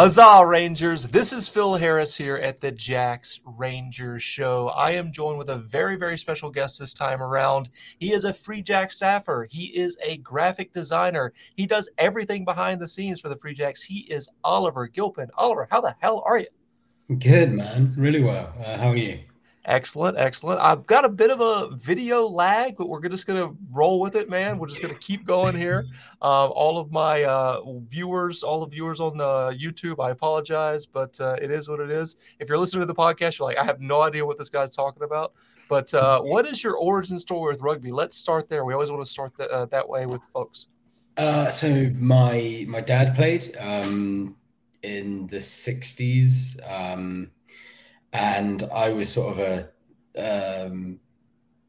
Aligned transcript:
Huzzah, 0.00 0.46
Rangers! 0.46 1.08
This 1.08 1.30
is 1.34 1.50
Phil 1.50 1.74
Harris 1.74 2.16
here 2.16 2.36
at 2.36 2.58
the 2.58 2.72
Jacks 2.72 3.38
Rangers 3.44 4.22
Show. 4.22 4.68
I 4.68 4.92
am 4.92 5.12
joined 5.12 5.36
with 5.36 5.50
a 5.50 5.58
very, 5.58 5.96
very 5.96 6.16
special 6.16 6.48
guest 6.48 6.80
this 6.80 6.94
time 6.94 7.22
around. 7.22 7.68
He 7.98 8.14
is 8.14 8.24
a 8.24 8.32
Free 8.32 8.62
Jack 8.62 8.92
staffer. 8.92 9.46
He 9.50 9.64
is 9.64 9.98
a 10.02 10.16
graphic 10.16 10.72
designer. 10.72 11.34
He 11.54 11.66
does 11.66 11.90
everything 11.98 12.46
behind 12.46 12.80
the 12.80 12.88
scenes 12.88 13.20
for 13.20 13.28
the 13.28 13.36
Free 13.36 13.52
Jacks. 13.52 13.82
He 13.82 14.06
is 14.10 14.26
Oliver 14.42 14.86
Gilpin. 14.88 15.28
Oliver, 15.34 15.68
how 15.70 15.82
the 15.82 15.94
hell 15.98 16.22
are 16.24 16.38
you? 16.38 16.48
Good, 17.18 17.52
man. 17.52 17.92
Really 17.94 18.22
well. 18.22 18.54
Uh, 18.58 18.78
how 18.78 18.88
are 18.88 18.96
you? 18.96 19.18
Excellent, 19.66 20.16
excellent. 20.16 20.58
I've 20.60 20.86
got 20.86 21.04
a 21.04 21.08
bit 21.08 21.30
of 21.30 21.40
a 21.40 21.76
video 21.76 22.26
lag, 22.26 22.76
but 22.78 22.88
we're 22.88 23.06
just 23.06 23.26
going 23.26 23.46
to 23.46 23.54
roll 23.70 24.00
with 24.00 24.16
it, 24.16 24.30
man. 24.30 24.58
We're 24.58 24.68
just 24.68 24.80
going 24.80 24.94
to 24.94 25.00
keep 25.00 25.24
going 25.24 25.56
here. 25.56 25.84
Uh, 26.22 26.48
all 26.48 26.76
of 26.76 26.92
my 26.92 27.22
uh, 27.22 27.62
viewers, 27.88 28.42
all 28.42 28.60
the 28.60 28.66
viewers 28.66 29.00
on 29.00 29.16
the 29.16 29.56
YouTube, 29.58 30.04
I 30.04 30.10
apologize, 30.10 30.84
but 30.84 31.18
uh, 31.18 31.36
it 31.40 31.50
is 31.50 31.66
what 31.66 31.80
it 31.80 31.90
is. 31.90 32.16
If 32.38 32.46
you're 32.50 32.58
listening 32.58 32.82
to 32.82 32.86
the 32.86 32.94
podcast, 32.94 33.38
you're 33.38 33.48
like, 33.48 33.56
I 33.56 33.64
have 33.64 33.80
no 33.80 34.02
idea 34.02 34.26
what 34.26 34.36
this 34.36 34.50
guy's 34.50 34.68
talking 34.68 35.02
about. 35.02 35.32
But 35.70 35.94
uh, 35.94 36.20
what 36.22 36.44
is 36.44 36.62
your 36.62 36.76
origin 36.76 37.18
story 37.18 37.54
with 37.54 37.62
rugby? 37.62 37.90
Let's 37.90 38.18
start 38.18 38.50
there. 38.50 38.66
We 38.66 38.74
always 38.74 38.90
want 38.90 39.02
to 39.02 39.10
start 39.10 39.32
th- 39.38 39.48
uh, 39.48 39.64
that 39.66 39.88
way 39.88 40.04
with 40.04 40.22
folks. 40.24 40.66
Uh, 41.16 41.48
so 41.48 41.90
my 41.98 42.66
my 42.68 42.82
dad 42.82 43.14
played 43.16 43.56
um, 43.58 44.36
in 44.82 45.26
the 45.28 45.38
'60s. 45.38 46.60
Um, 46.70 47.30
and 48.12 48.68
I 48.74 48.90
was 48.90 49.08
sort 49.08 49.38
of 49.38 49.68
a, 50.16 50.66
um, 50.66 51.00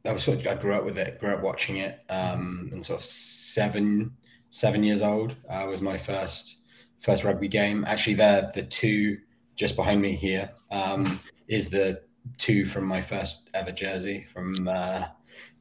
I 0.06 0.12
was 0.12 0.24
sort 0.24 0.40
of, 0.40 0.48
I 0.48 0.56
grew 0.56 0.74
up 0.74 0.84
with 0.84 0.98
it, 0.98 1.20
grew 1.20 1.30
up 1.30 1.42
watching 1.42 1.78
it, 1.78 2.00
um, 2.10 2.70
and 2.72 2.84
sort 2.86 3.00
of 3.00 3.06
seven, 3.06 4.16
seven 4.50 4.84
years 4.84 5.02
old 5.02 5.36
uh, 5.50 5.66
was 5.68 5.82
my 5.82 5.98
first, 5.98 6.58
first 7.02 7.24
rugby 7.24 7.48
game. 7.48 7.86
Actually, 7.88 8.16
there, 8.16 8.52
the 8.54 8.64
two 8.64 9.18
just 9.56 9.76
behind 9.76 10.02
me 10.02 10.14
here 10.14 10.50
um, 10.72 11.20
is 11.48 11.70
the 11.70 12.02
two 12.38 12.66
from 12.66 12.86
my 12.86 13.02
first 13.02 13.50
ever 13.54 13.72
jersey 13.72 14.24
from 14.24 14.68
uh, 14.68 15.04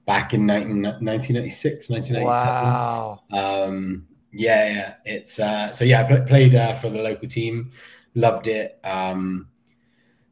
back 0.06 0.34
in 0.34 0.46
19, 0.46 0.82
1996, 0.82 1.90
1997. 1.90 2.24
Wow. 2.24 3.20
Um, 3.32 4.06
yeah, 4.32 4.68
yeah. 4.68 4.94
It's 5.04 5.38
uh, 5.38 5.70
so 5.70 5.84
yeah. 5.84 6.06
I 6.08 6.20
played 6.20 6.54
uh, 6.54 6.74
for 6.74 6.88
the 6.88 7.02
local 7.02 7.28
team, 7.28 7.72
loved 8.14 8.46
it. 8.46 8.78
Um, 8.84 9.48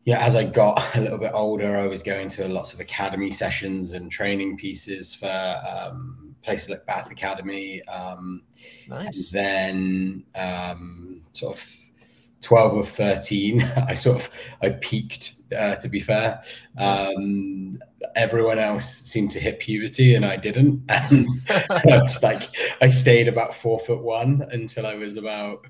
yeah, 0.09 0.25
as 0.25 0.34
I 0.34 0.45
got 0.45 0.83
a 0.97 1.03
little 1.03 1.19
bit 1.19 1.33
older, 1.34 1.77
I 1.77 1.87
was 1.87 2.03
going 2.03 2.31
to 2.31 2.48
lots 2.48 2.73
of 2.73 2.81
academy 2.81 3.31
sessions 3.31 3.92
and 3.92 4.11
training 4.11 4.56
pieces 4.56 5.12
for 5.12 5.61
um, 5.69 6.34
places 6.41 6.70
like 6.70 6.87
Bath 6.87 7.11
Academy. 7.11 7.83
Um, 7.89 8.41
nice. 8.89 9.31
then, 9.31 10.25
um, 10.34 11.20
sort 11.34 11.59
of 11.59 11.73
12 12.41 12.73
or 12.73 12.84
13, 12.84 13.61
I 13.87 13.92
sort 13.92 14.17
of 14.17 14.31
I 14.62 14.70
peaked. 14.70 15.34
Uh, 15.55 15.75
to 15.77 15.89
be 15.91 16.00
fair, 16.00 16.43
um, 16.78 17.78
everyone 18.17 18.59
else 18.59 18.87
seemed 18.87 19.33
to 19.33 19.41
hit 19.41 19.61
puberty 19.61 20.15
and 20.15 20.25
I 20.25 20.39
didn't. 20.39 20.84
And 20.89 21.27
I 21.50 22.00
was 22.00 22.22
like, 22.22 22.43
I 22.81 22.89
stayed 22.89 23.28
about 23.28 23.55
four 23.55 23.78
foot 23.78 24.03
one 24.03 24.48
until 24.53 24.87
I 24.87 24.95
was 24.95 25.19
about 25.19 25.67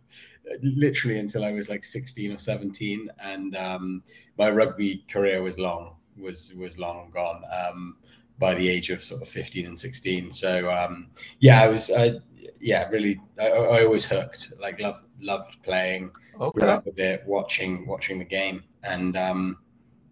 literally 0.63 1.19
until 1.19 1.45
I 1.45 1.53
was 1.53 1.69
like 1.69 1.85
16 1.85 2.33
or 2.33 2.37
17, 2.37 3.11
and 3.21 3.57
um, 3.57 4.03
my 4.39 4.51
rugby 4.51 5.05
career 5.11 5.43
was 5.43 5.59
long, 5.59 5.97
was 6.17 6.53
was 6.57 6.79
long 6.79 7.11
gone 7.13 7.43
um, 7.53 7.97
by 8.39 8.55
the 8.55 8.69
age 8.69 8.91
of 8.91 9.03
sort 9.05 9.23
of 9.23 9.29
15 9.29 9.67
and 9.67 9.79
16. 9.79 10.33
So 10.33 10.71
um, 10.71 11.09
yeah, 11.41 11.63
I 11.63 11.69
was, 11.69 11.91
uh, 11.91 12.19
yeah, 12.61 12.89
really, 12.89 13.21
I, 13.39 13.49
I, 13.49 13.85
always 13.85 14.05
hooked, 14.05 14.53
like 14.61 14.81
loved 14.81 15.05
loved 15.21 15.63
playing, 15.63 16.13
okay. 16.41 16.61
grew 16.61 16.69
up 16.69 16.87
with 16.87 16.99
it, 16.99 17.23
watching 17.27 17.87
watching 17.87 18.19
the 18.19 18.25
game, 18.25 18.65
and 18.83 19.17
um, 19.17 19.59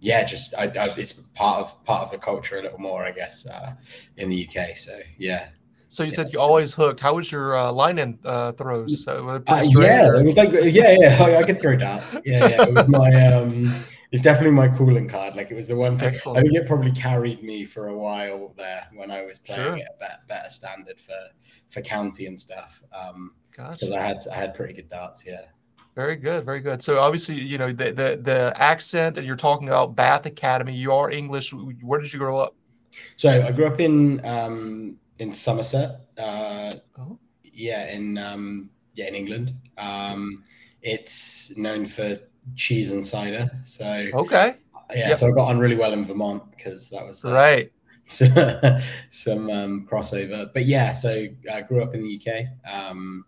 yeah, 0.01 0.25
just 0.25 0.55
I, 0.57 0.65
I, 0.65 0.95
it's 0.97 1.13
part 1.13 1.61
of 1.61 1.85
part 1.85 2.05
of 2.05 2.13
the 2.13 2.19
culture 2.19 2.59
a 2.59 2.63
little 2.63 2.79
more, 2.79 3.05
I 3.05 3.13
guess, 3.13 3.47
uh, 3.47 3.73
in 4.17 4.29
the 4.29 4.49
UK. 4.49 4.77
So 4.77 4.99
yeah, 5.19 5.49
so 5.89 6.03
you 6.03 6.11
said 6.11 6.33
you 6.33 6.41
always 6.41 6.75
hooked. 6.75 7.01
How 7.01 7.15
was 7.15 7.31
your 7.31 7.57
uh, 7.57 7.73
line 7.73 7.99
in 7.99 8.19
uh, 8.25 8.53
throws? 8.53 9.05
So, 9.05 9.29
uh, 9.29 9.63
yeah, 9.79 10.09
or? 10.09 10.17
it 10.17 10.25
was 10.25 10.37
like 10.37 10.53
yeah, 10.53 10.97
yeah. 10.99 11.19
I, 11.21 11.37
I 11.39 11.43
could 11.45 11.61
throw 11.61 11.77
darts. 11.77 12.17
Yeah, 12.25 12.49
yeah. 12.49 12.63
It 12.63 12.75
was 12.75 12.89
my 12.89 13.09
um, 13.33 13.73
it's 14.13 14.23
definitely 14.23 14.53
my 14.53 14.69
calling 14.69 15.09
card. 15.09 15.37
Like 15.37 15.51
it 15.51 15.55
was 15.55 15.69
the 15.69 15.77
one 15.77 15.97
thing. 15.97 16.09
Excellent. 16.09 16.39
I 16.39 16.43
think 16.43 16.55
it 16.55 16.67
probably 16.67 16.93
carried 16.93 17.43
me 17.43 17.65
for 17.65 17.89
a 17.89 17.95
while 17.95 18.53
there 18.57 18.87
when 18.95 19.11
I 19.11 19.23
was 19.23 19.39
playing 19.39 19.63
sure. 19.63 19.77
at 19.77 19.95
a 19.97 19.99
better, 20.01 20.21
better, 20.29 20.51
standard 20.51 21.01
for 21.01 21.19
for 21.71 21.81
county 21.83 22.27
and 22.27 22.39
stuff. 22.39 22.83
Um, 22.93 23.33
because 23.51 23.79
gotcha. 23.81 23.95
I 23.95 24.01
had 24.01 24.19
I 24.31 24.35
had 24.35 24.55
pretty 24.55 24.75
good 24.75 24.89
darts. 24.89 25.25
Yeah. 25.27 25.43
Very 25.95 26.17
good, 26.17 26.45
very 26.45 26.61
good. 26.61 26.83
So 26.83 27.01
obviously, 27.01 27.37
you 27.37 27.59
know 27.59 27.69
the 27.73 27.93
the, 27.93 28.21
the 28.23 28.53
accent, 28.57 29.17
and 29.17 29.27
you're 29.27 29.37
talking 29.37 29.69
about 29.69 29.97
Bath 29.97 30.27
Academy. 30.27 30.75
You 30.75 30.93
are 30.93 31.11
English. 31.11 31.55
Where 31.55 32.01
did 32.01 32.13
you 32.13 32.19
grow 32.19 32.37
up? 32.37 32.55
So 33.17 33.31
I 33.31 33.51
grew 33.53 33.67
up 33.67 33.81
in 33.81 34.25
um, 34.25 34.99
in 35.19 35.33
Somerset. 35.33 36.01
Uh, 36.19 36.73
oh. 36.99 37.19
Yeah, 37.45 37.91
in 37.91 38.19
um, 38.19 38.71
yeah 38.95 39.07
in 39.07 39.15
England. 39.15 39.55
Um, 39.79 40.45
it's 40.83 41.57
known 41.57 41.87
for 41.87 42.19
cheese 42.55 42.93
and 42.93 43.05
cider. 43.05 43.51
So 43.65 44.09
okay. 44.15 44.57
Yeah, 44.95 45.09
yep. 45.09 45.17
so 45.17 45.27
I 45.27 45.31
got 45.33 45.49
on 45.49 45.59
really 45.59 45.77
well 45.77 45.93
in 45.93 46.05
Vermont 46.05 46.43
because 46.51 46.91
that 46.91 47.05
was 47.05 47.25
uh, 47.25 47.33
right. 47.33 47.73
some 48.09 49.51
um, 49.51 49.89
crossover, 49.91 50.49
but 50.55 50.65
yeah. 50.65 50.93
So 50.93 51.27
I 51.53 51.61
grew 51.63 51.83
up 51.83 51.95
in 51.95 52.03
the 52.03 52.21
UK. 52.21 52.47
Um, 52.73 53.25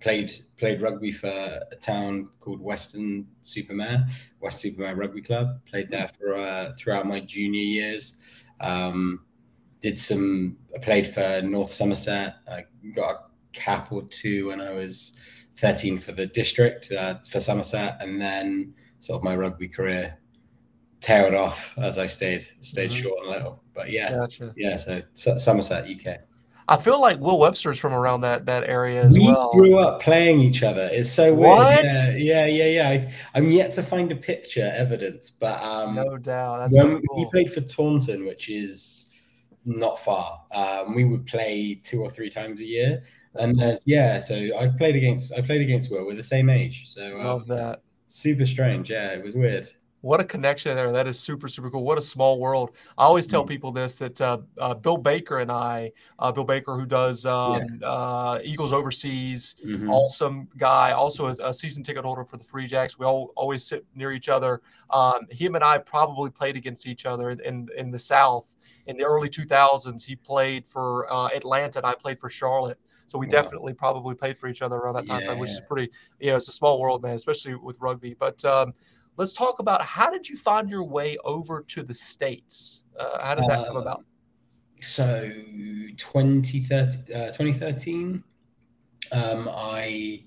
played 0.00 0.44
played 0.58 0.80
rugby 0.80 1.12
for 1.12 1.28
a 1.28 1.76
town 1.80 2.28
called 2.40 2.60
Western 2.60 3.26
Supermare, 3.44 4.08
Weston-super-Mare 4.40 4.96
Rugby 4.96 5.22
Club. 5.22 5.60
Played 5.66 5.90
there 5.90 6.08
for 6.18 6.34
uh, 6.34 6.72
throughout 6.78 7.06
my 7.06 7.20
junior 7.20 7.60
years. 7.60 8.16
Um, 8.60 9.20
did 9.82 9.98
some. 9.98 10.56
I 10.74 10.78
played 10.78 11.06
for 11.08 11.42
North 11.42 11.70
Somerset. 11.70 12.36
I 12.48 12.64
got 12.94 13.14
a 13.14 13.18
cap 13.52 13.92
or 13.92 14.04
two 14.04 14.48
when 14.48 14.60
I 14.60 14.70
was 14.70 15.16
13 15.54 15.98
for 15.98 16.12
the 16.12 16.26
district 16.26 16.90
uh, 16.92 17.16
for 17.28 17.40
Somerset, 17.40 17.98
and 18.00 18.20
then 18.20 18.72
sort 19.00 19.18
of 19.18 19.24
my 19.24 19.36
rugby 19.36 19.68
career 19.68 20.16
tailed 21.00 21.34
off 21.34 21.74
as 21.78 21.98
I 21.98 22.06
stayed 22.06 22.46
stayed 22.60 22.90
mm-hmm. 22.90 23.02
short 23.02 23.20
and 23.22 23.30
little. 23.30 23.62
But 23.74 23.90
yeah, 23.90 24.12
gotcha. 24.12 24.54
yeah. 24.56 24.76
So, 24.76 25.02
so, 25.14 25.36
Somerset, 25.36 25.88
UK. 25.88 26.18
I 26.68 26.76
feel 26.76 27.00
like 27.00 27.18
Will 27.18 27.40
Webster's 27.40 27.78
from 27.78 27.92
around 27.92 28.20
that 28.20 28.46
that 28.46 28.68
area 28.68 29.02
as 29.02 29.18
we 29.18 29.26
well. 29.26 29.50
We 29.52 29.68
grew 29.68 29.78
up 29.78 30.00
playing 30.00 30.40
each 30.40 30.62
other. 30.62 30.88
It's 30.92 31.10
so 31.10 31.34
weird. 31.34 31.56
What? 31.56 31.84
Yeah, 32.16 32.46
yeah, 32.46 32.64
yeah. 32.66 32.92
yeah. 32.92 33.10
i 33.34 33.38
am 33.38 33.50
yet 33.50 33.72
to 33.72 33.82
find 33.82 34.12
a 34.12 34.16
picture 34.16 34.72
evidence, 34.74 35.30
but 35.30 35.60
um, 35.60 35.96
no 35.96 36.16
doubt. 36.16 36.58
That's 36.58 36.78
so 36.78 37.00
cool. 37.00 37.16
he 37.16 37.26
played 37.30 37.52
for 37.52 37.62
Taunton, 37.62 38.24
which 38.24 38.48
is 38.48 39.01
not 39.64 39.98
far. 39.98 40.42
Um, 40.52 40.94
we 40.94 41.04
would 41.04 41.26
play 41.26 41.80
two 41.82 42.02
or 42.02 42.10
three 42.10 42.30
times 42.30 42.60
a 42.60 42.64
year, 42.64 43.02
That's 43.34 43.48
and 43.48 43.58
cool. 43.58 43.76
yeah, 43.86 44.18
so 44.20 44.34
I've 44.58 44.76
played 44.76 44.96
against 44.96 45.32
I 45.34 45.40
played 45.42 45.62
against 45.62 45.90
Will. 45.90 46.06
We're 46.06 46.14
the 46.14 46.22
same 46.22 46.50
age, 46.50 46.88
so 46.88 47.18
um, 47.18 47.24
love 47.24 47.46
that. 47.48 47.82
Super 48.08 48.44
strange, 48.44 48.90
yeah. 48.90 49.10
It 49.12 49.24
was 49.24 49.34
weird. 49.34 49.70
What 50.02 50.20
a 50.20 50.24
connection 50.24 50.74
there! 50.76 50.90
That 50.92 51.06
is 51.06 51.18
super 51.18 51.48
super 51.48 51.70
cool. 51.70 51.84
What 51.84 51.96
a 51.96 52.02
small 52.02 52.40
world. 52.40 52.76
I 52.98 53.04
always 53.04 53.26
tell 53.26 53.44
mm. 53.44 53.48
people 53.48 53.70
this 53.70 53.98
that 53.98 54.20
uh, 54.20 54.38
uh, 54.58 54.74
Bill 54.74 54.96
Baker 54.96 55.38
and 55.38 55.50
I, 55.50 55.92
uh, 56.18 56.30
Bill 56.32 56.44
Baker 56.44 56.76
who 56.76 56.86
does 56.86 57.24
um, 57.24 57.62
yeah. 57.80 57.88
Uh, 57.88 58.38
Eagles 58.42 58.72
overseas, 58.72 59.56
mm-hmm. 59.64 59.88
awesome 59.88 60.48
guy, 60.58 60.90
also 60.90 61.28
a, 61.28 61.36
a, 61.44 61.54
season 61.54 61.84
ticket 61.84 62.04
holder 62.04 62.24
for 62.24 62.36
the 62.36 62.44
Free 62.44 62.66
Jacks. 62.66 62.98
We 62.98 63.06
all 63.06 63.32
always 63.36 63.64
sit 63.64 63.86
near 63.94 64.10
each 64.10 64.28
other. 64.28 64.60
Um, 64.90 65.26
him 65.30 65.54
and 65.54 65.62
I 65.62 65.78
probably 65.78 66.30
played 66.30 66.56
against 66.56 66.86
each 66.86 67.06
other 67.06 67.30
in 67.30 67.40
in, 67.40 67.68
in 67.76 67.90
the 67.92 67.98
South 67.98 68.56
in 68.86 68.96
the 68.96 69.04
early 69.04 69.28
2000s. 69.28 70.04
He 70.04 70.16
played 70.16 70.66
for 70.66 71.06
uh, 71.12 71.28
Atlanta, 71.28 71.78
and 71.78 71.86
I 71.86 71.94
played 71.94 72.20
for 72.20 72.28
Charlotte. 72.28 72.78
So 73.06 73.18
we 73.18 73.26
wow. 73.26 73.42
definitely 73.42 73.74
probably 73.74 74.14
played 74.14 74.38
for 74.38 74.48
each 74.48 74.62
other 74.62 74.76
around 74.76 74.94
that 74.94 75.06
time, 75.06 75.22
yeah. 75.22 75.34
which 75.34 75.50
is 75.50 75.60
pretty. 75.68 75.92
You 76.18 76.30
know, 76.30 76.36
it's 76.36 76.48
a 76.48 76.52
small 76.52 76.80
world, 76.80 77.02
man, 77.02 77.14
especially 77.14 77.54
with 77.54 77.78
rugby. 77.80 78.14
But 78.18 78.42
um, 78.44 78.72
let's 79.16 79.32
talk 79.32 79.58
about 79.58 79.82
how 79.82 80.10
did 80.10 80.28
you 80.28 80.36
find 80.36 80.70
your 80.70 80.84
way 80.84 81.16
over 81.24 81.62
to 81.68 81.82
the 81.82 81.94
states? 81.94 82.84
Uh, 82.98 83.24
how 83.24 83.34
did 83.34 83.46
that 83.48 83.60
uh, 83.60 83.64
come 83.66 83.76
about? 83.76 84.04
So 84.80 85.30
2013, 85.96 87.14
uh, 87.14 87.26
2013 87.26 88.24
um, 89.12 89.50
I 89.52 90.24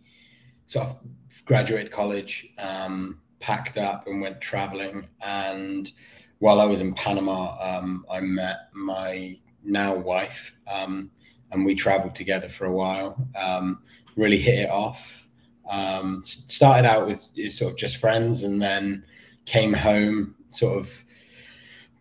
sort 0.68 0.88
of 0.88 1.00
graduated 1.46 1.92
college, 1.92 2.48
um, 2.58 3.22
packed 3.40 3.78
up, 3.78 4.08
and 4.08 4.22
went 4.22 4.40
traveling 4.42 5.08
and 5.22 5.92
while 6.40 6.60
I 6.60 6.66
was 6.66 6.82
in 6.82 6.94
Panama, 6.94 7.58
um, 7.60 8.06
I 8.12 8.20
met 8.20 8.70
my 8.74 9.38
now 9.64 9.96
wife, 9.96 10.54
um, 10.68 11.10
and 11.52 11.66
we 11.66 11.76
traveled 11.76 12.16
together 12.16 12.50
for 12.50 12.66
a 12.66 12.72
while. 12.72 13.28
Um, 13.36 13.82
really 14.16 14.38
hit 14.38 14.60
it 14.60 14.70
off. 14.70 15.25
Um, 15.70 16.22
started 16.24 16.88
out 16.88 17.08
with 17.08 17.22
sort 17.52 17.72
of 17.72 17.78
just 17.78 17.98
friends, 17.98 18.44
and 18.44 18.62
then 18.62 19.06
came 19.46 19.74
home, 19.74 20.36
sort 20.50 20.80
of 20.80 21.06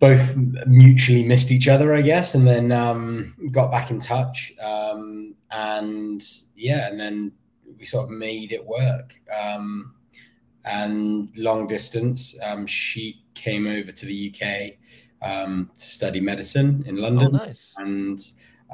both 0.01 0.37
mutually 0.67 1.25
missed 1.25 1.51
each 1.51 1.69
other, 1.69 1.95
I 1.95 2.03
guess, 2.03 2.35
and 2.35 2.47
then 2.47 2.73
um, 2.73 3.35
got 3.51 3.73
back 3.73 3.91
in 3.91 4.01
touch. 4.01 4.53
Um, 4.61 5.35
and 5.51 6.23
yeah, 6.57 6.89
and 6.89 7.01
then 7.01 7.33
we 7.79 7.85
sort 7.85 8.05
of 8.05 8.11
made 8.11 8.53
it 8.53 8.65
work 8.65 9.15
and 10.65 11.37
long 11.37 11.67
distance. 11.67 12.37
Um, 12.43 12.67
she 12.67 13.23
came 13.35 13.67
over 13.67 13.93
to 13.93 14.07
the 14.07 14.35
UK 14.35 14.75
um, 15.23 15.71
to 15.77 15.85
study 15.85 16.21
medicine 16.21 16.85
in 16.87 16.97
London. 16.97 17.29
Oh, 17.35 17.45
nice. 17.45 17.75
And 17.79 18.21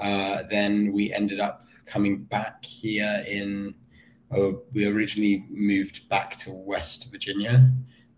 uh, 0.00 0.42
then 0.48 0.92
we 0.92 1.12
ended 1.12 1.40
up 1.40 1.64
coming 1.86 2.24
back 2.24 2.64
here 2.64 3.24
in. 3.28 3.74
Oh, 4.32 4.62
we 4.72 4.86
originally 4.86 5.44
moved 5.50 6.08
back 6.08 6.36
to 6.36 6.52
West 6.52 7.10
Virginia. 7.10 7.68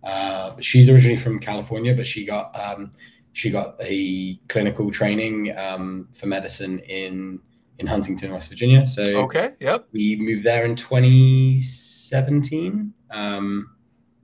Uh, 0.05 0.61
she's 0.61 0.91
originally 0.91 1.17
from 1.17 1.39
California, 1.39 1.95
but 1.95 2.07
she 2.07 2.27
got 2.27 2.55
um, 2.59 2.93
she 3.33 3.51
got 3.51 3.77
a 3.81 4.37
clinical 4.49 4.91
training 4.91 5.57
um, 5.57 6.09
for 6.13 6.27
medicine 6.27 6.81
in 6.81 7.41
in 7.79 7.87
Huntington, 7.87 8.33
West 8.33 8.49
Virginia. 8.49 8.87
So 8.87 9.03
okay, 9.03 9.53
yep. 9.61 9.87
We 9.93 10.17
moved 10.17 10.45
there 10.45 10.65
in 10.65 10.77
2017. 10.77 12.93
Um, 13.11 13.71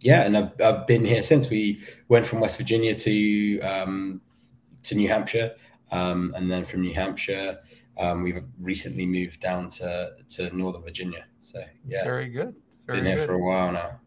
yeah, 0.01 0.23
and 0.23 0.37
I've 0.37 0.53
I've 0.61 0.87
been 0.87 1.05
here 1.05 1.23
since. 1.23 1.49
We 1.49 1.81
went 2.09 2.27
from 2.27 2.41
West 2.41 2.59
Virginia 2.59 2.95
to 2.95 3.61
um, 3.61 4.21
to 4.83 4.95
New 4.95 5.09
Hampshire, 5.09 5.55
um, 5.91 6.35
and 6.37 6.51
then 6.51 6.65
from 6.65 6.83
New 6.83 6.95
Hampshire, 6.95 7.59
um, 7.99 8.23
we've 8.23 8.43
recently 8.61 9.07
moved 9.07 9.41
down 9.41 9.69
to 9.69 10.13
to 10.29 10.57
Northern 10.57 10.83
Virginia. 10.83 11.25
So 11.41 11.63
yeah, 11.87 12.05
very 12.05 12.29
good. 12.29 12.57
Very 12.87 13.01
been 13.01 13.17
here 13.17 13.27
for 13.27 13.35
a 13.35 13.39
while 13.39 13.73
now. 13.73 14.01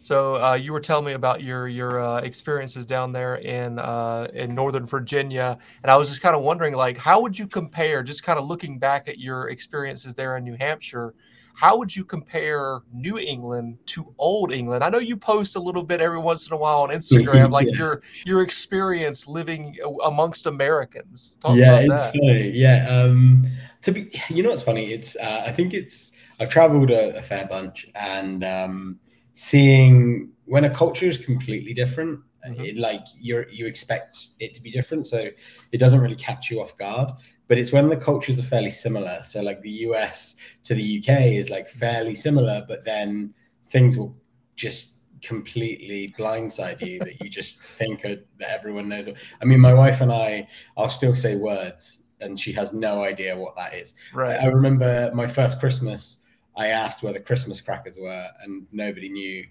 So 0.00 0.36
uh, 0.36 0.54
you 0.54 0.72
were 0.72 0.80
telling 0.80 1.04
me 1.04 1.14
about 1.14 1.42
your 1.42 1.66
your 1.66 2.00
uh, 2.00 2.20
experiences 2.20 2.86
down 2.86 3.12
there 3.12 3.36
in 3.36 3.78
uh, 3.78 4.28
in 4.34 4.54
Northern 4.54 4.86
Virginia, 4.86 5.58
and 5.82 5.90
I 5.90 5.96
was 5.96 6.08
just 6.08 6.22
kind 6.22 6.36
of 6.36 6.42
wondering, 6.42 6.74
like, 6.74 6.96
how 6.96 7.20
would 7.22 7.36
you 7.36 7.48
compare? 7.48 8.02
Just 8.02 8.22
kind 8.22 8.38
of 8.38 8.46
looking 8.46 8.78
back 8.78 9.08
at 9.08 9.18
your 9.18 9.48
experiences 9.48 10.14
there 10.14 10.36
in 10.36 10.44
New 10.44 10.56
Hampshire, 10.60 11.12
how 11.56 11.78
would 11.78 11.96
you 11.96 12.04
compare 12.04 12.80
New 12.92 13.18
England 13.18 13.78
to 13.86 14.14
Old 14.18 14.52
England? 14.52 14.84
I 14.84 14.90
know 14.90 14.98
you 14.98 15.16
post 15.16 15.56
a 15.56 15.58
little 15.58 15.82
bit 15.82 16.02
every 16.02 16.18
once 16.18 16.46
in 16.46 16.52
a 16.52 16.56
while 16.56 16.82
on 16.82 16.90
Instagram, 16.90 17.50
like 17.58 17.66
yeah. 17.68 17.78
your 17.78 18.02
your 18.26 18.42
experience 18.42 19.26
living 19.26 19.76
amongst 20.04 20.46
Americans. 20.46 21.38
Talk 21.40 21.56
yeah, 21.56 21.78
it's 21.78 21.88
that. 21.88 22.12
funny. 22.12 22.50
Yeah, 22.50 22.86
um, 22.88 23.46
to 23.82 23.90
be, 23.90 24.10
you 24.28 24.42
know, 24.42 24.50
what's 24.50 24.62
funny? 24.62 24.92
It's 24.92 25.16
uh, 25.16 25.44
I 25.46 25.50
think 25.50 25.72
it's 25.72 26.12
I've 26.40 26.48
traveled 26.48 26.90
a, 26.90 27.16
a 27.16 27.22
fair 27.22 27.46
bunch, 27.46 27.86
and 27.94 28.44
um, 28.44 29.00
seeing 29.34 30.30
when 30.44 30.64
a 30.64 30.70
culture 30.70 31.06
is 31.06 31.18
completely 31.18 31.74
different, 31.74 32.20
mm-hmm. 32.46 32.64
it, 32.64 32.76
like 32.76 33.04
you're 33.18 33.48
you 33.48 33.66
expect 33.66 34.28
it 34.40 34.54
to 34.54 34.62
be 34.62 34.70
different, 34.70 35.06
so 35.06 35.28
it 35.72 35.78
doesn't 35.78 36.00
really 36.00 36.16
catch 36.16 36.50
you 36.50 36.60
off 36.60 36.76
guard 36.76 37.10
but 37.48 37.58
it's 37.58 37.72
when 37.72 37.88
the 37.88 37.96
cultures 37.96 38.38
are 38.38 38.44
fairly 38.44 38.70
similar. 38.70 39.20
So 39.24 39.42
like 39.42 39.62
the 39.62 39.70
US 39.70 40.36
to 40.64 40.74
the 40.74 40.98
UK 40.98 41.22
is 41.22 41.50
like 41.50 41.68
fairly 41.68 42.14
similar, 42.14 42.64
but 42.66 42.84
then 42.84 43.34
things 43.64 43.96
will 43.96 44.16
just 44.56 44.94
completely 45.22 46.14
blindside 46.18 46.80
you 46.80 46.98
that 47.00 47.20
you 47.22 47.28
just 47.28 47.60
think 47.78 48.02
that 48.02 48.26
everyone 48.40 48.88
knows. 48.88 49.06
What, 49.06 49.16
I 49.40 49.44
mean, 49.44 49.60
my 49.60 49.74
wife 49.74 50.00
and 50.00 50.12
I, 50.12 50.48
I'll 50.76 50.88
still 50.88 51.14
say 51.14 51.36
words 51.36 52.02
and 52.20 52.38
she 52.40 52.52
has 52.52 52.72
no 52.72 53.02
idea 53.02 53.36
what 53.36 53.56
that 53.56 53.74
is. 53.74 53.94
Right. 54.12 54.40
I 54.40 54.46
remember 54.46 55.10
my 55.14 55.26
first 55.26 55.60
Christmas. 55.60 56.20
I 56.56 56.68
asked 56.68 57.02
where 57.02 57.12
the 57.12 57.20
Christmas 57.20 57.60
crackers 57.60 57.98
were, 57.98 58.28
and 58.42 58.66
nobody 58.72 59.08
knew 59.08 59.44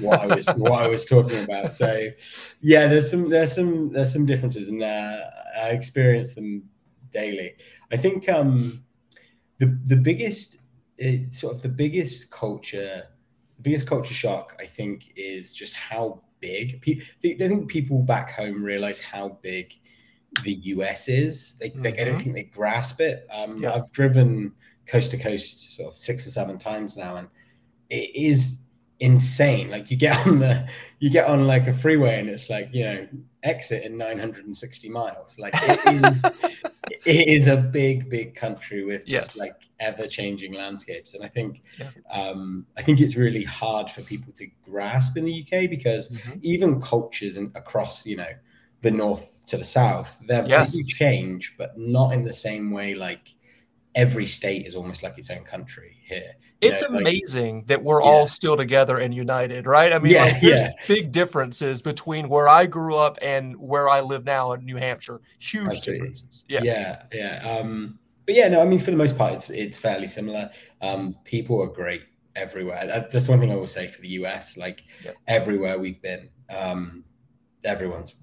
what 0.00 0.20
I 0.20 0.26
was 0.34 0.46
what 0.56 0.82
I 0.82 0.88
was 0.88 1.04
talking 1.04 1.42
about. 1.44 1.72
So, 1.72 2.08
yeah, 2.60 2.86
there's 2.86 3.10
some 3.10 3.30
there's 3.30 3.54
some 3.54 3.92
there's 3.92 4.12
some 4.12 4.26
differences, 4.26 4.68
and 4.68 4.82
uh, 4.82 5.20
I 5.62 5.70
experienced 5.70 6.34
them 6.34 6.68
daily. 7.12 7.54
I 7.92 7.96
think 7.96 8.28
um, 8.28 8.84
the 9.58 9.78
the 9.84 9.96
biggest 9.96 10.58
it, 10.98 11.34
sort 11.34 11.56
of 11.56 11.62
the 11.62 11.68
biggest 11.68 12.30
culture 12.30 13.04
the 13.56 13.62
biggest 13.62 13.86
culture 13.86 14.14
shock 14.14 14.56
I 14.60 14.66
think 14.66 15.12
is 15.16 15.54
just 15.54 15.74
how 15.74 16.20
big. 16.40 16.84
I 17.24 17.48
think 17.48 17.68
people 17.68 18.02
back 18.02 18.32
home 18.32 18.62
realize 18.62 19.00
how 19.00 19.38
big 19.42 19.74
the 20.44 20.52
US 20.52 21.08
is. 21.08 21.54
They, 21.54 21.70
mm-hmm. 21.70 21.82
they 21.82 21.92
I 21.92 22.04
don't 22.04 22.08
mm-hmm. 22.08 22.18
think 22.18 22.34
they 22.34 22.44
grasp 22.44 23.00
it. 23.00 23.26
Um, 23.32 23.62
yeah. 23.62 23.74
I've 23.74 23.90
driven 23.92 24.52
coast 24.90 25.10
to 25.12 25.18
coast 25.18 25.76
sort 25.76 25.88
of 25.88 25.96
six 25.96 26.26
or 26.26 26.30
seven 26.30 26.58
times 26.58 26.96
now, 26.96 27.16
and 27.16 27.28
it 27.88 28.14
is 28.14 28.62
insane. 29.00 29.70
Like 29.70 29.90
you 29.90 29.96
get 29.96 30.26
on 30.26 30.38
the 30.38 30.68
you 30.98 31.10
get 31.10 31.26
on 31.26 31.46
like 31.46 31.66
a 31.66 31.74
freeway 31.74 32.20
and 32.20 32.28
it's 32.28 32.50
like 32.50 32.68
you 32.72 32.84
know 32.84 33.08
exit 33.42 33.84
in 33.84 33.96
960 33.96 34.88
miles. 34.88 35.38
Like 35.38 35.54
it 35.56 36.04
is 36.04 36.24
it 37.06 37.28
is 37.28 37.46
a 37.46 37.56
big 37.56 38.10
big 38.10 38.34
country 38.34 38.84
with 38.84 39.08
yes. 39.08 39.26
just 39.26 39.40
like 39.40 39.52
ever 39.80 40.06
changing 40.06 40.52
landscapes, 40.52 41.14
and 41.14 41.24
I 41.24 41.28
think 41.28 41.62
yeah. 41.78 41.90
um, 42.10 42.66
I 42.76 42.82
think 42.82 43.00
it's 43.00 43.16
really 43.16 43.44
hard 43.44 43.90
for 43.90 44.02
people 44.02 44.32
to 44.34 44.46
grasp 44.62 45.16
in 45.16 45.24
the 45.24 45.42
UK 45.42 45.70
because 45.70 46.10
mm-hmm. 46.10 46.38
even 46.42 46.80
cultures 46.80 47.36
and 47.36 47.54
across 47.56 48.06
you 48.06 48.16
know 48.16 48.32
the 48.82 48.90
north 48.90 49.42
to 49.46 49.56
the 49.56 49.64
south, 49.64 50.18
they're 50.26 50.46
yes. 50.46 50.76
change, 50.86 51.54
but 51.58 51.78
not 51.78 52.12
in 52.12 52.24
the 52.24 52.32
same 52.32 52.70
way 52.70 52.94
like 52.94 53.34
every 53.94 54.26
state 54.26 54.66
is 54.66 54.74
almost 54.74 55.02
like 55.02 55.18
its 55.18 55.30
own 55.30 55.42
country 55.42 55.96
here. 56.02 56.32
It's 56.60 56.88
know, 56.88 56.98
amazing 56.98 57.56
like, 57.56 57.66
that 57.68 57.82
we're 57.82 58.00
yeah. 58.00 58.08
all 58.08 58.26
still 58.26 58.56
together 58.56 58.98
and 58.98 59.14
united, 59.14 59.66
right? 59.66 59.92
I 59.92 59.98
mean, 59.98 60.12
yeah, 60.12 60.24
like, 60.24 60.40
there's 60.40 60.62
yeah. 60.62 60.72
big 60.86 61.12
differences 61.12 61.82
between 61.82 62.28
where 62.28 62.48
I 62.48 62.66
grew 62.66 62.96
up 62.96 63.18
and 63.22 63.56
where 63.56 63.88
I 63.88 64.00
live 64.00 64.24
now 64.24 64.52
in 64.52 64.64
New 64.64 64.76
Hampshire. 64.76 65.20
Huge 65.38 65.66
Absolutely. 65.66 65.92
differences. 65.92 66.44
Yeah, 66.48 66.60
yeah, 66.62 67.02
yeah. 67.12 67.58
Um, 67.58 67.98
but 68.26 68.34
yeah, 68.34 68.48
no, 68.48 68.60
I 68.60 68.64
mean, 68.64 68.78
for 68.78 68.90
the 68.90 68.96
most 68.96 69.18
part, 69.18 69.32
it's 69.34 69.50
it's 69.50 69.78
fairly 69.78 70.06
similar. 70.06 70.50
Um, 70.80 71.16
people 71.24 71.60
are 71.62 71.68
great 71.68 72.02
everywhere. 72.36 72.86
That's 73.10 73.28
one 73.28 73.40
thing 73.40 73.50
I 73.50 73.56
will 73.56 73.66
say 73.66 73.88
for 73.88 74.00
the 74.02 74.08
US. 74.08 74.56
Like 74.56 74.84
everywhere 75.26 75.78
we've 75.78 76.00
been, 76.00 76.30
um, 76.48 77.04
everyone's 77.64 78.14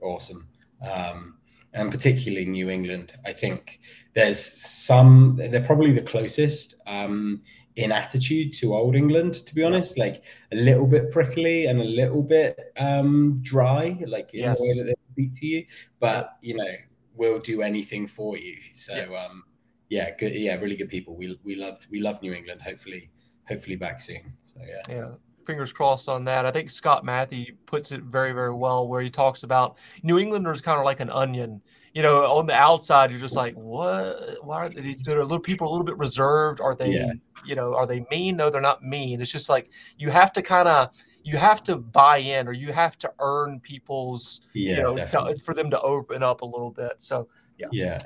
awesome. 0.00 0.48
Um, 0.82 1.35
and 1.76 1.90
particularly 1.90 2.46
New 2.46 2.70
England. 2.70 3.12
I 3.24 3.32
think 3.32 3.80
there's 4.14 4.42
some, 4.42 5.36
they're 5.36 5.62
probably 5.62 5.92
the 5.92 6.02
closest 6.02 6.74
um, 6.86 7.42
in 7.76 7.92
attitude 7.92 8.52
to 8.54 8.74
Old 8.74 8.96
England, 8.96 9.34
to 9.46 9.54
be 9.54 9.62
honest, 9.62 9.98
like 9.98 10.24
a 10.52 10.56
little 10.56 10.86
bit 10.86 11.10
prickly 11.10 11.66
and 11.66 11.80
a 11.80 11.84
little 11.84 12.22
bit 12.22 12.72
um, 12.78 13.38
dry, 13.42 14.02
like 14.06 14.32
in 14.32 14.40
yes. 14.40 14.58
the 14.58 14.64
way 14.64 14.78
that 14.78 14.84
they 14.86 14.94
speak 15.12 15.40
to 15.40 15.46
you. 15.46 15.66
But, 16.00 16.36
you 16.40 16.56
know, 16.56 16.72
we'll 17.14 17.40
do 17.40 17.60
anything 17.60 18.06
for 18.06 18.38
you. 18.38 18.56
So, 18.72 18.94
yes. 18.94 19.26
um, 19.28 19.44
yeah, 19.90 20.16
good. 20.16 20.32
Yeah, 20.32 20.56
really 20.56 20.76
good 20.76 20.88
people. 20.88 21.14
We, 21.14 21.38
we 21.44 21.54
love, 21.54 21.86
we 21.90 22.00
love 22.00 22.22
New 22.22 22.32
England. 22.32 22.62
Hopefully, 22.62 23.10
hopefully 23.46 23.76
back 23.76 24.00
soon. 24.00 24.32
So, 24.42 24.60
yeah. 24.66 24.82
Yeah 24.88 25.10
fingers 25.46 25.72
crossed 25.72 26.08
on 26.08 26.24
that. 26.24 26.44
I 26.44 26.50
think 26.50 26.68
Scott 26.70 27.04
Mathie 27.04 27.56
puts 27.66 27.92
it 27.92 28.02
very, 28.02 28.32
very 28.32 28.54
well, 28.54 28.88
where 28.88 29.00
he 29.00 29.08
talks 29.08 29.42
about 29.44 29.78
New 30.02 30.18
Englanders 30.18 30.60
kind 30.60 30.78
of 30.78 30.84
like 30.84 31.00
an 31.00 31.10
onion. 31.10 31.62
You 31.94 32.02
know, 32.02 32.26
on 32.26 32.46
the 32.46 32.54
outside, 32.54 33.10
you're 33.10 33.20
just 33.20 33.36
like, 33.36 33.54
what? 33.54 34.36
Why 34.42 34.66
are 34.66 34.68
these 34.68 35.00
good? 35.00 35.16
Are 35.16 35.22
little 35.22 35.40
people 35.40 35.66
a 35.66 35.70
little 35.70 35.86
bit 35.86 35.96
reserved? 35.96 36.60
Are 36.60 36.74
they, 36.74 36.90
yeah. 36.90 37.12
you 37.46 37.54
know, 37.54 37.74
are 37.74 37.86
they 37.86 38.04
mean? 38.10 38.36
No, 38.36 38.50
they're 38.50 38.60
not 38.60 38.82
mean. 38.82 39.22
It's 39.22 39.32
just 39.32 39.48
like 39.48 39.70
you 39.96 40.10
have 40.10 40.30
to 40.34 40.42
kind 40.42 40.68
of, 40.68 40.88
you 41.24 41.38
have 41.38 41.62
to 41.62 41.76
buy 41.76 42.18
in, 42.18 42.48
or 42.48 42.52
you 42.52 42.70
have 42.70 42.98
to 42.98 43.10
earn 43.20 43.60
people's, 43.60 44.42
yeah, 44.52 44.76
you 44.76 44.82
know, 44.82 44.96
to, 44.96 45.38
for 45.42 45.54
them 45.54 45.70
to 45.70 45.80
open 45.80 46.22
up 46.22 46.42
a 46.42 46.44
little 46.44 46.70
bit. 46.70 46.96
So, 46.98 47.28
yeah. 47.56 47.68
Yeah. 47.72 47.98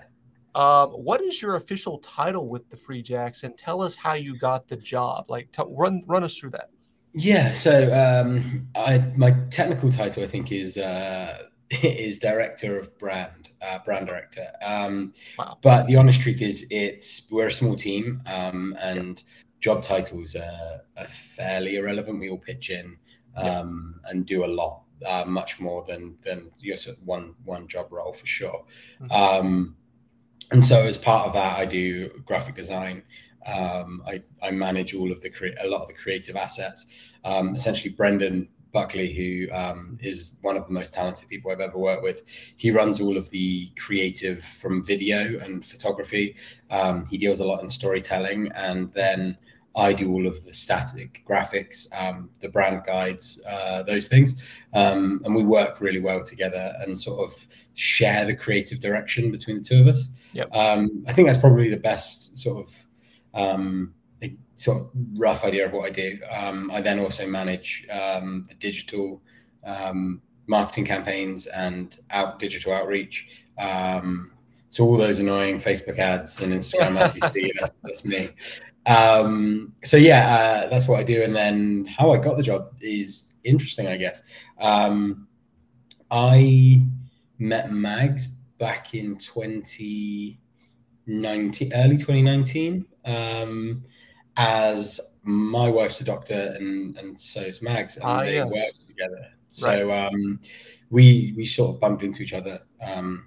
Um, 0.54 0.90
what 0.90 1.20
is 1.20 1.42
your 1.42 1.56
official 1.56 1.98
title 1.98 2.48
with 2.48 2.68
the 2.70 2.76
Free 2.76 3.02
Jacks, 3.02 3.42
and 3.42 3.56
tell 3.58 3.82
us 3.82 3.96
how 3.96 4.14
you 4.14 4.38
got 4.38 4.68
the 4.68 4.76
job? 4.76 5.30
Like, 5.30 5.50
t- 5.50 5.64
run 5.66 6.02
run 6.06 6.22
us 6.22 6.36
through 6.36 6.50
that. 6.50 6.70
Yeah, 7.12 7.52
so 7.52 7.92
um, 7.92 8.68
I 8.74 9.04
my 9.16 9.32
technical 9.50 9.90
title 9.90 10.22
I 10.22 10.26
think 10.26 10.52
is 10.52 10.78
uh, 10.78 11.42
is 11.70 12.18
director 12.18 12.78
of 12.78 12.96
brand, 12.98 13.50
uh, 13.62 13.78
brand 13.84 14.06
director. 14.06 14.46
Um, 14.62 15.12
wow. 15.38 15.58
But 15.62 15.86
the 15.86 15.96
honest 15.96 16.20
truth 16.20 16.42
is, 16.42 16.66
it's 16.70 17.22
we're 17.30 17.46
a 17.46 17.52
small 17.52 17.76
team, 17.76 18.22
um, 18.26 18.76
and 18.80 19.22
job 19.60 19.82
titles 19.82 20.36
are, 20.36 20.80
are, 20.96 21.06
fairly 21.06 21.76
irrelevant. 21.76 22.18
We 22.18 22.30
all 22.30 22.38
pitch 22.38 22.70
in 22.70 22.96
um, 23.36 24.00
and 24.06 24.26
do 24.26 24.44
a 24.44 24.46
lot, 24.46 24.82
uh, 25.06 25.24
much 25.26 25.60
more 25.60 25.84
than 25.86 26.16
than 26.22 26.50
just 26.62 26.88
one 27.04 27.34
one 27.44 27.68
job 27.68 27.88
role 27.90 28.12
for 28.12 28.26
sure. 28.26 28.64
Mm-hmm. 29.00 29.12
Um, 29.12 29.76
and 30.52 30.64
so, 30.64 30.82
as 30.82 30.98
part 30.98 31.28
of 31.28 31.34
that, 31.34 31.58
I 31.58 31.64
do 31.64 32.08
graphic 32.24 32.56
design. 32.56 33.02
Um, 33.46 34.02
I, 34.06 34.22
I, 34.42 34.50
manage 34.50 34.94
all 34.94 35.10
of 35.10 35.22
the 35.22 35.30
cre- 35.30 35.56
a 35.62 35.66
lot 35.66 35.80
of 35.80 35.88
the 35.88 35.94
creative 35.94 36.36
assets. 36.36 37.12
Um, 37.24 37.54
essentially, 37.54 37.90
Brendan 37.90 38.48
Buckley, 38.72 39.12
who 39.12 39.52
um, 39.54 39.98
is 40.00 40.32
one 40.42 40.56
of 40.56 40.66
the 40.66 40.72
most 40.72 40.94
talented 40.94 41.28
people 41.28 41.50
I've 41.50 41.60
ever 41.60 41.78
worked 41.78 42.02
with, 42.02 42.22
he 42.56 42.70
runs 42.70 43.00
all 43.00 43.16
of 43.16 43.30
the 43.30 43.70
creative 43.78 44.44
from 44.44 44.84
video 44.84 45.38
and 45.40 45.64
photography. 45.64 46.36
Um, 46.70 47.06
he 47.06 47.18
deals 47.18 47.40
a 47.40 47.44
lot 47.44 47.62
in 47.62 47.68
storytelling, 47.68 48.52
and 48.52 48.92
then 48.92 49.38
I 49.76 49.92
do 49.92 50.12
all 50.12 50.26
of 50.26 50.44
the 50.44 50.52
static 50.52 51.24
graphics, 51.28 51.86
um, 51.98 52.30
the 52.40 52.48
brand 52.48 52.84
guides, 52.84 53.40
uh, 53.48 53.82
those 53.84 54.08
things, 54.08 54.34
um, 54.74 55.22
and 55.24 55.34
we 55.34 55.44
work 55.44 55.80
really 55.80 56.00
well 56.00 56.22
together 56.22 56.74
and 56.80 57.00
sort 57.00 57.20
of 57.20 57.46
share 57.74 58.24
the 58.24 58.34
creative 58.34 58.80
direction 58.80 59.30
between 59.30 59.58
the 59.58 59.64
two 59.64 59.80
of 59.80 59.86
us. 59.88 60.10
Yep. 60.32 60.50
I 60.52 61.12
think 61.12 61.26
that's 61.26 61.38
probably 61.38 61.70
the 61.70 61.78
best 61.78 62.36
sort 62.36 62.66
of 62.66 62.74
um, 63.34 63.94
a 64.22 64.36
sort 64.56 64.78
of 64.78 64.90
rough 65.16 65.44
idea 65.44 65.66
of 65.66 65.72
what 65.72 65.86
I 65.86 65.90
do. 65.90 66.18
Um, 66.30 66.70
I 66.70 66.80
then 66.80 66.98
also 66.98 67.26
manage 67.26 67.86
um, 67.90 68.46
the 68.48 68.54
digital 68.54 69.22
um, 69.64 70.20
marketing 70.46 70.84
campaigns 70.84 71.46
and 71.46 71.98
out 72.10 72.38
digital 72.38 72.72
outreach. 72.72 73.44
Um, 73.58 74.32
so 74.68 74.84
all 74.84 74.96
those 74.96 75.18
annoying 75.18 75.58
Facebook 75.58 75.98
ads 75.98 76.40
and 76.40 76.52
Instagram 76.52 76.98
ads 77.00 77.16
you 77.16 77.28
see, 77.32 77.52
that's, 77.58 77.74
that's 77.82 78.04
me. 78.04 78.28
Um, 78.86 79.74
so 79.84 79.96
yeah, 79.96 80.64
uh, 80.64 80.68
that's 80.68 80.88
what 80.88 81.00
I 81.00 81.02
do. 81.02 81.22
And 81.22 81.34
then 81.34 81.86
how 81.86 82.10
I 82.10 82.18
got 82.18 82.36
the 82.36 82.42
job 82.42 82.72
is 82.80 83.34
interesting, 83.44 83.86
I 83.88 83.96
guess. 83.96 84.22
I 86.10 86.82
met 87.38 87.72
Mags 87.72 88.26
back 88.58 88.94
in 88.94 89.16
2019, 91.06 91.72
early 91.74 91.96
2019, 91.96 92.86
um, 93.04 93.82
as 94.36 95.00
my 95.22 95.68
wife's 95.68 96.00
a 96.00 96.04
doctor 96.04 96.54
and, 96.58 96.96
and 96.98 97.18
so 97.18 97.40
is 97.40 97.62
Mags, 97.62 97.96
and 97.96 98.04
ah, 98.06 98.22
they 98.22 98.34
yes. 98.34 98.46
work 98.46 98.88
together. 98.88 99.26
So 99.50 99.88
right. 99.88 100.06
um, 100.06 100.40
we 100.90 101.34
we 101.36 101.44
sort 101.44 101.74
of 101.74 101.80
bumped 101.80 102.04
into 102.04 102.22
each 102.22 102.32
other 102.32 102.60
um, 102.82 103.26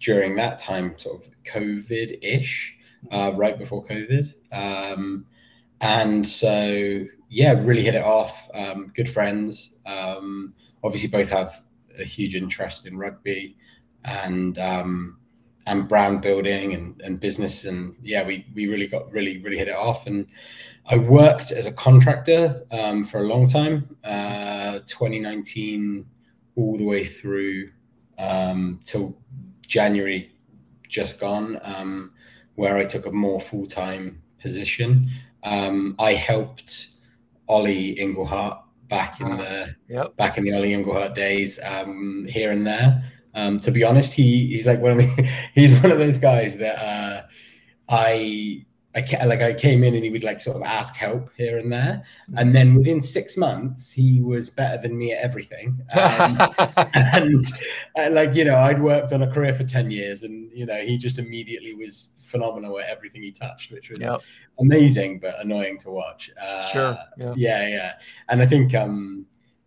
during 0.00 0.34
that 0.36 0.58
time, 0.58 0.98
sort 0.98 1.20
of 1.20 1.30
COVID 1.44 2.18
ish, 2.22 2.76
uh, 3.10 3.32
right 3.34 3.58
before 3.58 3.84
COVID. 3.84 4.34
Um, 4.50 5.26
and 5.80 6.26
so, 6.26 7.04
yeah, 7.28 7.52
really 7.60 7.82
hit 7.82 7.94
it 7.94 8.04
off. 8.04 8.48
Um, 8.54 8.92
good 8.94 9.08
friends. 9.08 9.78
Um, 9.84 10.54
obviously, 10.82 11.10
both 11.10 11.28
have 11.28 11.62
a 11.98 12.04
huge 12.04 12.34
interest 12.34 12.86
in 12.86 12.96
rugby 12.96 13.56
and 14.04 14.58
um, 14.58 15.18
and 15.66 15.88
brand 15.88 16.20
building 16.20 16.74
and, 16.74 17.00
and 17.02 17.20
business. 17.20 17.64
And 17.64 17.96
yeah, 18.02 18.26
we 18.26 18.46
we 18.54 18.66
really 18.66 18.86
got 18.86 19.10
really 19.12 19.38
really 19.38 19.58
hit 19.58 19.68
it 19.68 19.76
off. 19.76 20.06
And 20.06 20.26
I 20.86 20.96
worked 20.98 21.52
as 21.52 21.66
a 21.66 21.72
contractor 21.72 22.66
um, 22.70 23.04
for 23.04 23.18
a 23.18 23.24
long 23.24 23.46
time, 23.46 23.96
uh, 24.04 24.80
2019 24.86 26.04
all 26.56 26.76
the 26.76 26.84
way 26.84 27.04
through 27.04 27.70
um, 28.18 28.80
till 28.84 29.16
January 29.66 30.32
just 30.88 31.20
gone, 31.20 31.58
um, 31.62 32.12
where 32.56 32.76
I 32.76 32.84
took 32.84 33.06
a 33.06 33.12
more 33.12 33.40
full 33.40 33.66
time 33.66 34.22
position. 34.40 35.08
Um, 35.44 35.94
I 35.98 36.12
helped 36.14 36.88
Ollie 37.48 37.98
Englehart 37.98 38.62
back 38.88 39.20
in 39.20 39.32
ah, 39.32 39.36
the 39.36 39.76
yep. 39.88 40.16
back 40.16 40.36
in 40.36 40.44
the 40.44 40.54
Ollie 40.54 40.74
Englehart 40.74 41.14
days 41.14 41.58
um, 41.64 42.26
here 42.28 42.50
and 42.50 42.66
there. 42.66 43.02
Um, 43.34 43.60
to 43.60 43.70
be 43.70 43.84
honest, 43.84 44.12
he 44.12 44.48
he's 44.48 44.66
like 44.66 44.80
one 44.80 44.92
of 44.92 44.98
the, 44.98 45.28
he's 45.54 45.80
one 45.80 45.92
of 45.92 45.98
those 45.98 46.18
guys 46.18 46.56
that 46.58 46.78
uh, 46.78 47.22
I 47.88 48.64
I 48.94 49.24
like 49.24 49.40
I 49.40 49.54
came 49.54 49.84
in 49.84 49.94
and 49.94 50.04
he 50.04 50.10
would 50.10 50.22
like 50.22 50.40
sort 50.40 50.56
of 50.56 50.62
ask 50.64 50.94
help 50.96 51.30
here 51.36 51.56
and 51.56 51.72
there, 51.72 52.04
and 52.36 52.54
then 52.54 52.74
within 52.74 53.00
six 53.00 53.38
months 53.38 53.90
he 53.90 54.20
was 54.20 54.50
better 54.50 54.80
than 54.82 54.98
me 54.98 55.12
at 55.12 55.22
everything. 55.22 55.80
Um, 55.98 56.38
and 56.94 57.46
uh, 57.98 58.10
like 58.10 58.34
you 58.34 58.44
know, 58.44 58.58
I'd 58.58 58.82
worked 58.82 59.12
on 59.12 59.22
a 59.22 59.32
career 59.32 59.54
for 59.54 59.64
ten 59.64 59.90
years, 59.90 60.24
and 60.24 60.50
you 60.52 60.66
know, 60.66 60.76
he 60.76 60.98
just 60.98 61.18
immediately 61.18 61.74
was 61.74 62.12
phenomenal 62.20 62.78
at 62.80 62.88
everything 62.88 63.22
he 63.22 63.32
touched, 63.32 63.72
which 63.72 63.88
was 63.88 63.98
yep. 63.98 64.20
amazing 64.58 65.20
but 65.20 65.40
annoying 65.40 65.78
to 65.78 65.90
watch. 65.90 66.30
Uh, 66.40 66.66
sure. 66.66 66.98
Yeah. 67.16 67.32
yeah, 67.36 67.68
yeah, 67.68 67.92
and 68.28 68.42
I 68.42 68.46
think 68.46 68.74
um, 68.74 69.24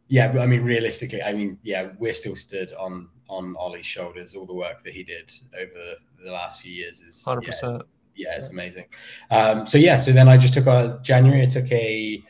yeah, 0.07 0.31
I 0.39 0.45
mean, 0.45 0.63
realistically, 0.63 1.23
I 1.23 1.33
mean, 1.33 1.57
yeah, 1.63 1.89
we're 1.97 2.13
still 2.13 2.35
stood 2.35 2.71
on 2.73 3.09
on 3.27 3.55
Ollie's 3.57 3.85
shoulders. 3.85 4.35
All 4.35 4.45
the 4.45 4.53
work 4.53 4.83
that 4.83 4.93
he 4.93 5.03
did 5.03 5.31
over 5.59 5.95
the 6.23 6.31
last 6.31 6.61
few 6.61 6.71
years 6.71 7.01
is 7.01 7.23
hundred 7.23 7.43
yeah, 7.43 7.47
percent 7.49 7.83
yeah, 8.15 8.35
it's 8.35 8.49
amazing. 8.49 8.85
Um, 9.29 9.67
so 9.67 9.77
yeah, 9.77 9.97
so 9.97 10.11
then 10.11 10.27
I 10.27 10.37
just 10.37 10.53
took 10.53 10.67
a 10.67 10.99
January. 11.03 11.43
I 11.43 11.45
took 11.45 11.71
a, 11.71 12.23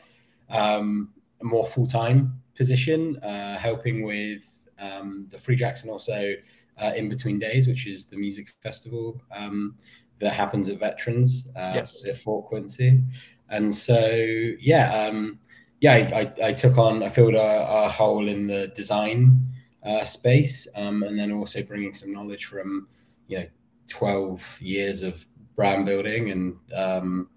um, 0.50 1.10
a 1.40 1.44
more 1.44 1.64
full 1.64 1.86
time 1.86 2.40
position, 2.56 3.16
uh, 3.18 3.56
helping 3.58 4.04
with 4.04 4.68
um, 4.78 5.26
the 5.30 5.38
Free 5.38 5.56
Jacks 5.56 5.82
and 5.82 5.90
also 5.90 6.34
uh, 6.78 6.92
in 6.96 7.08
between 7.08 7.38
days, 7.38 7.68
which 7.68 7.86
is 7.86 8.06
the 8.06 8.16
music 8.16 8.52
festival 8.62 9.20
um, 9.34 9.76
that 10.18 10.32
happens 10.32 10.68
at 10.68 10.78
Veterans 10.78 11.48
uh, 11.56 11.70
yes. 11.74 12.04
at 12.04 12.16
Fort 12.16 12.46
Quincy. 12.46 13.02
And 13.48 13.72
so 13.72 14.10
yeah, 14.58 15.08
um, 15.08 15.38
yeah, 15.80 15.92
I, 15.92 15.98
I, 16.42 16.48
I, 16.48 16.52
took 16.52 16.78
on, 16.78 17.02
I 17.02 17.08
filled 17.08 17.34
a, 17.34 17.84
a 17.84 17.88
hole 17.88 18.28
in 18.28 18.46
the 18.46 18.68
design 18.68 19.46
uh, 19.86 20.04
space, 20.04 20.68
um, 20.74 21.02
and 21.02 21.18
then 21.18 21.32
also 21.32 21.62
bringing 21.62 21.94
some 21.94 22.12
knowledge 22.12 22.46
from 22.46 22.88
you 23.28 23.38
know 23.38 23.46
12 23.88 24.58
years 24.60 25.02
of 25.02 25.24
brand 25.54 25.86
building 25.86 26.30
and 26.30 26.56
um, 26.74 27.28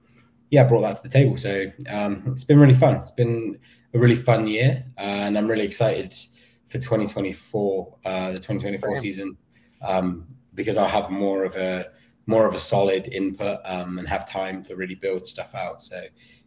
yeah, 0.49 0.63
brought 0.63 0.81
that 0.81 0.95
to 0.97 1.03
the 1.03 1.09
table. 1.09 1.37
So 1.37 1.71
um, 1.89 2.23
it's 2.27 2.43
been 2.43 2.59
really 2.59 2.73
fun. 2.73 2.95
It's 2.95 3.11
been 3.11 3.59
a 3.93 3.99
really 3.99 4.15
fun 4.15 4.47
year, 4.47 4.83
uh, 4.97 5.01
and 5.01 5.37
I'm 5.37 5.47
really 5.47 5.65
excited 5.65 6.15
for 6.67 6.77
2024, 6.77 7.97
uh, 8.05 8.31
the 8.31 8.37
2024 8.37 8.89
Same. 8.89 9.01
season, 9.01 9.37
um, 9.81 10.27
because 10.53 10.77
I'll 10.77 10.87
have 10.87 11.09
more 11.09 11.43
of 11.43 11.55
a 11.55 11.85
more 12.25 12.47
of 12.47 12.53
a 12.53 12.59
solid 12.59 13.07
input 13.11 13.59
um, 13.65 13.97
and 13.97 14.07
have 14.07 14.29
time 14.29 14.61
to 14.61 14.75
really 14.75 14.93
build 14.93 15.25
stuff 15.25 15.55
out. 15.55 15.81
So 15.81 16.03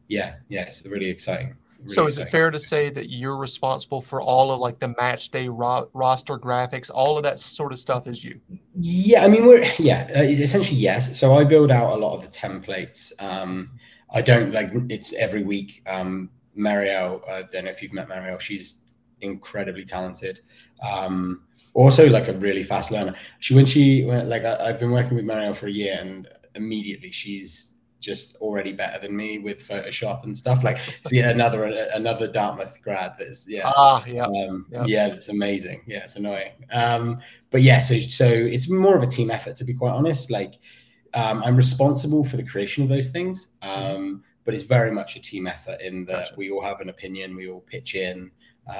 yeah, 0.08 0.34
yeah, 0.48 0.62
it's 0.62 0.84
really 0.86 1.10
exciting. 1.10 1.56
So 1.86 2.06
is 2.06 2.18
it 2.18 2.28
fair 2.28 2.50
to 2.50 2.58
say 2.58 2.90
that 2.90 3.10
you're 3.10 3.36
responsible 3.36 4.00
for 4.00 4.20
all 4.20 4.52
of 4.52 4.60
like 4.60 4.78
the 4.78 4.94
match 4.98 5.30
day 5.30 5.48
ro- 5.48 5.88
roster 5.94 6.38
graphics, 6.38 6.90
all 6.92 7.16
of 7.16 7.24
that 7.24 7.40
sort 7.40 7.72
of 7.72 7.78
stuff 7.78 8.06
is 8.06 8.24
you? 8.24 8.40
Yeah, 8.78 9.24
I 9.24 9.28
mean 9.28 9.46
we're 9.46 9.64
yeah, 9.78 10.10
uh, 10.14 10.22
essentially 10.22 10.78
yes. 10.78 11.18
So 11.18 11.34
I 11.34 11.44
build 11.44 11.70
out 11.70 11.92
a 11.92 11.96
lot 11.96 12.14
of 12.16 12.22
the 12.22 12.28
templates. 12.28 13.12
Um, 13.18 13.70
I 14.10 14.22
don't 14.22 14.52
like 14.52 14.70
it's 14.90 15.12
every 15.14 15.42
week. 15.42 15.82
Um, 15.86 16.30
Marielle, 16.56 17.28
I 17.28 17.42
don't 17.42 17.64
know 17.64 17.70
if 17.70 17.82
you've 17.82 17.94
met 17.94 18.08
Marielle. 18.08 18.40
She's 18.40 18.80
incredibly 19.20 19.84
talented. 19.84 20.40
Um, 20.82 21.44
also 21.74 22.08
like 22.08 22.28
a 22.28 22.34
really 22.34 22.62
fast 22.62 22.90
learner. 22.90 23.14
She 23.40 23.54
when 23.54 23.66
she 23.66 24.04
went 24.04 24.28
like 24.28 24.44
I, 24.44 24.56
I've 24.68 24.78
been 24.78 24.90
working 24.90 25.16
with 25.16 25.24
Marielle 25.24 25.56
for 25.56 25.66
a 25.66 25.72
year, 25.72 25.96
and 25.98 26.28
immediately 26.54 27.10
she's 27.10 27.71
just 28.02 28.36
already 28.36 28.72
better 28.72 28.98
than 28.98 29.16
me 29.16 29.38
with 29.38 29.66
Photoshop 29.66 30.24
and 30.24 30.36
stuff. 30.36 30.62
Like, 30.62 30.76
see 31.06 31.20
another 31.20 31.64
another 31.94 32.30
Dartmouth 32.30 32.76
grad 32.82 33.14
that's 33.18 33.48
yeah, 33.48 33.62
ah, 33.64 34.04
yeah, 34.06 34.24
um, 34.24 34.66
yeah, 34.70 34.84
yeah, 34.86 35.08
that's 35.08 35.28
amazing. 35.28 35.82
Yeah, 35.86 36.04
it's 36.04 36.16
annoying. 36.16 36.52
Um, 36.72 37.20
but 37.50 37.62
yeah, 37.62 37.80
so 37.80 37.98
so 38.00 38.26
it's 38.26 38.68
more 38.68 38.96
of 38.96 39.02
a 39.02 39.06
team 39.06 39.30
effort 39.30 39.56
to 39.56 39.64
be 39.64 39.72
quite 39.72 39.92
honest. 39.92 40.30
Like, 40.30 40.54
um, 41.14 41.42
I'm 41.42 41.56
responsible 41.56 42.24
for 42.24 42.36
the 42.36 42.44
creation 42.44 42.82
of 42.82 42.90
those 42.90 43.08
things, 43.08 43.48
um, 43.62 44.22
but 44.44 44.52
it's 44.52 44.64
very 44.64 44.90
much 44.90 45.16
a 45.16 45.20
team 45.20 45.46
effort 45.46 45.80
in 45.80 46.04
that 46.06 46.24
gotcha. 46.24 46.34
we 46.36 46.50
all 46.50 46.62
have 46.62 46.80
an 46.80 46.90
opinion, 46.90 47.36
we 47.36 47.48
all 47.48 47.60
pitch 47.60 47.94
in. 47.94 48.30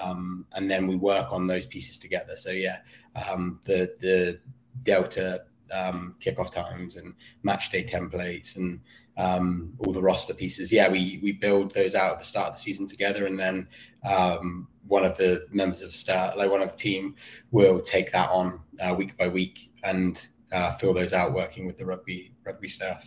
Um, 0.01 0.47
and 0.53 0.71
then 0.71 0.87
we 0.87 0.95
work 0.95 1.33
on 1.33 1.49
those 1.49 1.67
pieces 1.67 1.99
together. 1.99 2.37
So 2.37 2.51
yeah, 2.51 2.79
um, 3.17 3.59
the 3.65 3.93
the 3.99 4.41
Delta 4.85 5.45
um, 5.73 6.17
kickoff 6.21 6.53
times 6.53 6.97
and 6.97 7.15
match 7.43 7.71
day 7.71 7.85
templates 7.85 8.57
and 8.57 8.81
um, 9.17 9.73
all 9.79 9.93
the 9.93 10.03
roster 10.03 10.35
pieces. 10.35 10.73
Yeah, 10.73 10.91
we 10.91 11.21
we 11.23 11.33
build 11.33 11.73
those 11.75 11.95
out 11.95 12.13
at 12.13 12.19
the 12.19 12.25
start 12.25 12.49
of 12.49 12.55
the 12.55 12.61
season 12.61 12.87
together, 12.87 13.27
and 13.27 13.39
then 13.39 13.69
um, 14.05 14.69
one 14.87 15.05
of 15.05 15.17
the 15.17 15.47
members 15.51 15.83
of 15.83 15.95
staff, 15.95 16.37
like 16.37 16.51
one 16.51 16.63
of 16.63 16.71
the 16.71 16.77
team, 16.77 17.15
will 17.51 17.81
take 17.81 18.13
that 18.13 18.31
on 18.31 18.61
uh, 18.81 18.95
week 18.97 19.17
by 19.17 19.29
week 19.29 19.71
and 19.85 20.29
uh, 20.53 20.75
fill 20.75 20.95
those 20.95 21.13
out, 21.13 21.35
working 21.35 21.67
with 21.67 21.79
the 21.79 21.85
rugby 21.85 22.33
rugby 22.45 22.69
staff. 22.69 23.07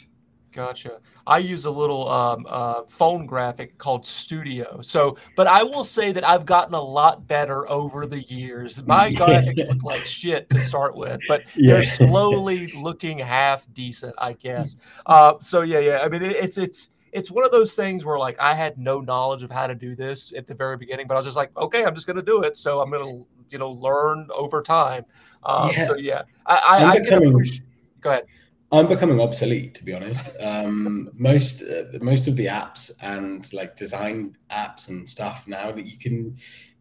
Gotcha. 0.55 1.01
I 1.27 1.39
use 1.39 1.65
a 1.65 1.69
little 1.71 2.07
um, 2.07 2.45
uh, 2.47 2.83
phone 2.87 3.25
graphic 3.25 3.77
called 3.77 4.05
Studio. 4.05 4.79
So, 4.81 5.17
but 5.35 5.47
I 5.47 5.63
will 5.63 5.83
say 5.83 6.13
that 6.13 6.23
I've 6.23 6.45
gotten 6.45 6.73
a 6.73 6.81
lot 6.81 7.27
better 7.27 7.69
over 7.69 8.05
the 8.05 8.21
years. 8.21 8.81
My 8.87 9.11
graphics 9.11 9.67
look 9.67 9.83
like 9.83 10.05
shit 10.05 10.49
to 10.51 10.59
start 10.61 10.95
with, 10.95 11.19
but 11.27 11.43
yeah. 11.57 11.73
they're 11.73 11.83
slowly 11.83 12.67
looking 12.67 13.17
half 13.17 13.67
decent, 13.73 14.15
I 14.17 14.31
guess. 14.31 14.77
Uh, 15.05 15.33
so 15.41 15.63
yeah, 15.63 15.79
yeah. 15.79 15.99
I 16.01 16.07
mean, 16.07 16.23
it, 16.23 16.37
it's 16.37 16.57
it's 16.57 16.91
it's 17.11 17.29
one 17.29 17.43
of 17.43 17.51
those 17.51 17.75
things 17.75 18.05
where 18.05 18.17
like 18.17 18.39
I 18.39 18.53
had 18.53 18.77
no 18.77 19.01
knowledge 19.01 19.43
of 19.43 19.51
how 19.51 19.67
to 19.67 19.75
do 19.75 19.93
this 19.93 20.31
at 20.37 20.47
the 20.47 20.55
very 20.55 20.77
beginning, 20.77 21.05
but 21.05 21.15
I 21.15 21.17
was 21.17 21.25
just 21.25 21.35
like, 21.35 21.51
okay, 21.57 21.83
I'm 21.83 21.95
just 21.95 22.07
going 22.07 22.15
to 22.15 22.23
do 22.23 22.43
it. 22.43 22.55
So 22.55 22.79
I'm 22.79 22.89
going 22.89 23.05
to 23.05 23.27
you 23.49 23.57
know 23.57 23.71
learn 23.71 24.29
over 24.33 24.61
time. 24.61 25.03
Um, 25.43 25.71
yeah. 25.71 25.85
So 25.85 25.97
yeah, 25.97 26.21
I, 26.45 26.55
I, 26.55 26.85
I 26.91 26.99
can 27.01 27.27
appreciate. 27.27 27.67
Go 27.99 28.11
ahead. 28.11 28.25
I'm 28.71 28.87
becoming 28.87 29.21
obsolete, 29.21 29.75
to 29.75 29.83
be 29.83 29.93
honest. 29.93 30.29
Um, 30.39 31.09
most 31.13 31.61
uh, 31.61 31.97
most 32.01 32.27
of 32.27 32.35
the 32.35 32.47
apps 32.47 32.91
and 33.01 33.51
like 33.53 33.77
design 33.77 34.37
apps 34.51 34.89
and 34.89 35.07
stuff 35.07 35.47
now 35.47 35.71
that 35.71 35.85
you 35.85 35.97
can 35.97 36.37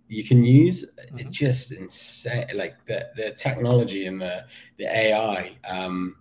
you 0.09 0.25
can 0.25 0.45
use, 0.45 0.85
mm-hmm. 0.85 1.19
it's 1.19 1.37
just 1.37 1.73
insane. 1.73 2.47
Like 2.55 2.77
the 2.87 3.09
the 3.17 3.31
technology 3.33 4.07
and 4.07 4.21
the 4.21 4.45
the 4.79 4.87
AI 4.87 5.57
um, 5.69 6.17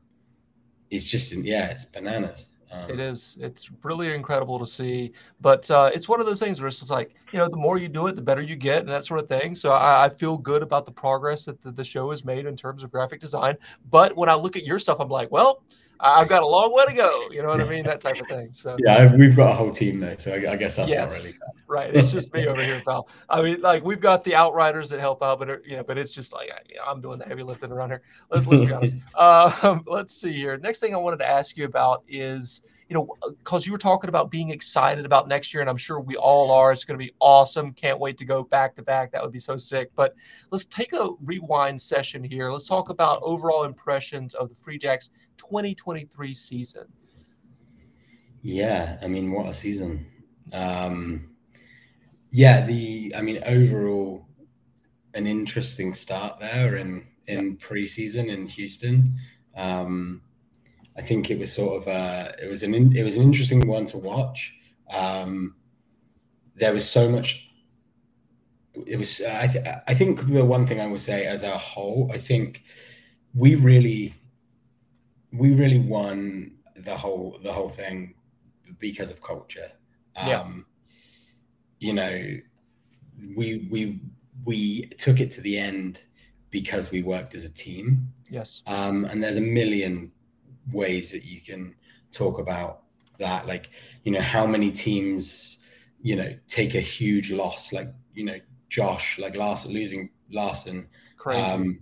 is 0.89 1.09
just 1.09 1.33
yeah, 1.33 1.69
it's 1.69 1.85
bananas. 1.85 2.49
Um, 2.73 2.89
it 2.89 2.99
is. 2.99 3.37
It's 3.39 3.69
really 3.83 4.13
incredible 4.13 4.57
to 4.57 4.65
see. 4.65 5.11
But 5.41 5.69
uh, 5.69 5.91
it's 5.93 6.09
one 6.09 6.19
of 6.19 6.25
those 6.25 6.39
things 6.39 6.59
where 6.59 6.67
it's 6.67 6.79
just 6.79 6.91
like, 6.91 7.15
you 7.31 7.37
know, 7.37 7.47
the 7.47 7.57
more 7.57 7.77
you 7.77 7.87
do 7.87 8.07
it, 8.07 8.15
the 8.15 8.21
better 8.21 8.41
you 8.41 8.55
get, 8.55 8.79
and 8.79 8.89
that 8.89 9.05
sort 9.05 9.21
of 9.21 9.29
thing. 9.29 9.53
So 9.53 9.71
I, 9.71 10.05
I 10.05 10.09
feel 10.09 10.37
good 10.37 10.63
about 10.63 10.85
the 10.85 10.91
progress 10.91 11.45
that 11.45 11.61
the, 11.61 11.71
the, 11.71 11.83
show 11.83 12.09
has 12.09 12.25
made 12.25 12.45
in 12.45 12.55
terms 12.55 12.83
of 12.83 12.91
graphic 12.91 13.19
design. 13.21 13.55
But 13.91 14.17
when 14.17 14.29
I 14.29 14.33
look 14.33 14.55
at 14.55 14.65
your 14.65 14.79
stuff, 14.79 14.99
I'm 14.99 15.09
like, 15.09 15.31
well, 15.31 15.63
I've 15.99 16.27
got 16.27 16.43
a 16.43 16.47
long 16.47 16.73
way 16.73 16.85
to 16.85 16.93
go. 16.93 17.27
You 17.31 17.41
know 17.41 17.49
what 17.49 17.61
I 17.61 17.69
mean? 17.69 17.83
That 17.85 18.01
type 18.01 18.19
of 18.19 18.27
thing. 18.27 18.51
So 18.51 18.75
yeah, 18.79 19.13
we've 19.15 19.35
got 19.35 19.51
a 19.51 19.55
whole 19.55 19.71
team 19.71 19.99
though, 19.99 20.15
so 20.17 20.33
I, 20.33 20.51
I 20.51 20.55
guess 20.55 20.75
that's 20.75 20.89
yes, 20.89 21.39
not 21.39 21.47
really 21.47 21.53
right. 21.67 21.95
It's 21.95 22.11
just 22.11 22.33
me 22.33 22.47
over 22.47 22.61
here, 22.63 22.81
pal. 22.85 23.07
I 23.29 23.41
mean, 23.41 23.61
like 23.61 23.83
we've 23.83 24.01
got 24.01 24.23
the 24.23 24.35
outriders 24.35 24.89
that 24.89 24.99
help 24.99 25.23
out, 25.23 25.39
but 25.39 25.65
you 25.65 25.77
know, 25.77 25.83
but 25.83 25.97
it's 25.97 26.13
just 26.13 26.33
like 26.33 26.51
you 26.67 26.75
know, 26.75 26.83
I'm 26.87 27.01
doing 27.01 27.19
the 27.19 27.25
heavy 27.25 27.43
lifting 27.43 27.71
around 27.71 27.89
here. 27.89 28.01
Let's, 28.29 28.45
let's 28.47 28.63
be 28.63 28.73
honest. 28.73 28.95
Uh, 29.15 29.79
let's 29.87 30.15
see 30.15 30.33
here. 30.33 30.57
Next 30.57 30.79
thing 30.79 30.93
I 30.93 30.97
wanted 30.97 31.17
to 31.17 31.29
ask 31.29 31.57
you 31.57 31.65
about 31.65 32.03
is 32.07 32.63
you 32.89 32.93
know, 32.93 33.07
because 33.39 33.65
you 33.65 33.71
were 33.71 33.77
talking 33.77 34.09
about 34.09 34.29
being 34.29 34.49
excited 34.49 35.05
about 35.05 35.27
next 35.27 35.53
year, 35.53 35.61
and 35.61 35.69
I'm 35.69 35.77
sure 35.77 35.99
we 35.99 36.15
all 36.15 36.51
are. 36.51 36.71
It's 36.71 36.85
going 36.85 36.99
to 36.99 37.03
be 37.03 37.13
awesome. 37.19 37.73
Can't 37.73 37.99
wait 37.99 38.17
to 38.17 38.25
go 38.25 38.43
back 38.43 38.75
to 38.75 38.83
back. 38.83 39.11
That 39.11 39.23
would 39.23 39.31
be 39.31 39.39
so 39.39 39.57
sick. 39.57 39.91
But 39.95 40.13
let's 40.51 40.65
take 40.65 40.93
a 40.93 41.09
rewind 41.23 41.81
session 41.81 42.23
here. 42.23 42.51
Let's 42.51 42.67
talk 42.67 42.89
about 42.89 43.19
overall 43.21 43.63
impressions 43.63 44.33
of 44.33 44.49
the 44.49 44.55
Free 44.55 44.77
Jacks 44.77 45.09
2023 45.37 46.33
season. 46.33 46.85
Yeah, 48.41 48.97
I 49.01 49.07
mean, 49.07 49.31
what 49.31 49.47
a 49.47 49.53
season. 49.53 50.05
Um, 50.51 51.29
yeah, 52.31 52.65
the 52.65 53.13
I 53.15 53.21
mean, 53.21 53.41
overall, 53.45 54.27
an 55.13 55.27
interesting 55.27 55.93
start 55.93 56.39
there 56.39 56.75
in 56.77 57.05
in 57.27 57.57
preseason 57.57 58.27
in 58.27 58.47
Houston. 58.47 59.15
Um, 59.55 60.21
I 60.95 61.01
think 61.01 61.31
it 61.31 61.39
was 61.39 61.51
sort 61.51 61.81
of 61.81 61.87
a, 61.87 62.35
it 62.41 62.47
was 62.47 62.63
an 62.63 62.95
it 62.95 63.03
was 63.03 63.15
an 63.15 63.23
interesting 63.23 63.67
one 63.67 63.85
to 63.87 63.97
watch. 63.97 64.53
Um, 64.91 65.55
there 66.55 66.73
was 66.73 66.89
so 66.89 67.09
much. 67.09 67.49
It 68.85 68.97
was 68.97 69.21
I 69.21 69.47
th- 69.47 69.65
I 69.87 69.93
think 69.93 70.25
the 70.27 70.45
one 70.45 70.65
thing 70.65 70.79
I 70.79 70.87
would 70.87 70.99
say 70.99 71.25
as 71.25 71.43
a 71.43 71.57
whole, 71.57 72.09
I 72.13 72.17
think 72.17 72.63
we 73.33 73.55
really 73.55 74.13
we 75.31 75.53
really 75.53 75.79
won 75.79 76.51
the 76.75 76.95
whole 76.95 77.39
the 77.43 77.51
whole 77.51 77.69
thing 77.69 78.13
because 78.79 79.09
of 79.09 79.21
culture. 79.21 79.71
Um, 80.15 80.27
yeah. 80.27 80.47
You 81.79 81.93
know, 81.93 82.37
we 83.35 83.67
we 83.69 83.99
we 84.45 84.85
took 84.97 85.19
it 85.19 85.31
to 85.31 85.41
the 85.41 85.57
end 85.57 86.01
because 86.49 86.91
we 86.91 87.01
worked 87.01 87.33
as 87.33 87.45
a 87.45 87.53
team. 87.53 88.13
Yes. 88.29 88.61
Um, 88.67 89.05
and 89.05 89.23
there's 89.23 89.37
a 89.37 89.41
million 89.41 90.11
ways 90.71 91.11
that 91.11 91.25
you 91.25 91.41
can 91.41 91.75
talk 92.11 92.39
about 92.39 92.81
that 93.19 93.45
like 93.47 93.69
you 94.03 94.11
know 94.11 94.21
how 94.21 94.45
many 94.45 94.71
teams 94.71 95.59
you 96.01 96.15
know 96.15 96.33
take 96.47 96.75
a 96.75 96.79
huge 96.79 97.31
loss 97.31 97.73
like 97.73 97.87
you 98.13 98.25
know 98.25 98.35
josh 98.69 99.19
like 99.19 99.35
larson 99.35 99.73
losing 99.73 100.09
larson 100.29 100.87
Crazy. 101.17 101.51
Um, 101.51 101.79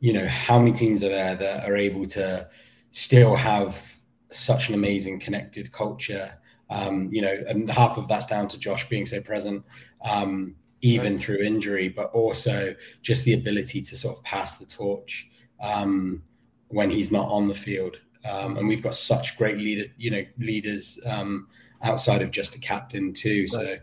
you 0.00 0.12
know 0.12 0.26
how 0.26 0.58
many 0.58 0.72
teams 0.72 1.04
are 1.04 1.08
there 1.08 1.36
that 1.36 1.68
are 1.68 1.76
able 1.76 2.06
to 2.06 2.48
still 2.90 3.36
have 3.36 3.96
such 4.30 4.68
an 4.68 4.74
amazing 4.74 5.20
connected 5.20 5.70
culture 5.72 6.32
um, 6.70 7.08
you 7.12 7.20
know 7.22 7.36
and 7.48 7.70
half 7.70 7.98
of 7.98 8.08
that's 8.08 8.26
down 8.26 8.48
to 8.48 8.58
josh 8.58 8.88
being 8.88 9.06
so 9.06 9.20
present 9.20 9.64
um, 10.04 10.56
even 10.80 11.14
right. 11.14 11.22
through 11.22 11.38
injury 11.38 11.88
but 11.88 12.10
also 12.12 12.74
just 13.02 13.24
the 13.24 13.34
ability 13.34 13.82
to 13.82 13.94
sort 13.94 14.16
of 14.16 14.24
pass 14.24 14.56
the 14.56 14.66
torch 14.66 15.28
um, 15.62 16.22
when 16.68 16.90
he's 16.90 17.12
not 17.12 17.28
on 17.28 17.48
the 17.48 17.54
field. 17.54 17.98
Um, 18.28 18.56
and 18.56 18.68
we've 18.68 18.82
got 18.82 18.94
such 18.94 19.36
great 19.36 19.58
leader, 19.58 19.86
you 19.96 20.10
know, 20.10 20.24
leaders 20.38 20.98
um, 21.06 21.48
outside 21.82 22.22
of 22.22 22.30
just 22.30 22.54
a 22.54 22.60
captain 22.60 23.12
too. 23.12 23.48
So, 23.48 23.76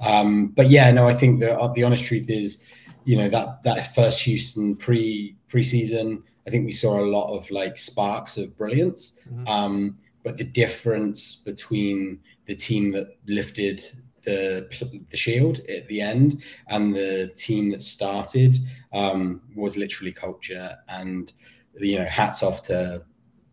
um, 0.00 0.48
but 0.48 0.68
yeah, 0.68 0.90
no, 0.90 1.08
I 1.08 1.14
think 1.14 1.40
the 1.40 1.58
uh, 1.58 1.72
the 1.72 1.84
honest 1.84 2.04
truth 2.04 2.28
is, 2.28 2.62
you 3.04 3.16
know, 3.16 3.28
that 3.28 3.62
that 3.62 3.94
first 3.94 4.20
Houston 4.22 4.76
pre 4.76 5.36
preseason, 5.48 6.22
I 6.46 6.50
think 6.50 6.66
we 6.66 6.72
saw 6.72 7.00
a 7.00 7.06
lot 7.06 7.34
of 7.34 7.50
like 7.50 7.78
sparks 7.78 8.36
of 8.36 8.56
brilliance. 8.56 9.18
Mm-hmm. 9.28 9.48
Um, 9.48 9.98
but 10.22 10.36
the 10.36 10.44
difference 10.44 11.36
between 11.36 12.20
the 12.46 12.54
team 12.54 12.90
that 12.92 13.16
lifted 13.26 13.82
the 14.22 14.68
the 15.10 15.16
shield 15.16 15.60
at 15.68 15.86
the 15.88 16.00
end 16.00 16.42
and 16.68 16.94
the 16.94 17.32
team 17.36 17.70
that 17.70 17.80
started 17.80 18.56
um, 18.92 19.40
was 19.54 19.76
literally 19.76 20.12
culture 20.12 20.76
and 20.88 21.32
you 21.78 21.98
know, 21.98 22.04
hats 22.04 22.42
off 22.42 22.62
to 22.62 23.04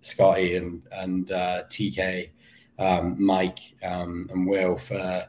Scotty 0.05 0.55
and 0.55 0.81
and 0.91 1.31
uh, 1.31 1.63
TK, 1.69 2.29
um, 2.79 3.15
Mike, 3.23 3.59
um, 3.83 4.29
and 4.31 4.47
Will 4.47 4.77
for 4.77 5.25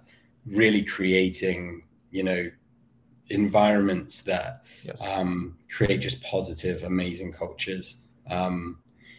really 0.47 0.83
creating, 0.83 1.85
you 2.11 2.23
know, 2.23 2.51
environments 3.29 4.23
that 4.23 4.65
yes. 4.83 5.07
um, 5.09 5.57
create 5.71 5.99
just 5.99 6.23
positive, 6.23 6.83
amazing 6.83 7.33
cultures. 7.33 7.99
Um, 8.31 8.79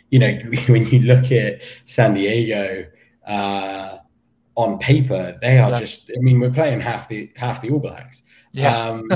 you 0.09 0.19
know, 0.19 0.33
when 0.67 0.87
you 0.87 0.99
look 1.01 1.31
at 1.31 1.63
San 1.85 2.13
Diego 2.13 2.85
uh, 3.25 3.97
on 4.55 4.77
paper, 4.79 5.37
they 5.41 5.57
are 5.57 5.79
just. 5.79 6.11
I 6.15 6.19
mean, 6.19 6.39
we're 6.39 6.51
playing 6.51 6.79
half 6.79 7.09
the 7.09 7.31
half 7.35 7.61
the 7.61 7.71
All 7.71 7.79
Blacks, 7.79 8.23
yeah. 8.55 8.75
Um, 8.75 9.07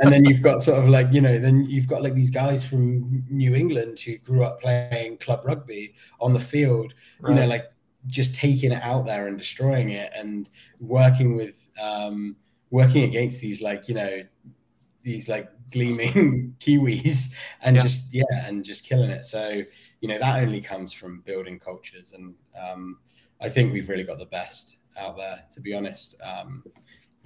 and 0.00 0.12
then 0.12 0.24
you've 0.24 0.42
got 0.42 0.60
sort 0.60 0.78
of 0.78 0.88
like, 0.88 1.12
you 1.12 1.20
know, 1.20 1.38
then 1.38 1.64
you've 1.64 1.86
got 1.86 2.02
like 2.02 2.14
these 2.14 2.30
guys 2.30 2.64
from 2.64 3.24
New 3.28 3.54
England 3.54 3.98
who 4.00 4.18
grew 4.18 4.44
up 4.44 4.60
playing 4.60 5.18
club 5.18 5.42
rugby 5.44 5.94
on 6.20 6.32
the 6.32 6.40
field, 6.40 6.94
right. 7.20 7.30
you 7.30 7.40
know, 7.40 7.46
like 7.46 7.66
just 8.06 8.34
taking 8.34 8.72
it 8.72 8.82
out 8.82 9.06
there 9.06 9.26
and 9.26 9.38
destroying 9.38 9.90
it 9.90 10.12
and 10.14 10.50
working 10.80 11.36
with, 11.36 11.68
um, 11.82 12.36
working 12.70 13.04
against 13.04 13.40
these 13.40 13.60
like, 13.60 13.88
you 13.88 13.94
know, 13.94 14.22
these 15.02 15.28
like 15.28 15.48
gleaming 15.72 16.54
Kiwis 16.60 17.32
and 17.62 17.76
yeah. 17.76 17.82
just, 17.82 18.12
yeah, 18.12 18.24
and 18.44 18.64
just 18.64 18.84
killing 18.84 19.10
it. 19.10 19.24
So, 19.24 19.62
you 20.00 20.08
know, 20.08 20.18
that 20.18 20.42
only 20.42 20.60
comes 20.60 20.92
from 20.92 21.20
building 21.20 21.58
cultures. 21.58 22.12
And 22.12 22.34
um, 22.60 22.98
I 23.40 23.48
think 23.48 23.72
we've 23.72 23.88
really 23.88 24.04
got 24.04 24.18
the 24.18 24.26
best 24.26 24.78
out 24.98 25.16
there, 25.16 25.44
to 25.52 25.60
be 25.60 25.74
honest. 25.74 26.16
Um, 26.22 26.64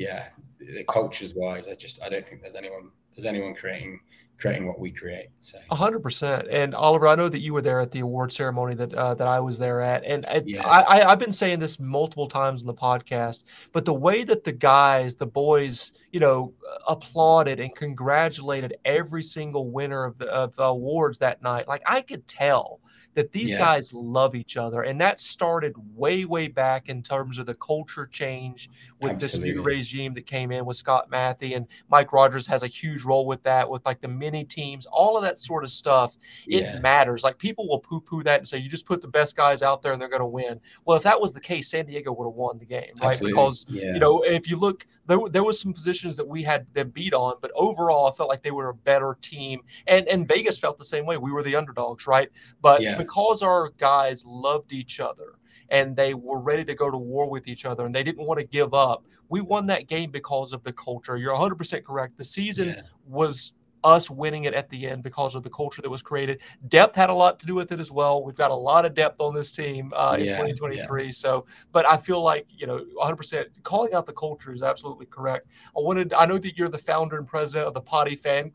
yeah, 0.00 0.28
the 0.58 0.82
cultures 0.84 1.34
wise, 1.34 1.68
I 1.68 1.74
just 1.74 2.02
I 2.02 2.08
don't 2.08 2.26
think 2.26 2.40
there's 2.40 2.56
anyone 2.56 2.90
there's 3.14 3.26
anyone 3.26 3.54
creating 3.54 4.00
creating 4.38 4.66
what 4.66 4.78
we 4.78 4.90
create. 4.90 5.28
So 5.40 5.58
hundred 5.70 6.00
percent. 6.00 6.48
And 6.50 6.74
Oliver, 6.74 7.06
I 7.06 7.14
know 7.16 7.28
that 7.28 7.40
you 7.40 7.52
were 7.52 7.60
there 7.60 7.80
at 7.80 7.90
the 7.90 8.00
award 8.00 8.32
ceremony 8.32 8.74
that 8.76 8.94
uh, 8.94 9.12
that 9.14 9.28
I 9.28 9.40
was 9.40 9.58
there 9.58 9.82
at, 9.82 10.02
and 10.04 10.24
I, 10.26 10.42
yeah. 10.46 10.66
I, 10.66 11.02
I've 11.04 11.18
been 11.18 11.32
saying 11.32 11.58
this 11.58 11.78
multiple 11.78 12.28
times 12.28 12.62
on 12.62 12.66
the 12.66 12.74
podcast, 12.74 13.44
but 13.72 13.84
the 13.84 13.92
way 13.92 14.24
that 14.24 14.42
the 14.42 14.52
guys, 14.52 15.16
the 15.16 15.26
boys, 15.26 15.92
you 16.12 16.20
know, 16.20 16.52
applauded 16.88 17.60
and 17.60 17.74
congratulated 17.74 18.76
every 18.84 19.22
single 19.22 19.70
winner 19.70 20.04
of 20.04 20.18
the 20.18 20.26
of 20.32 20.54
the 20.56 20.64
awards 20.64 21.18
that 21.18 21.42
night, 21.42 21.68
like 21.68 21.82
I 21.86 22.00
could 22.02 22.26
tell 22.26 22.80
that 23.14 23.32
these 23.32 23.50
yeah. 23.50 23.58
guys 23.58 23.92
love 23.92 24.34
each 24.36 24.56
other. 24.56 24.82
And 24.82 25.00
that 25.00 25.20
started 25.20 25.74
way, 25.96 26.24
way 26.24 26.46
back 26.46 26.88
in 26.88 27.02
terms 27.02 27.38
of 27.38 27.46
the 27.46 27.54
culture 27.54 28.06
change 28.06 28.70
with 29.00 29.12
Absolutely. 29.12 29.50
this 29.50 29.56
new 29.56 29.62
regime 29.62 30.14
that 30.14 30.26
came 30.26 30.52
in 30.52 30.64
with 30.64 30.76
Scott 30.76 31.10
Mathie 31.10 31.56
and 31.56 31.66
Mike 31.90 32.12
Rogers 32.12 32.46
has 32.46 32.62
a 32.62 32.68
huge 32.68 33.02
role 33.02 33.26
with 33.26 33.42
that, 33.42 33.68
with 33.68 33.84
like 33.84 34.00
the 34.00 34.08
mini 34.08 34.44
teams, 34.44 34.86
all 34.86 35.16
of 35.16 35.24
that 35.24 35.40
sort 35.40 35.64
of 35.64 35.72
stuff. 35.72 36.16
It 36.46 36.62
yeah. 36.62 36.78
matters. 36.78 37.24
Like 37.24 37.36
people 37.36 37.68
will 37.68 37.80
poo 37.80 38.00
poo 38.00 38.22
that 38.22 38.38
and 38.38 38.46
say, 38.46 38.58
you 38.58 38.68
just 38.68 38.86
put 38.86 39.02
the 39.02 39.08
best 39.08 39.36
guys 39.36 39.60
out 39.62 39.82
there 39.82 39.92
and 39.92 40.00
they're 40.00 40.08
going 40.08 40.20
to 40.20 40.26
win. 40.26 40.60
Well, 40.84 40.96
if 40.96 41.02
that 41.02 41.20
was 41.20 41.32
the 41.32 41.40
case, 41.40 41.68
San 41.68 41.86
Diego 41.86 42.12
would 42.12 42.26
have 42.26 42.34
won 42.34 42.58
the 42.58 42.64
game, 42.64 42.92
right? 43.02 43.12
Absolutely. 43.12 43.32
Because, 43.32 43.66
yeah. 43.68 43.92
you 43.92 43.98
know, 43.98 44.22
if 44.22 44.48
you 44.48 44.56
look, 44.56 44.86
there, 45.06 45.18
there 45.28 45.44
was 45.44 45.60
some 45.60 45.74
positions 46.00 46.16
that 46.16 46.26
we 46.26 46.42
had 46.42 46.66
them 46.74 46.90
beat 46.90 47.14
on, 47.14 47.34
but 47.40 47.50
overall, 47.54 48.08
I 48.08 48.12
felt 48.12 48.28
like 48.28 48.42
they 48.42 48.50
were 48.50 48.70
a 48.70 48.74
better 48.74 49.16
team. 49.20 49.60
And, 49.86 50.08
and 50.08 50.26
Vegas 50.26 50.58
felt 50.58 50.78
the 50.78 50.84
same 50.84 51.06
way. 51.06 51.16
We 51.16 51.30
were 51.30 51.42
the 51.42 51.56
underdogs, 51.56 52.06
right? 52.06 52.28
But 52.60 52.82
yeah 52.82 52.90
because 53.00 53.42
our 53.42 53.70
guys 53.78 54.24
loved 54.26 54.72
each 54.72 55.00
other 55.00 55.38
and 55.70 55.96
they 55.96 56.12
were 56.12 56.38
ready 56.38 56.64
to 56.64 56.74
go 56.74 56.90
to 56.90 56.98
war 56.98 57.30
with 57.30 57.48
each 57.48 57.64
other 57.64 57.86
and 57.86 57.94
they 57.94 58.02
didn't 58.02 58.26
want 58.26 58.38
to 58.38 58.46
give 58.46 58.74
up, 58.74 59.04
we 59.28 59.40
won 59.40 59.66
that 59.66 59.86
game 59.86 60.10
because 60.10 60.52
of 60.52 60.62
the 60.64 60.72
culture. 60.72 61.16
You're 61.16 61.34
100% 61.34 61.84
correct. 61.84 62.18
The 62.18 62.24
season 62.24 62.68
yeah. 62.68 62.82
was 63.06 63.54
us 63.84 64.10
winning 64.10 64.44
it 64.44 64.54
at 64.54 64.68
the 64.70 64.86
end 64.86 65.02
because 65.02 65.34
of 65.34 65.42
the 65.42 65.50
culture 65.50 65.82
that 65.82 65.90
was 65.90 66.02
created. 66.02 66.40
Depth 66.68 66.96
had 66.96 67.10
a 67.10 67.14
lot 67.14 67.38
to 67.40 67.46
do 67.46 67.54
with 67.54 67.72
it 67.72 67.80
as 67.80 67.92
well. 67.92 68.22
We've 68.22 68.36
got 68.36 68.50
a 68.50 68.54
lot 68.54 68.84
of 68.84 68.94
depth 68.94 69.20
on 69.20 69.34
this 69.34 69.52
team 69.52 69.92
uh, 69.94 70.16
in 70.18 70.26
2023. 70.26 71.04
Yeah. 71.04 71.10
So, 71.10 71.46
but 71.72 71.86
I 71.86 71.96
feel 71.96 72.22
like 72.22 72.46
you 72.50 72.66
know, 72.66 72.84
100% 73.00 73.46
calling 73.62 73.94
out 73.94 74.06
the 74.06 74.12
culture 74.12 74.52
is 74.52 74.62
absolutely 74.62 75.06
correct. 75.06 75.48
I 75.76 75.80
wanted. 75.80 76.12
I 76.12 76.26
know 76.26 76.38
that 76.38 76.56
you're 76.56 76.68
the 76.68 76.78
founder 76.78 77.18
and 77.18 77.26
president 77.26 77.66
of 77.66 77.74
the 77.74 77.80
Potty 77.80 78.16
Fan 78.16 78.50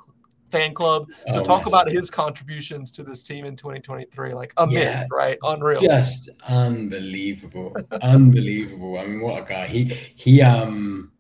fan 0.52 0.74
club. 0.74 1.12
So 1.32 1.40
oh, 1.40 1.44
talk 1.44 1.68
about 1.68 1.90
his 1.90 2.10
contributions 2.10 2.92
to 2.92 3.04
this 3.04 3.24
team 3.24 3.46
in 3.46 3.56
2023. 3.56 4.34
Like 4.34 4.54
a 4.58 4.68
yeah, 4.70 5.06
right? 5.12 5.38
Unreal. 5.44 5.82
Just 5.82 6.30
unbelievable. 6.48 7.76
unbelievable. 8.02 8.98
I 8.98 9.06
mean, 9.06 9.22
what 9.22 9.44
a 9.44 9.46
guy. 9.46 9.68
He 9.68 9.86
he 10.16 10.42
um 10.42 11.12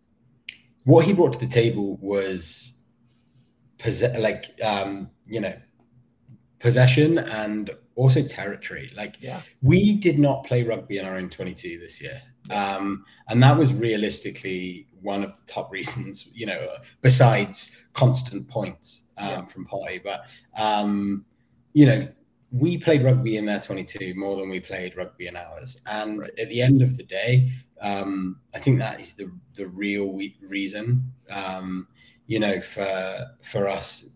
what 0.83 1.05
he 1.05 1.13
brought 1.13 1.33
to 1.33 1.39
the 1.39 1.47
table 1.47 1.97
was 1.97 2.74
possess 3.77 4.17
like 4.19 4.45
um, 4.63 5.09
you 5.27 5.39
know, 5.39 5.55
possession 6.59 7.19
and 7.19 7.71
also 7.95 8.21
territory. 8.21 8.91
Like 8.95 9.17
yeah. 9.21 9.41
we 9.61 9.95
did 9.95 10.19
not 10.19 10.43
play 10.45 10.63
rugby 10.63 10.97
in 10.97 11.05
our 11.05 11.17
own 11.17 11.29
22 11.29 11.79
this 11.79 12.01
year. 12.01 12.21
Um, 12.51 13.05
and 13.29 13.41
that 13.41 13.57
was 13.57 13.73
realistically 13.73 14.87
one 15.01 15.23
of 15.23 15.35
the 15.37 15.43
top 15.51 15.71
reasons, 15.71 16.27
you 16.33 16.45
know, 16.45 16.67
besides 17.01 17.75
constant 17.93 18.47
points 18.49 19.05
um, 19.17 19.29
yeah. 19.29 19.45
from 19.45 19.65
Potty. 19.65 19.99
But 20.03 20.29
um, 20.57 21.25
you 21.73 21.85
know, 21.85 22.07
we 22.51 22.77
played 22.77 23.03
rugby 23.03 23.37
in 23.37 23.45
their 23.45 23.59
22 23.59 24.13
more 24.15 24.37
than 24.37 24.49
we 24.49 24.59
played 24.59 24.95
rugby 24.95 25.27
in 25.27 25.35
ours. 25.35 25.81
And 25.85 26.19
right. 26.19 26.39
at 26.39 26.49
the 26.49 26.61
end 26.61 26.81
of 26.81 26.95
the 26.97 27.03
day, 27.03 27.51
um, 27.81 28.39
I 28.53 28.59
think 28.59 28.79
that 28.79 28.99
is 28.99 29.13
the 29.13 29.31
the 29.55 29.67
real 29.67 30.17
reason, 30.41 31.11
um, 31.29 31.87
you 32.27 32.39
know, 32.39 32.61
for 32.61 33.25
for 33.41 33.67
us 33.67 34.07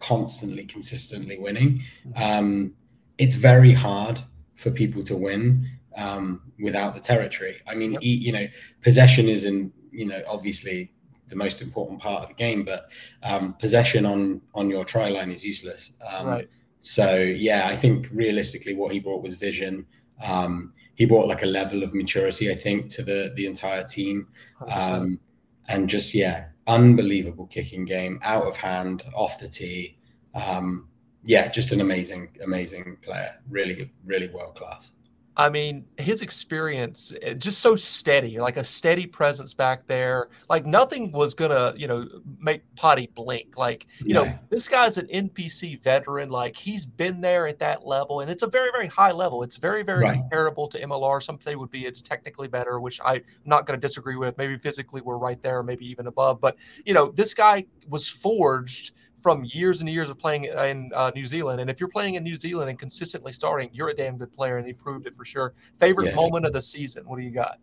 constantly, 0.00 0.64
consistently 0.64 1.38
winning. 1.38 1.82
Um, 2.16 2.74
it's 3.18 3.34
very 3.34 3.72
hard 3.72 4.20
for 4.54 4.70
people 4.70 5.02
to 5.04 5.16
win 5.16 5.68
um, 5.96 6.42
without 6.60 6.94
the 6.94 7.00
territory. 7.00 7.60
I 7.66 7.74
mean, 7.74 7.92
yep. 7.92 8.02
you 8.02 8.32
know, 8.32 8.46
possession 8.82 9.28
is 9.28 9.44
in 9.44 9.72
you 9.90 10.06
know, 10.06 10.22
obviously 10.28 10.92
the 11.28 11.36
most 11.36 11.60
important 11.60 12.00
part 12.00 12.22
of 12.22 12.28
the 12.28 12.34
game, 12.34 12.64
but 12.64 12.90
um, 13.22 13.54
possession 13.54 14.06
on 14.06 14.40
on 14.54 14.70
your 14.70 14.84
try 14.84 15.08
line 15.08 15.30
is 15.30 15.44
useless. 15.44 15.92
Um, 16.10 16.26
right. 16.26 16.48
So 16.80 17.18
yeah, 17.18 17.66
I 17.66 17.76
think 17.76 18.08
realistically, 18.12 18.74
what 18.74 18.92
he 18.92 19.00
brought 19.00 19.22
was 19.22 19.34
vision. 19.34 19.86
Um, 20.24 20.72
he 20.94 21.06
brought 21.06 21.28
like 21.28 21.42
a 21.42 21.46
level 21.46 21.82
of 21.82 21.94
maturity, 21.94 22.50
I 22.50 22.54
think, 22.54 22.88
to 22.90 23.02
the 23.02 23.32
the 23.36 23.46
entire 23.46 23.84
team, 23.84 24.28
um, 24.72 25.20
and 25.68 25.88
just 25.88 26.14
yeah, 26.14 26.46
unbelievable 26.68 27.46
kicking 27.46 27.84
game, 27.84 28.20
out 28.22 28.44
of 28.44 28.56
hand, 28.56 29.02
off 29.14 29.40
the 29.40 29.48
tee. 29.48 29.98
Um, 30.34 30.88
yeah, 31.24 31.48
just 31.48 31.72
an 31.72 31.80
amazing, 31.80 32.36
amazing 32.44 32.98
player. 33.02 33.34
Really, 33.48 33.90
really 34.04 34.28
world 34.28 34.54
class. 34.54 34.92
I 35.38 35.48
mean, 35.50 35.86
his 35.98 36.20
experience 36.20 37.14
eh, 37.22 37.34
just 37.34 37.60
so 37.60 37.76
steady, 37.76 38.40
like 38.40 38.56
a 38.56 38.64
steady 38.64 39.06
presence 39.06 39.54
back 39.54 39.86
there. 39.86 40.30
Like 40.50 40.66
nothing 40.66 41.12
was 41.12 41.32
gonna, 41.32 41.74
you 41.76 41.86
know, 41.86 42.08
make 42.40 42.62
Potty 42.74 43.08
blink. 43.14 43.56
Like, 43.56 43.86
you 44.00 44.14
yeah. 44.14 44.14
know, 44.14 44.38
this 44.50 44.66
guy's 44.66 44.98
an 44.98 45.06
NPC 45.06 45.80
veteran. 45.80 46.28
Like 46.28 46.56
he's 46.56 46.84
been 46.84 47.20
there 47.20 47.46
at 47.46 47.60
that 47.60 47.86
level, 47.86 48.20
and 48.20 48.28
it's 48.28 48.42
a 48.42 48.48
very, 48.48 48.70
very 48.72 48.88
high 48.88 49.12
level. 49.12 49.44
It's 49.44 49.58
very, 49.58 49.84
very 49.84 50.02
right. 50.02 50.16
comparable 50.16 50.66
to 50.68 50.80
MLR. 50.80 51.22
Some 51.22 51.40
say 51.40 51.54
would 51.54 51.70
be 51.70 51.86
it's 51.86 52.02
technically 52.02 52.48
better, 52.48 52.80
which 52.80 53.00
I'm 53.04 53.22
not 53.44 53.64
going 53.64 53.78
to 53.80 53.86
disagree 53.86 54.16
with. 54.16 54.36
Maybe 54.38 54.58
physically 54.58 55.02
we're 55.02 55.18
right 55.18 55.40
there, 55.40 55.62
maybe 55.62 55.88
even 55.88 56.08
above. 56.08 56.40
But 56.40 56.56
you 56.84 56.94
know, 56.94 57.12
this 57.12 57.32
guy 57.32 57.64
was 57.88 58.08
forged 58.08 58.92
from 59.20 59.44
years 59.46 59.80
and 59.80 59.90
years 59.90 60.10
of 60.10 60.18
playing 60.18 60.44
in 60.44 60.90
uh, 60.94 61.10
New 61.14 61.26
Zealand. 61.26 61.60
And 61.60 61.68
if 61.68 61.80
you're 61.80 61.88
playing 61.88 62.14
in 62.14 62.22
New 62.22 62.36
Zealand 62.36 62.70
and 62.70 62.78
consistently 62.78 63.32
starting, 63.32 63.70
you're 63.72 63.88
a 63.88 63.94
damn 63.94 64.16
good 64.16 64.32
player, 64.32 64.58
and 64.58 64.66
he 64.66 64.72
proved 64.72 65.06
it 65.06 65.14
for 65.14 65.24
sure. 65.24 65.54
Favorite 65.78 66.08
yeah. 66.08 66.14
moment 66.14 66.46
of 66.46 66.52
the 66.52 66.62
season? 66.62 67.04
What 67.06 67.18
do 67.18 67.24
you 67.24 67.30
got? 67.30 67.58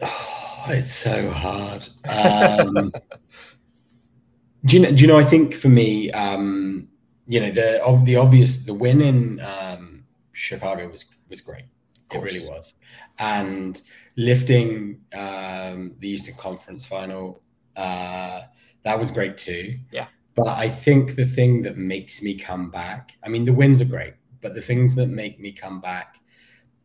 Oh, 0.00 0.64
it's 0.68 0.92
so 0.92 1.30
hard. 1.30 1.88
Um, 2.08 2.92
do 4.64 4.76
you 4.76 4.82
know? 4.82 4.90
Do 4.90 4.96
you 4.96 5.06
know? 5.06 5.18
I 5.18 5.24
think 5.24 5.54
for 5.54 5.68
me, 5.68 6.10
um, 6.12 6.88
you 7.26 7.40
know, 7.40 7.50
the 7.50 8.02
the 8.04 8.16
obvious 8.16 8.64
the 8.64 8.74
win 8.74 9.00
in 9.00 9.40
um, 9.40 10.04
Chicago 10.32 10.88
was 10.88 11.04
was 11.28 11.40
great. 11.40 11.64
It 12.12 12.20
really 12.20 12.46
was, 12.46 12.74
and 13.20 13.80
lifting 14.16 15.00
um, 15.14 15.94
the 15.98 16.08
Eastern 16.10 16.34
Conference 16.36 16.84
final. 16.84 17.42
Uh, 17.74 18.42
that 18.84 18.98
was 18.98 19.10
great 19.10 19.38
too. 19.38 19.78
Yeah. 19.90 20.06
But 20.34 20.48
I 20.48 20.68
think 20.68 21.14
the 21.14 21.26
thing 21.26 21.62
that 21.62 21.76
makes 21.76 22.22
me 22.22 22.34
come 22.34 22.70
back, 22.70 23.16
I 23.22 23.28
mean, 23.28 23.44
the 23.44 23.52
wins 23.52 23.82
are 23.82 23.86
great, 23.86 24.14
but 24.40 24.54
the 24.54 24.62
things 24.62 24.94
that 24.94 25.08
make 25.08 25.38
me 25.38 25.52
come 25.52 25.80
back 25.80 26.16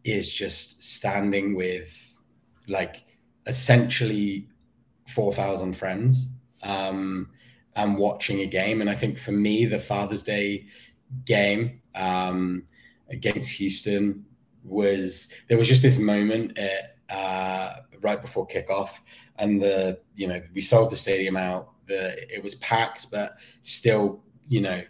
is 0.04 0.32
just 0.32 0.84
standing 0.84 1.56
with 1.56 2.20
like 2.68 3.04
essentially 3.46 4.50
4,000 5.08 5.74
friends 5.74 6.28
um, 6.64 7.30
and 7.76 7.98
watching 7.98 8.42
a 8.42 8.46
game. 8.46 8.82
And 8.82 8.90
I 8.90 8.96
think 8.96 9.18
for 9.18 9.32
me, 9.32 9.66
the 9.66 9.80
Father's 9.80 10.24
Day 10.24 10.66
game 11.26 11.82
um, 11.96 12.64
against 13.10 13.52
Houston 13.52 14.26
was 14.64 15.30
there 15.48 15.58
was 15.58 15.68
just 15.68 15.82
this 15.82 15.98
moment 15.98 16.58
at, 16.58 16.98
uh, 17.10 17.76
right 18.02 18.22
before 18.22 18.46
kickoff, 18.46 19.00
and 19.38 19.62
the 19.62 20.00
you 20.16 20.28
know 20.28 20.42
we 20.54 20.62
sold 20.62 20.92
the 20.92 20.96
stadium 20.96 21.38
out 21.38 21.70
the 21.88 22.16
it 22.34 22.44
was 22.44 22.56
packed, 22.56 23.10
but 23.12 23.38
still, 23.62 24.24
you 24.48 24.62
know, 24.62 24.82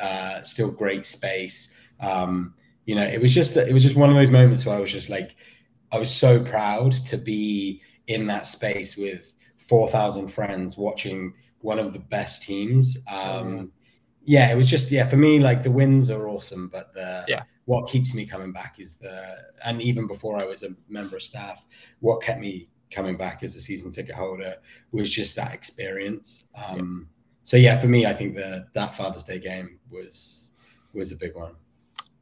uh, 0.00 0.42
still 0.42 0.70
great 0.70 1.06
space. 1.06 1.70
Um, 2.00 2.54
you 2.84 2.94
know, 2.94 3.04
it 3.04 3.20
was 3.20 3.34
just 3.34 3.56
it 3.56 3.72
was 3.72 3.82
just 3.82 3.96
one 3.96 4.10
of 4.10 4.16
those 4.16 4.30
moments 4.30 4.64
where 4.64 4.76
I 4.76 4.80
was 4.80 4.92
just 4.92 5.08
like, 5.08 5.36
I 5.92 5.98
was 5.98 6.10
so 6.10 6.40
proud 6.40 6.92
to 6.92 7.16
be 7.16 7.82
in 8.06 8.26
that 8.26 8.46
space 8.46 8.96
with 8.96 9.34
four 9.56 9.88
thousand 9.88 10.28
friends 10.28 10.76
watching 10.76 11.34
one 11.60 11.78
of 11.78 11.92
the 11.92 11.98
best 11.98 12.42
teams. 12.42 12.96
Um, 13.08 13.16
mm-hmm. 13.18 13.64
Yeah, 14.24 14.52
it 14.52 14.56
was 14.56 14.68
just 14.68 14.90
yeah 14.90 15.06
for 15.06 15.16
me 15.16 15.38
like 15.38 15.62
the 15.62 15.70
wins 15.70 16.10
are 16.10 16.28
awesome, 16.28 16.68
but 16.68 16.92
the 16.94 17.24
yeah 17.28 17.42
what 17.66 17.88
keeps 17.88 18.14
me 18.14 18.24
coming 18.24 18.52
back 18.52 18.78
is 18.78 18.94
the 18.94 19.44
and 19.64 19.82
even 19.82 20.06
before 20.06 20.40
I 20.40 20.44
was 20.44 20.62
a 20.62 20.70
member 20.88 21.16
of 21.16 21.22
staff, 21.22 21.62
what 22.00 22.22
kept 22.22 22.40
me 22.40 22.68
coming 22.90 23.16
back 23.16 23.42
as 23.42 23.56
a 23.56 23.60
season 23.60 23.90
ticket 23.90 24.14
holder 24.14 24.56
was 24.92 25.12
just 25.12 25.36
that 25.36 25.54
experience. 25.54 26.44
Um, 26.54 27.08
yeah. 27.08 27.12
So 27.42 27.56
yeah, 27.56 27.80
for 27.80 27.86
me, 27.86 28.06
I 28.06 28.12
think 28.12 28.34
the 28.34 28.66
that 28.74 28.96
Father's 28.96 29.24
Day 29.24 29.38
game 29.38 29.78
was 29.90 30.52
was 30.92 31.12
a 31.12 31.16
big 31.16 31.34
one. 31.34 31.54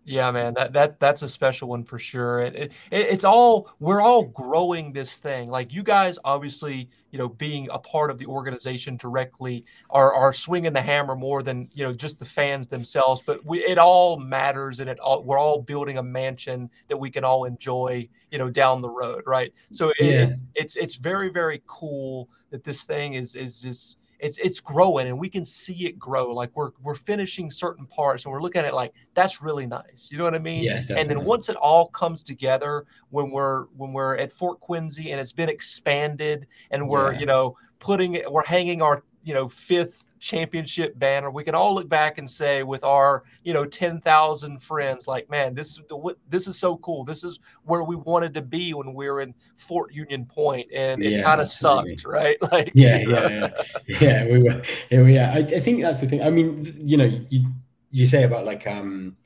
Yeah, 0.06 0.30
man, 0.32 0.52
that 0.54 0.74
that 0.74 1.00
that's 1.00 1.22
a 1.22 1.28
special 1.28 1.68
one 1.68 1.82
for 1.82 1.98
sure. 1.98 2.40
It, 2.40 2.54
it, 2.56 2.72
it's 2.90 3.24
all 3.24 3.70
we're 3.80 4.02
all 4.02 4.24
growing 4.24 4.92
this 4.92 5.16
thing. 5.16 5.48
Like 5.48 5.72
you 5.72 5.82
guys, 5.82 6.18
obviously, 6.26 6.90
you 7.10 7.18
know, 7.18 7.30
being 7.30 7.68
a 7.72 7.78
part 7.78 8.10
of 8.10 8.18
the 8.18 8.26
organization 8.26 8.98
directly, 8.98 9.64
are 9.88 10.12
are 10.12 10.34
swinging 10.34 10.74
the 10.74 10.82
hammer 10.82 11.16
more 11.16 11.42
than 11.42 11.70
you 11.74 11.84
know 11.84 11.94
just 11.94 12.18
the 12.18 12.24
fans 12.26 12.66
themselves. 12.66 13.22
But 13.24 13.46
we, 13.46 13.60
it 13.60 13.78
all 13.78 14.18
matters, 14.18 14.80
and 14.80 14.90
it 14.90 14.98
all 15.00 15.22
we're 15.22 15.38
all 15.38 15.62
building 15.62 15.96
a 15.96 16.02
mansion 16.02 16.68
that 16.88 16.98
we 16.98 17.08
can 17.08 17.24
all 17.24 17.46
enjoy, 17.46 18.06
you 18.30 18.36
know, 18.38 18.50
down 18.50 18.82
the 18.82 18.90
road, 18.90 19.22
right? 19.26 19.54
So 19.70 19.88
it, 19.88 19.96
yeah. 20.00 20.22
it's 20.24 20.42
it's 20.54 20.76
it's 20.76 20.96
very 20.96 21.30
very 21.30 21.62
cool 21.66 22.28
that 22.50 22.62
this 22.62 22.84
thing 22.84 23.14
is 23.14 23.34
is 23.34 23.62
just 23.62 24.00
it's 24.24 24.38
it's 24.38 24.58
growing 24.58 25.06
and 25.06 25.18
we 25.18 25.28
can 25.28 25.44
see 25.44 25.84
it 25.84 25.98
grow 25.98 26.32
like 26.32 26.50
we're 26.56 26.70
we're 26.82 26.94
finishing 26.94 27.50
certain 27.50 27.84
parts 27.86 28.24
and 28.24 28.32
we're 28.32 28.40
looking 28.40 28.62
at 28.62 28.68
it 28.68 28.74
like 28.74 28.94
that's 29.12 29.42
really 29.42 29.66
nice 29.66 30.08
you 30.10 30.16
know 30.16 30.24
what 30.24 30.34
i 30.34 30.38
mean 30.38 30.62
yeah 30.62 30.80
definitely. 30.80 30.96
and 31.02 31.10
then 31.10 31.24
once 31.24 31.50
it 31.50 31.56
all 31.56 31.88
comes 31.88 32.22
together 32.22 32.86
when 33.10 33.30
we're 33.30 33.64
when 33.76 33.92
we're 33.92 34.16
at 34.16 34.32
fort 34.32 34.58
quincy 34.60 35.10
and 35.10 35.20
it's 35.20 35.32
been 35.32 35.50
expanded 35.50 36.46
and 36.70 36.88
we're 36.88 37.12
yeah. 37.12 37.18
you 37.18 37.26
know 37.26 37.54
putting 37.80 38.14
it 38.14 38.32
we're 38.32 38.44
hanging 38.44 38.80
our 38.80 39.04
you 39.24 39.34
know 39.34 39.46
fifth 39.46 40.06
championship 40.24 40.98
banner 40.98 41.30
we 41.30 41.44
can 41.44 41.54
all 41.54 41.74
look 41.74 41.88
back 41.88 42.18
and 42.18 42.28
say 42.28 42.62
with 42.62 42.82
our 42.84 43.24
you 43.42 43.52
know 43.52 43.64
10,000 43.64 44.62
friends 44.62 45.06
like 45.06 45.28
man 45.30 45.54
this 45.54 45.80
this 46.28 46.48
is 46.48 46.58
so 46.58 46.76
cool. 46.78 47.04
This 47.04 47.24
is 47.24 47.40
where 47.64 47.84
we 47.84 47.96
wanted 47.96 48.34
to 48.34 48.42
be 48.42 48.74
when 48.74 48.94
we 48.94 49.08
were 49.08 49.20
in 49.20 49.34
Fort 49.56 49.92
Union 49.92 50.24
Point 50.24 50.66
and 50.74 51.02
it 51.02 51.10
yeah, 51.10 51.22
kind 51.22 51.40
of 51.40 51.48
sucked 51.48 52.04
right? 52.04 52.36
Like 52.52 52.70
yeah 52.74 52.98
yeah 52.98 53.48
yeah, 53.86 53.96
yeah 54.00 54.24
we 54.26 54.42
were 54.42 55.08
yeah 55.08 55.32
I, 55.34 55.38
I 55.38 55.60
think 55.60 55.82
that's 55.82 56.00
the 56.00 56.06
thing. 56.06 56.22
I 56.22 56.30
mean 56.30 56.74
you 56.78 56.96
know 56.96 57.10
you 57.30 57.46
you 57.90 58.06
say 58.06 58.24
about 58.24 58.44
like 58.44 58.66
um 58.66 59.16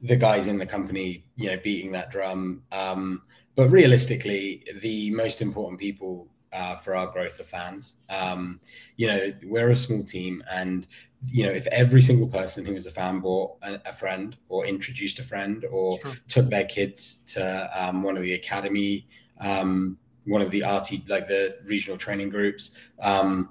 the 0.00 0.16
guys 0.16 0.48
in 0.48 0.58
the 0.58 0.66
company 0.66 1.24
you 1.36 1.48
know 1.48 1.56
beating 1.62 1.92
that 1.92 2.10
drum 2.10 2.62
um 2.72 3.22
but 3.54 3.70
realistically 3.70 4.64
the 4.80 5.10
most 5.12 5.42
important 5.42 5.78
people 5.78 6.28
uh, 6.52 6.76
for 6.76 6.94
our 6.94 7.06
growth 7.06 7.40
of 7.40 7.46
fans. 7.46 7.94
Um, 8.08 8.60
you 8.96 9.06
know, 9.06 9.32
we're 9.44 9.70
a 9.70 9.76
small 9.76 10.04
team, 10.04 10.42
and 10.50 10.86
you 11.28 11.44
know, 11.44 11.52
if 11.52 11.66
every 11.68 12.02
single 12.02 12.28
person 12.28 12.64
who 12.64 12.74
was 12.74 12.86
a 12.86 12.90
fan 12.90 13.20
bought 13.20 13.56
a, 13.62 13.80
a 13.86 13.92
friend 13.92 14.36
or 14.48 14.66
introduced 14.66 15.18
a 15.18 15.22
friend 15.22 15.64
or 15.70 15.96
took 16.28 16.50
their 16.50 16.64
kids 16.64 17.18
to 17.26 17.70
um, 17.74 18.02
one 18.02 18.16
of 18.16 18.22
the 18.22 18.34
academy, 18.34 19.06
um, 19.40 19.96
one 20.24 20.42
of 20.42 20.50
the 20.50 20.62
RT 20.62 21.08
like 21.08 21.28
the 21.28 21.58
regional 21.64 21.96
training 21.96 22.28
groups, 22.28 22.72
um, 23.00 23.50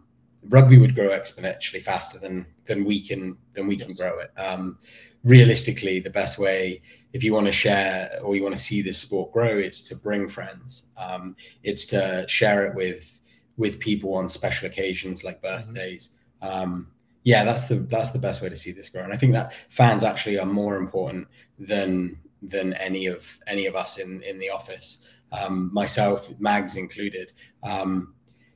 rugby 0.50 0.78
would 0.78 0.96
grow 0.96 1.10
exponentially 1.10 1.82
faster 1.82 2.20
than 2.20 2.46
than 2.66 2.86
we 2.86 3.06
can 3.06 3.38
than 3.54 3.68
we 3.68 3.78
can 3.78 3.94
grow 3.94 4.20
it. 4.20 4.32
Um, 4.40 4.80
realistically, 5.24 6.00
the 6.00 6.10
best 6.10 6.40
way 6.40 6.82
if 7.14 7.24
you 7.24 7.34
want 7.34 7.46
to 7.46 7.52
share 7.52 8.10
or 8.24 8.36
you 8.36 8.44
want 8.44 8.56
to 8.56 8.62
see 8.62 8.82
this 8.82 8.98
sport 8.98 9.32
grow, 9.32 9.58
it's 9.58 9.84
to 9.84 9.96
bring 9.96 10.30
friends. 10.30 10.86
Um, 10.98 11.36
it's 11.64 11.86
to 11.88 12.26
share 12.28 12.66
it 12.66 12.76
with 12.76 13.20
with 13.58 13.80
people 13.80 14.16
on 14.16 14.28
special 14.28 14.68
occasions 14.68 15.24
like 15.24 15.42
mm-hmm. 15.42 15.58
birthdays. 15.58 16.10
Um, 16.42 16.88
yeah, 17.24 17.44
that's 17.44 17.68
the 17.68 17.76
that's 17.76 18.12
the 18.12 18.20
best 18.20 18.42
way 18.42 18.50
to 18.50 18.56
see 18.56 18.72
this 18.72 18.90
grow. 18.90 19.04
And 19.04 19.14
I 19.14 19.18
think 19.18 19.34
that 19.34 19.54
fans 19.70 20.04
actually 20.04 20.40
are 20.40 20.46
more 20.46 20.78
important 20.78 21.28
than 21.60 22.18
than 22.42 22.74
any 22.74 23.06
of 23.06 23.26
any 23.48 23.68
of 23.68 23.76
us 23.76 24.00
in 24.00 24.24
in 24.24 24.40
the 24.40 24.50
office, 24.50 25.00
um, 25.32 25.70
myself, 25.74 26.30
Mags 26.40 26.76
included. 26.76 27.34
Um, 27.64 28.16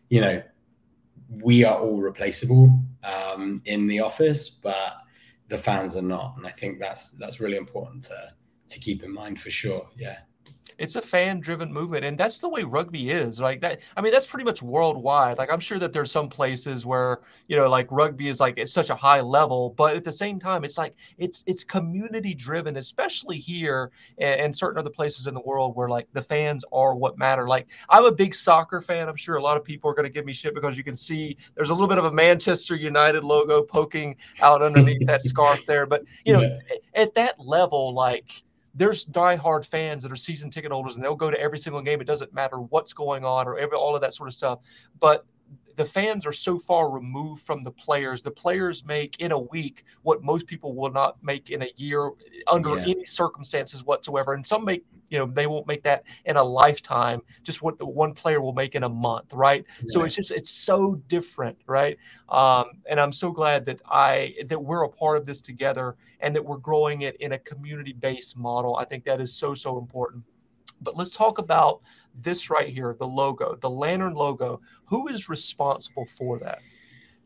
you 0.10 0.22
know, 0.22 0.42
we 1.30 1.64
are 1.64 1.78
all 1.78 2.02
replaceable 2.02 2.80
um, 3.04 3.62
in 3.66 3.88
the 3.88 4.00
office, 4.00 4.50
but 4.50 4.98
the 5.48 5.58
fans 5.58 5.96
are 5.96 6.02
not, 6.02 6.36
and 6.38 6.46
I 6.46 6.52
think 6.52 6.80
that's 6.80 7.10
that's 7.12 7.40
really 7.40 7.58
important 7.58 8.04
to 8.06 8.34
to 8.68 8.80
keep 8.80 9.04
in 9.04 9.14
mind 9.14 9.40
for 9.40 9.52
sure. 9.52 9.90
Yeah. 9.96 10.18
It's 10.78 10.96
a 10.96 11.02
fan 11.02 11.40
driven 11.40 11.72
movement, 11.72 12.06
and 12.06 12.18
that's 12.18 12.40
the 12.40 12.50
way 12.50 12.64
rugby 12.64 13.10
is. 13.10 13.40
Like 13.40 13.62
that, 13.62 13.82
I 13.96 14.02
mean, 14.02 14.12
that's 14.12 14.28
pretty 14.28 14.46
much 14.46 14.62
worldwide. 14.62 15.38
Like 15.38 15.52
I'm 15.52 15.60
sure 15.60 15.80
that 15.80 15.94
there's 15.94 16.12
some 16.12 16.30
places 16.30 16.86
where 16.86 17.20
you 17.48 17.56
know, 17.56 17.70
like 17.70 17.88
rugby 17.92 18.28
is 18.28 18.40
like 18.40 18.58
it's 18.58 18.74
such 18.74 18.90
a 18.90 18.96
high 18.96 19.22
level, 19.22 19.74
but 19.78 19.96
at 19.96 20.04
the 20.04 20.12
same 20.12 20.40
time, 20.40 20.64
it's 20.64 20.78
like 20.78 20.96
it's 21.18 21.44
it's 21.48 21.64
community 21.64 22.34
driven, 22.34 22.78
especially 22.78 23.38
here 23.38 23.92
and, 24.18 24.40
and 24.40 24.56
certain 24.56 24.78
other 24.78 24.90
places 24.90 25.28
in 25.28 25.34
the 25.34 25.42
world 25.42 25.76
where 25.76 25.90
like 25.90 26.08
the 26.14 26.22
fans 26.22 26.66
are 26.72 26.96
what 26.96 27.18
matter. 27.18 27.48
Like 27.48 27.68
I'm 27.90 28.06
a 28.06 28.12
big 28.12 28.36
soccer 28.36 28.82
fan. 28.82 29.10
I'm 29.10 29.16
sure 29.16 29.36
a 29.36 29.44
lot 29.44 29.58
of 29.58 29.64
people 29.64 29.90
are 29.90 29.94
going 29.94 30.08
to 30.08 30.14
give 30.14 30.26
me 30.26 30.34
shit 30.34 30.54
because 30.54 30.78
you 30.78 30.84
can 30.84 30.96
see 30.96 31.38
there's 31.56 31.70
a 31.70 31.74
little 31.74 31.88
bit 31.88 31.98
of 31.98 32.06
a 32.06 32.12
Manchester 32.12 32.76
United 32.76 33.24
logo 33.24 33.62
poking 33.62 34.16
out 34.42 34.62
underneath 34.62 35.06
that 35.08 35.24
scarf 35.26 35.66
there. 35.66 35.86
But 35.86 36.04
you 36.26 36.34
know, 36.34 36.42
yeah. 36.42 37.02
at 37.02 37.14
that 37.16 37.40
level, 37.40 37.94
like 37.94 38.44
there's 38.76 39.06
diehard 39.06 39.66
fans 39.66 40.04
that 40.04 40.12
are 40.12 40.18
season 40.18 40.50
ticket 40.50 40.72
holders 40.72 40.96
and 40.96 41.04
they'll 41.04 41.16
go 41.16 41.32
to 41.32 41.40
every 41.40 41.58
single 41.58 41.82
game. 41.82 42.02
It 42.02 42.08
doesn't 42.08 42.34
matter 42.34 42.58
what's 42.60 42.94
going 42.94 43.24
on 43.24 43.48
or 43.48 43.58
every, 43.58 43.78
all 43.78 43.96
of 43.96 44.02
that 44.02 44.14
sort 44.14 44.28
of 44.28 44.34
stuff. 44.34 44.60
But 45.00 45.26
the 45.76 45.86
fans 45.86 46.26
are 46.26 46.34
so 46.34 46.58
far 46.58 46.92
removed 46.92 47.44
from 47.44 47.64
the 47.64 47.72
players. 47.72 48.24
The 48.24 48.32
players 48.32 48.86
make 48.86 49.20
in 49.20 49.32
a 49.32 49.40
week 49.40 49.84
what 50.04 50.24
most 50.24 50.48
people 50.48 50.76
will 50.76 50.92
not 50.92 51.22
make 51.24 51.50
in 51.50 51.64
a 51.64 51.70
year 51.78 52.12
under 52.48 52.78
yeah. 52.78 52.84
any 52.84 53.06
circumstances 53.06 53.84
whatsoever. 53.84 54.34
And 54.34 54.46
some 54.46 54.66
make 54.66 54.86
you 55.16 55.20
know 55.22 55.32
they 55.32 55.48
won't 55.48 55.66
make 55.66 55.82
that 55.84 56.04
in 56.26 56.36
a 56.36 56.44
lifetime 56.44 57.22
just 57.42 57.62
what 57.62 57.78
the 57.78 57.86
one 57.86 58.14
player 58.14 58.42
will 58.42 58.54
make 58.54 58.76
in 58.76 58.84
a 58.84 58.90
month 58.90 59.34
right? 59.34 59.66
So 59.88 60.04
it's 60.04 60.16
just 60.16 60.32
it's 60.32 60.50
so 60.52 60.96
different 61.08 61.58
right? 61.68 61.98
Um, 62.28 62.66
and 62.90 63.00
i'm 63.00 63.14
so 63.14 63.32
glad 63.32 63.66
that 63.68 63.82
i 63.90 64.36
that 64.48 64.62
we're 64.62 64.84
a 64.84 64.90
part 64.90 65.18
of 65.18 65.26
this 65.26 65.40
together 65.40 65.96
and 66.20 66.36
that 66.36 66.44
we're 66.44 66.58
growing 66.58 67.04
it 67.04 67.16
in 67.18 67.32
a 67.32 67.40
community 67.40 67.94
based 67.94 68.38
model. 68.38 68.76
I 68.76 68.84
think 68.84 69.06
that 69.06 69.22
is 69.22 69.34
so 69.34 69.54
so 69.54 69.78
important. 69.78 70.24
But 70.82 70.98
let's 70.98 71.16
talk 71.16 71.38
about 71.38 71.82
this 72.22 72.50
right 72.50 72.68
here 72.68 72.94
the 73.00 73.08
logo 73.08 73.56
the 73.56 73.70
lantern 73.70 74.14
logo. 74.14 74.60
Who 74.86 75.08
is 75.08 75.30
responsible 75.30 76.06
for 76.06 76.40
that 76.40 76.60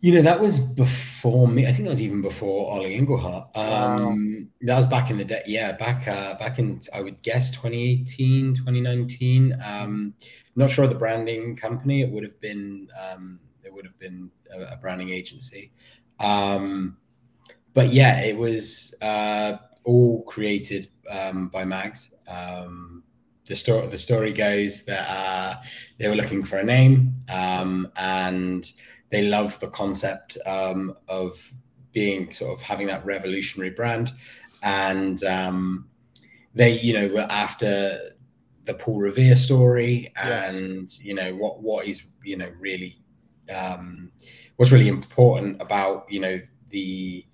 you 0.01 0.13
know, 0.13 0.21
that 0.21 0.39
was 0.39 0.59
before 0.59 1.47
me. 1.47 1.67
I 1.67 1.71
think 1.71 1.83
that 1.85 1.91
was 1.91 2.01
even 2.01 2.21
before 2.21 2.71
Ollie 2.71 2.97
Engelhart. 2.97 3.49
Um, 3.55 4.45
wow. 4.45 4.47
That 4.61 4.77
was 4.77 4.87
back 4.87 5.09
in 5.09 5.17
the 5.17 5.25
day. 5.25 5.43
Yeah, 5.45 5.73
back 5.73 6.07
uh, 6.07 6.35
back 6.35 6.57
in, 6.57 6.79
I 6.93 7.01
would 7.01 7.21
guess, 7.21 7.51
2018, 7.51 8.55
2019. 8.55 9.59
Um, 9.63 10.13
not 10.55 10.69
sure 10.69 10.87
the 10.87 10.95
branding 10.95 11.55
company. 11.55 12.01
It 12.01 12.09
would 12.09 12.23
have 12.23 12.39
been, 12.39 12.87
um, 12.99 13.39
it 13.63 13.73
would 13.73 13.85
have 13.85 13.99
been 13.99 14.31
a, 14.53 14.73
a 14.73 14.77
branding 14.77 15.09
agency. 15.09 15.73
Um, 16.19 16.97
but 17.73 17.89
yeah, 17.89 18.21
it 18.21 18.37
was 18.37 18.95
uh, 19.01 19.57
all 19.83 20.23
created 20.23 20.89
um, 21.09 21.49
by 21.49 21.65
Mags. 21.65 22.13
Um, 22.27 23.03
the 23.45 23.55
story, 23.55 23.87
the 23.87 23.97
story 23.97 24.31
goes 24.31 24.83
that 24.83 25.07
uh, 25.09 25.55
they 25.97 26.07
were 26.07 26.15
looking 26.15 26.43
for 26.43 26.57
a 26.57 26.63
name 26.63 27.15
um, 27.29 27.91
and 27.95 28.71
they 29.09 29.27
love 29.27 29.59
the 29.59 29.69
concept 29.69 30.37
um, 30.45 30.95
of 31.07 31.53
being 31.91 32.31
sort 32.31 32.53
of 32.53 32.61
having 32.61 32.87
that 32.87 33.05
revolutionary 33.05 33.71
brand, 33.71 34.11
and 34.63 35.23
um, 35.23 35.87
they, 36.53 36.79
you 36.79 36.93
know, 36.93 37.07
were 37.07 37.27
after 37.29 37.99
the 38.65 38.73
Paul 38.73 38.99
Revere 38.99 39.35
story, 39.35 40.11
and 40.15 40.83
yes. 40.83 40.99
you 41.01 41.13
know 41.13 41.33
what 41.35 41.61
what 41.61 41.87
is 41.87 42.03
you 42.23 42.37
know 42.37 42.51
really 42.59 43.01
um, 43.53 44.11
what's 44.57 44.71
really 44.71 44.87
important 44.87 45.61
about 45.61 46.05
you 46.11 46.19
know 46.19 46.37
the 46.69 47.25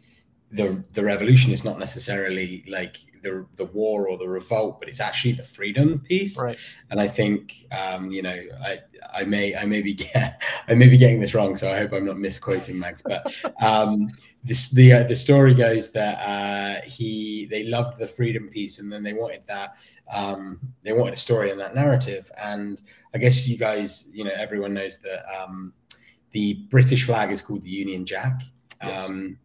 the 0.51 0.83
the 0.93 1.03
revolution 1.03 1.51
is 1.51 1.65
not 1.65 1.79
necessarily 1.79 2.63
like 2.67 2.97
the 3.25 3.45
the 3.55 3.65
war 3.65 4.07
or 4.07 4.17
the 4.17 4.29
revolt, 4.29 4.79
but 4.79 4.87
it's 4.87 4.99
actually 4.99 5.33
the 5.33 5.43
freedom 5.43 5.99
piece. 5.99 6.37
Right. 6.37 6.57
And 6.91 7.01
I 7.01 7.07
think 7.07 7.65
um, 7.71 8.11
you 8.11 8.21
know 8.21 8.39
I 8.63 8.79
I 9.13 9.23
may 9.23 9.55
I 9.55 9.65
may 9.65 9.81
be 9.81 9.93
get, 10.05 10.41
I 10.67 10.75
may 10.75 10.87
be 10.87 10.97
getting 10.97 11.19
this 11.19 11.33
wrong, 11.33 11.55
so 11.55 11.71
I 11.71 11.77
hope 11.77 11.91
I'm 11.93 12.05
not 12.05 12.19
misquoting 12.19 12.79
Mags. 12.79 13.01
But 13.01 13.25
um, 13.61 14.09
this 14.43 14.69
the 14.71 14.93
uh, 14.93 15.03
the 15.03 15.15
story 15.15 15.53
goes 15.53 15.91
that 15.91 16.15
uh, 16.21 16.81
he 16.87 17.47
they 17.47 17.63
loved 17.63 17.97
the 17.99 18.07
freedom 18.07 18.47
piece, 18.47 18.79
and 18.79 18.91
then 18.91 19.03
they 19.03 19.13
wanted 19.13 19.43
that 19.47 19.75
um, 20.13 20.59
they 20.83 20.93
wanted 20.93 21.15
a 21.15 21.17
story 21.17 21.49
in 21.49 21.57
that 21.57 21.75
narrative. 21.75 22.31
And 22.41 22.81
I 23.13 23.17
guess 23.17 23.47
you 23.47 23.57
guys 23.57 24.07
you 24.13 24.23
know 24.23 24.33
everyone 24.35 24.75
knows 24.75 24.99
that 24.99 25.25
um, 25.35 25.73
the 26.31 26.65
British 26.69 27.05
flag 27.05 27.31
is 27.31 27.41
called 27.41 27.63
the 27.63 27.69
Union 27.69 28.05
Jack. 28.05 28.41
Yes. 28.83 29.09
Um, 29.09 29.39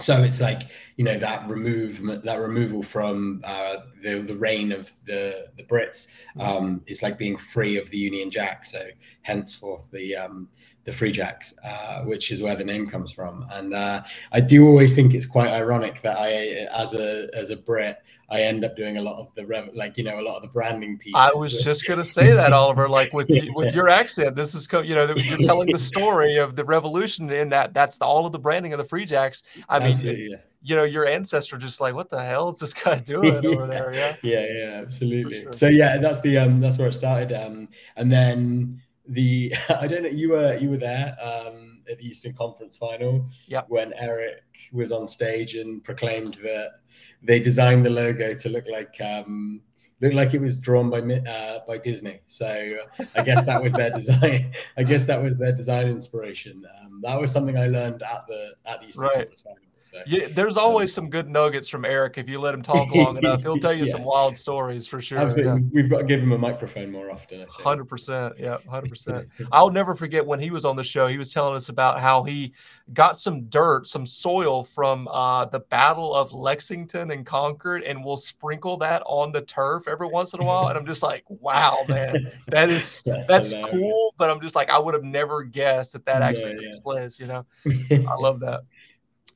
so 0.00 0.22
it's 0.22 0.40
like 0.40 0.62
you 0.96 1.04
know 1.04 1.18
that 1.18 1.48
remove 1.48 2.00
that 2.24 2.40
removal 2.40 2.82
from 2.82 3.42
uh, 3.44 3.76
the 4.02 4.20
the 4.20 4.34
reign 4.34 4.72
of 4.72 4.90
the 5.06 5.48
the 5.56 5.62
Brits 5.62 6.08
mm. 6.36 6.42
um, 6.42 6.82
is 6.86 7.02
like 7.02 7.18
being 7.18 7.36
free 7.36 7.78
of 7.78 7.90
the 7.90 7.98
Union 7.98 8.30
Jack. 8.30 8.64
So 8.64 8.82
henceforth 9.22 9.90
the 9.90 10.16
um, 10.16 10.48
the 10.84 10.92
Free 10.92 11.12
Jacks, 11.12 11.54
uh, 11.62 12.02
which 12.04 12.30
is 12.30 12.40
where 12.40 12.56
the 12.56 12.64
name 12.64 12.86
comes 12.86 13.12
from. 13.12 13.46
And 13.50 13.74
uh, 13.74 14.02
I 14.32 14.40
do 14.40 14.66
always 14.66 14.94
think 14.94 15.14
it's 15.14 15.26
quite 15.26 15.50
ironic 15.50 16.00
that 16.02 16.18
I, 16.18 16.30
as 16.74 16.94
a 16.94 17.28
as 17.34 17.50
a 17.50 17.56
Brit, 17.56 17.98
I 18.30 18.42
end 18.42 18.64
up 18.64 18.76
doing 18.76 18.96
a 18.96 19.02
lot 19.02 19.18
of 19.20 19.28
the 19.34 19.46
rev- 19.46 19.74
like 19.74 19.98
you 19.98 20.04
know 20.04 20.18
a 20.18 20.22
lot 20.22 20.36
of 20.36 20.42
the 20.42 20.48
branding 20.48 20.96
pieces. 20.98 21.14
I 21.16 21.32
was 21.34 21.62
just 21.62 21.86
gonna 21.86 22.04
say 22.04 22.32
that, 22.32 22.52
Oliver. 22.52 22.88
Like 22.88 23.12
with 23.12 23.28
yeah. 23.28 23.42
with 23.54 23.74
your 23.74 23.88
accent, 23.88 24.36
this 24.36 24.54
is 24.54 24.66
co- 24.66 24.80
you 24.80 24.94
know 24.94 25.12
you're 25.16 25.38
telling 25.38 25.70
the 25.70 25.78
story 25.78 26.36
of 26.36 26.56
the 26.56 26.64
revolution, 26.64 27.30
and 27.30 27.52
that 27.52 27.74
that's 27.74 27.98
the, 27.98 28.06
all 28.06 28.24
of 28.24 28.32
the 28.32 28.38
branding 28.38 28.72
of 28.72 28.78
the 28.78 28.84
Free 28.84 29.04
Jacks. 29.04 29.42
I 29.68 29.78
mean. 29.80 29.96
yeah 30.02 30.36
you 30.62 30.76
know 30.76 30.84
your 30.84 31.06
ancestor 31.06 31.56
just 31.56 31.80
like 31.80 31.94
what 31.94 32.10
the 32.10 32.22
hell 32.22 32.50
is 32.50 32.58
this 32.58 32.74
guy 32.74 32.98
doing 32.98 33.34
over 33.46 33.66
there 33.66 33.94
yeah 33.94 34.14
yeah 34.22 34.46
yeah 34.46 34.80
absolutely 34.82 35.40
sure. 35.40 35.52
so 35.54 35.68
yeah 35.68 35.96
that's 35.96 36.20
the 36.20 36.36
um 36.36 36.60
that's 36.60 36.76
where 36.76 36.88
it 36.88 36.92
started 36.92 37.32
um 37.32 37.66
and 37.96 38.12
then 38.12 38.78
the 39.10 39.52
I 39.80 39.86
don't 39.86 40.04
know 40.04 40.08
you 40.08 40.30
were 40.30 40.56
you 40.56 40.70
were 40.70 40.76
there 40.76 41.16
um, 41.20 41.82
at 41.90 41.98
the 41.98 42.06
Eastern 42.06 42.32
Conference 42.32 42.76
final 42.76 43.28
yep. 43.46 43.66
when 43.68 43.92
Eric 43.94 44.42
was 44.72 44.92
on 44.92 45.06
stage 45.06 45.54
and 45.54 45.82
proclaimed 45.84 46.34
that 46.42 46.80
they 47.22 47.40
designed 47.40 47.84
the 47.84 47.90
logo 47.90 48.34
to 48.34 48.48
look 48.48 48.64
like 48.70 48.98
um, 49.00 49.60
looked 50.00 50.14
like 50.14 50.32
it 50.32 50.40
was 50.40 50.58
drawn 50.60 50.88
by 50.88 51.00
uh, 51.00 51.60
by 51.66 51.78
Disney. 51.78 52.20
So 52.26 52.78
I 53.16 53.22
guess 53.22 53.44
that 53.44 53.62
was 53.62 53.72
their 53.72 53.90
design. 53.90 54.52
I 54.76 54.82
guess 54.84 55.06
that 55.06 55.22
was 55.22 55.38
their 55.38 55.52
design 55.52 55.88
inspiration. 55.88 56.64
Um, 56.80 57.00
that 57.02 57.20
was 57.20 57.30
something 57.30 57.58
I 57.58 57.66
learned 57.66 58.02
at 58.02 58.26
the 58.26 58.54
at 58.66 58.80
the 58.80 58.88
Eastern 58.88 59.04
right. 59.04 59.14
Conference 59.14 59.42
final. 59.42 59.58
So, 59.80 59.98
yeah, 60.06 60.28
there's 60.30 60.56
always 60.56 60.92
some 60.92 61.08
good 61.08 61.28
nuggets 61.28 61.68
from 61.68 61.84
Eric 61.84 62.18
if 62.18 62.28
you 62.28 62.38
let 62.38 62.54
him 62.54 62.62
talk 62.62 62.94
long 62.94 63.16
enough. 63.18 63.42
He'll 63.42 63.58
tell 63.58 63.72
you 63.72 63.84
yeah. 63.84 63.92
some 63.92 64.04
wild 64.04 64.36
stories 64.36 64.86
for 64.86 65.00
sure. 65.00 65.18
Absolutely, 65.18 65.62
yeah. 65.62 65.68
we've 65.72 65.88
got 65.88 65.98
to 65.98 66.04
give 66.04 66.20
him 66.20 66.32
a 66.32 66.38
microphone 66.38 66.90
more 66.90 67.10
often. 67.10 67.46
Hundred 67.48 67.86
percent, 67.86 68.34
yeah, 68.38 68.58
hundred 68.68 68.90
percent. 68.90 69.28
I'll 69.52 69.70
never 69.70 69.94
forget 69.94 70.24
when 70.24 70.38
he 70.38 70.50
was 70.50 70.64
on 70.64 70.76
the 70.76 70.84
show. 70.84 71.06
He 71.06 71.18
was 71.18 71.32
telling 71.32 71.56
us 71.56 71.70
about 71.70 71.98
how 71.98 72.22
he 72.22 72.52
got 72.92 73.18
some 73.18 73.42
dirt, 73.44 73.86
some 73.86 74.06
soil 74.06 74.62
from 74.62 75.08
uh, 75.08 75.46
the 75.46 75.60
Battle 75.60 76.14
of 76.14 76.32
Lexington 76.32 77.10
and 77.10 77.24
Concord, 77.24 77.82
and 77.82 78.04
will 78.04 78.16
sprinkle 78.16 78.76
that 78.78 79.02
on 79.06 79.32
the 79.32 79.42
turf 79.42 79.88
every 79.88 80.08
once 80.08 80.34
in 80.34 80.40
a 80.40 80.44
while. 80.44 80.68
And 80.68 80.78
I'm 80.78 80.86
just 80.86 81.02
like, 81.02 81.24
wow, 81.28 81.78
man, 81.88 82.30
that 82.48 82.68
is 82.68 83.02
that's, 83.06 83.28
that's 83.28 83.54
cool. 83.70 84.14
But 84.18 84.30
I'm 84.30 84.40
just 84.40 84.54
like, 84.54 84.70
I 84.70 84.78
would 84.78 84.94
have 84.94 85.04
never 85.04 85.42
guessed 85.42 85.94
that 85.94 86.04
that 86.06 86.22
actually 86.22 86.50
yeah, 86.50 86.66
takes 86.66 86.80
place. 86.80 87.18
You 87.18 87.26
know, 87.26 87.46
I 87.66 88.14
love 88.18 88.40
that. 88.40 88.62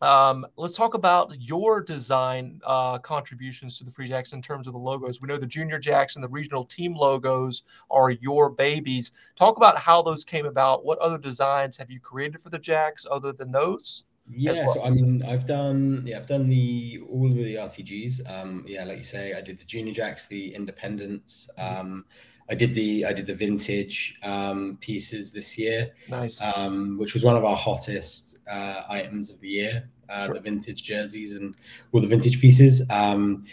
Um, 0.04 0.46
let's 0.56 0.76
talk 0.76 0.92
about 0.92 1.34
your 1.40 1.82
design 1.82 2.60
uh, 2.66 2.98
contributions 2.98 3.78
to 3.78 3.84
the 3.84 3.90
Free 3.90 4.06
Jacks 4.06 4.34
in 4.34 4.42
terms 4.42 4.66
of 4.66 4.74
the 4.74 4.78
logos. 4.78 5.22
We 5.22 5.28
know 5.28 5.38
the 5.38 5.46
Junior 5.46 5.78
Jacks 5.78 6.16
and 6.16 6.22
the 6.22 6.28
regional 6.28 6.66
team 6.66 6.94
logos 6.94 7.62
are 7.90 8.10
your 8.10 8.50
babies. 8.50 9.12
Talk 9.34 9.56
about 9.56 9.78
how 9.78 10.02
those 10.02 10.22
came 10.22 10.44
about. 10.44 10.84
What 10.84 10.98
other 10.98 11.16
designs 11.16 11.78
have 11.78 11.90
you 11.90 12.00
created 12.00 12.42
for 12.42 12.50
the 12.50 12.58
Jacks 12.58 13.06
other 13.10 13.32
than 13.32 13.50
those? 13.50 14.04
Yeah, 14.26 14.52
well? 14.52 14.74
so 14.74 14.84
I 14.84 14.90
mean, 14.90 15.22
I've 15.22 15.46
done 15.46 16.02
yeah, 16.06 16.18
I've 16.18 16.26
done 16.26 16.50
the 16.50 17.00
all 17.08 17.26
of 17.26 17.34
the 17.34 17.54
RTGs. 17.54 18.30
Um, 18.30 18.64
yeah, 18.66 18.84
like 18.84 18.98
you 18.98 19.04
say, 19.04 19.32
I 19.32 19.40
did 19.40 19.58
the 19.58 19.64
Junior 19.64 19.94
Jacks, 19.94 20.26
the 20.26 20.54
Independents. 20.54 21.48
Mm-hmm. 21.58 21.80
Um, 21.80 22.04
I 22.50 22.54
did 22.54 22.74
the 22.74 23.06
I 23.06 23.14
did 23.14 23.26
the 23.26 23.34
vintage 23.34 24.18
um, 24.22 24.76
pieces 24.82 25.32
this 25.32 25.58
year. 25.58 25.92
Nice. 26.10 26.46
Um, 26.56 26.98
which 26.98 27.14
was 27.14 27.22
one 27.22 27.36
of 27.36 27.44
our 27.44 27.56
hottest 27.56 28.38
uh, 28.50 28.82
items 28.88 29.30
of 29.30 29.40
the 29.40 29.48
year 29.48 29.88
uh, 30.08 30.26
sure. 30.26 30.34
the 30.34 30.40
vintage 30.40 30.82
jerseys 30.82 31.34
and 31.34 31.54
all 31.92 32.00
the 32.00 32.06
vintage 32.06 32.40
pieces. 32.40 32.82
Um, 32.90 33.44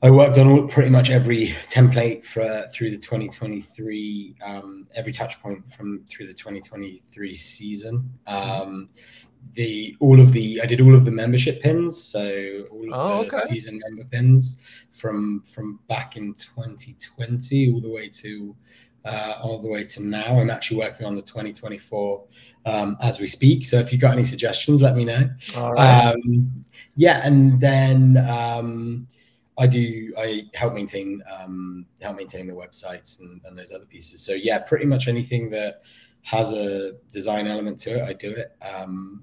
I 0.00 0.12
worked 0.12 0.38
on 0.38 0.48
all, 0.48 0.68
pretty 0.68 0.90
much 0.90 1.10
every 1.10 1.48
template 1.66 2.24
for 2.24 2.66
through 2.72 2.92
the 2.92 2.98
2023, 2.98 4.36
um, 4.46 4.86
every 4.94 5.12
touch 5.12 5.42
point 5.42 5.68
from 5.72 6.04
through 6.08 6.28
the 6.28 6.34
2023 6.34 7.34
season. 7.34 8.08
Um, 8.28 8.90
the 9.54 9.96
all 9.98 10.20
of 10.20 10.32
the 10.32 10.60
I 10.62 10.66
did 10.66 10.80
all 10.80 10.94
of 10.94 11.04
the 11.04 11.10
membership 11.10 11.62
pins, 11.62 12.00
so 12.00 12.64
all 12.70 12.92
of 12.92 13.00
oh, 13.00 13.22
the 13.24 13.36
okay. 13.36 13.46
season 13.48 13.80
member 13.88 14.04
pins 14.04 14.58
from 14.92 15.42
from 15.42 15.80
back 15.88 16.16
in 16.16 16.34
2020 16.34 17.72
all 17.72 17.80
the 17.80 17.90
way 17.90 18.08
to 18.08 18.54
uh, 19.04 19.34
all 19.42 19.60
the 19.60 19.68
way 19.68 19.84
to 19.84 20.02
now. 20.02 20.38
I'm 20.38 20.50
actually 20.50 20.78
working 20.78 21.06
on 21.06 21.16
the 21.16 21.22
2024 21.22 22.24
um, 22.66 22.96
as 23.00 23.20
we 23.20 23.26
speak. 23.26 23.64
So 23.64 23.78
if 23.78 23.92
you've 23.92 24.00
got 24.00 24.12
any 24.12 24.24
suggestions, 24.24 24.82
let 24.82 24.96
me 24.96 25.04
know. 25.04 25.30
All 25.56 25.72
right. 25.72 26.12
Um, 26.12 26.64
yeah, 26.96 27.20
and 27.24 27.60
then 27.60 28.16
um, 28.28 29.06
I 29.56 29.66
do. 29.66 30.12
I 30.18 30.44
help 30.54 30.74
maintain 30.74 31.22
um, 31.30 31.86
help 32.00 32.16
maintain 32.16 32.48
the 32.48 32.54
websites 32.54 33.20
and, 33.20 33.40
and 33.44 33.56
those 33.56 33.72
other 33.72 33.86
pieces. 33.86 34.20
So 34.20 34.32
yeah, 34.32 34.58
pretty 34.58 34.84
much 34.84 35.06
anything 35.08 35.48
that 35.50 35.82
has 36.22 36.52
a 36.52 36.94
design 37.10 37.46
element 37.46 37.78
to 37.80 37.98
it, 37.98 38.02
I 38.02 38.12
do 38.12 38.32
it. 38.32 38.56
Um, 38.62 39.22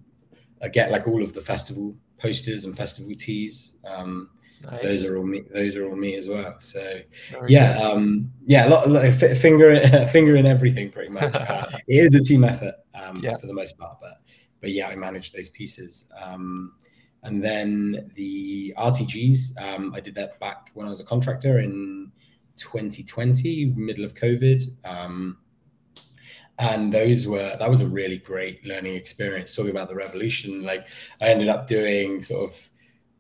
I 0.61 0.69
get 0.69 0.89
like 0.89 1.07
all 1.07 1.21
of 1.21 1.33
the 1.33 1.41
festival 1.41 1.95
posters 2.17 2.65
and 2.65 2.75
festival 2.75 3.13
tees. 3.13 3.77
Um, 3.85 4.29
nice. 4.63 4.82
Those 4.82 5.10
are 5.10 5.18
all 5.18 5.26
me. 5.26 5.44
Those 5.54 5.76
are 5.76 5.88
all 5.88 5.96
me 5.96 6.15
as 6.15 6.28
well. 6.28 6.56
So 6.60 7.00
Very 7.32 7.52
yeah, 7.52 7.78
um, 7.78 8.32
yeah, 8.46 8.68
a 8.68 8.70
lot, 8.70 8.88
a 8.88 8.89
lot 8.89 9.06
of 9.06 9.18
finger 9.39 10.08
finger 10.12 10.36
in 10.36 10.46
everything 10.46 10.91
pretty 10.91 11.10
much. 11.10 11.34
Uh, 11.46 11.65
it 11.88 12.06
is 12.06 12.15
a 12.15 12.22
team 12.22 12.44
effort 12.44 12.76
um, 12.96 13.18
yeah. 13.18 13.36
for 13.38 13.48
the 13.48 13.54
most 13.54 13.78
part, 13.78 13.98
but 14.02 14.22
but 14.62 14.72
yeah, 14.72 14.88
I 14.88 14.96
manage 14.96 15.32
those 15.32 15.50
pieces. 15.50 16.06
Um, 16.22 16.74
and 17.24 17.44
then 17.44 18.12
the 18.15 18.74
RTGs, 18.78 19.62
um, 19.62 19.94
I 19.96 20.00
did 20.00 20.15
that 20.15 20.39
back 20.39 20.70
when 20.74 20.86
I 20.86 20.89
was 20.89 21.00
a 21.00 21.04
contractor 21.04 21.60
in 21.60 22.12
2020, 22.56 23.74
middle 23.76 24.06
of 24.06 24.13
COVID. 24.13 24.72
Um, 24.86 25.38
and 26.60 26.94
those 26.94 27.28
were 27.28 27.56
that 27.60 27.70
was 27.70 27.82
a 27.82 27.88
really 27.88 28.18
great 28.18 28.65
learning 28.65 28.96
experience. 28.96 29.56
Talking 29.56 29.72
about 29.72 29.89
the 29.89 29.96
revolution, 29.96 30.63
like 30.63 30.88
I 31.20 31.30
ended 31.30 31.50
up 31.50 31.68
doing 31.68 32.22
sort 32.22 32.50
of 32.50 32.72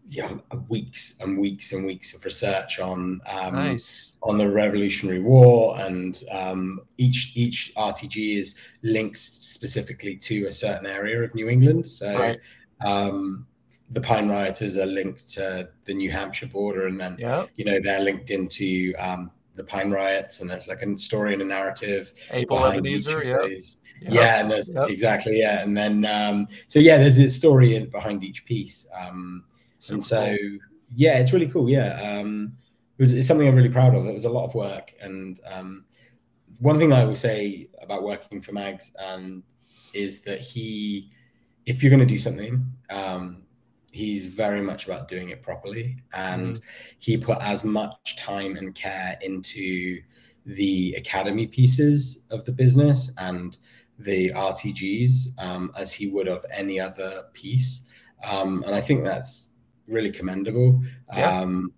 yeah 0.07 0.31
weeks 0.69 1.17
and 1.21 1.37
weeks 1.37 1.73
and 1.73 1.85
weeks 1.85 2.13
of 2.13 2.23
research 2.23 2.79
on 2.79 3.21
um, 3.27 3.55
nice. 3.55 4.17
on 4.23 4.37
the 4.37 4.49
Revolutionary 4.49 5.21
War, 5.21 5.79
and 5.79 6.23
um, 6.31 6.81
each 6.97 7.31
each 7.35 7.73
RTG 7.75 8.37
is 8.37 8.55
linked 8.83 9.19
specifically 9.19 10.15
to 10.17 10.45
a 10.45 10.51
certain 10.51 10.85
area 10.85 11.23
of 11.23 11.33
New 11.35 11.49
England. 11.49 11.87
So. 11.87 12.17
Right. 12.17 12.39
Um, 12.85 13.47
the 13.91 14.01
Pine 14.01 14.29
Rioters 14.29 14.77
are 14.77 14.87
linked 14.87 15.29
to 15.33 15.69
the 15.85 15.93
New 15.93 16.11
Hampshire 16.11 16.47
border, 16.47 16.87
and 16.87 16.99
then 16.99 17.17
yep. 17.19 17.49
you 17.55 17.65
know 17.65 17.79
they're 17.79 18.01
linked 18.01 18.31
into 18.31 18.93
um, 18.97 19.29
the 19.55 19.63
Pine 19.63 19.91
Riots, 19.91 20.41
and 20.41 20.49
there's 20.49 20.67
like 20.67 20.81
a 20.81 20.97
story 20.97 21.33
and 21.33 21.41
a 21.41 21.45
narrative. 21.45 22.13
Abel 22.31 22.65
Ebenezer, 22.65 23.23
yeah, 23.23 23.45
yep. 23.45 24.13
yeah, 24.13 24.41
and 24.41 24.51
there's 24.51 24.73
yep. 24.73 24.89
exactly 24.89 25.39
yeah, 25.39 25.61
and 25.61 25.75
then 25.75 26.05
um, 26.05 26.47
so 26.67 26.79
yeah, 26.79 26.97
there's 26.97 27.19
a 27.19 27.29
story 27.29 27.79
behind 27.85 28.23
each 28.23 28.45
piece, 28.45 28.87
um, 28.99 29.43
and 29.89 30.03
so 30.03 30.35
cool. 30.37 30.59
yeah, 30.95 31.19
it's 31.19 31.33
really 31.33 31.47
cool. 31.47 31.69
Yeah, 31.69 32.01
um, 32.01 32.53
it 32.97 33.03
was 33.03 33.13
it's 33.13 33.27
something 33.27 33.47
I'm 33.47 33.55
really 33.55 33.69
proud 33.69 33.95
of. 33.95 34.05
It 34.05 34.13
was 34.13 34.25
a 34.25 34.29
lot 34.29 34.45
of 34.45 34.55
work, 34.55 34.93
and 35.01 35.39
um, 35.45 35.85
one 36.59 36.79
thing 36.79 36.93
I 36.93 37.03
will 37.03 37.15
say 37.15 37.69
about 37.81 38.03
working 38.03 38.41
for 38.41 38.51
Mags 38.51 38.93
um, 39.05 39.43
is 39.93 40.21
that 40.21 40.39
he, 40.39 41.11
if 41.65 41.83
you're 41.83 41.89
going 41.89 41.99
to 41.99 42.05
do 42.05 42.19
something, 42.19 42.65
um, 42.89 43.43
he's 43.95 44.25
very 44.25 44.61
much 44.61 44.85
about 44.85 45.07
doing 45.07 45.29
it 45.29 45.41
properly 45.41 45.97
and 46.13 46.57
mm. 46.57 46.61
he 46.99 47.17
put 47.17 47.37
as 47.41 47.63
much 47.63 48.17
time 48.17 48.57
and 48.57 48.75
care 48.75 49.17
into 49.21 50.01
the 50.45 50.93
academy 50.97 51.47
pieces 51.47 52.23
of 52.29 52.43
the 52.43 52.51
business 52.51 53.11
and 53.17 53.57
the 53.99 54.29
rtgs 54.31 55.27
um, 55.39 55.71
as 55.77 55.93
he 55.93 56.07
would 56.07 56.27
of 56.27 56.45
any 56.51 56.77
other 56.77 57.23
piece 57.33 57.85
um, 58.29 58.63
and 58.65 58.75
i 58.75 58.81
think 58.81 59.01
that's 59.03 59.51
really 59.87 60.11
commendable 60.11 60.81
yeah. 61.15 61.39
um, 61.39 61.71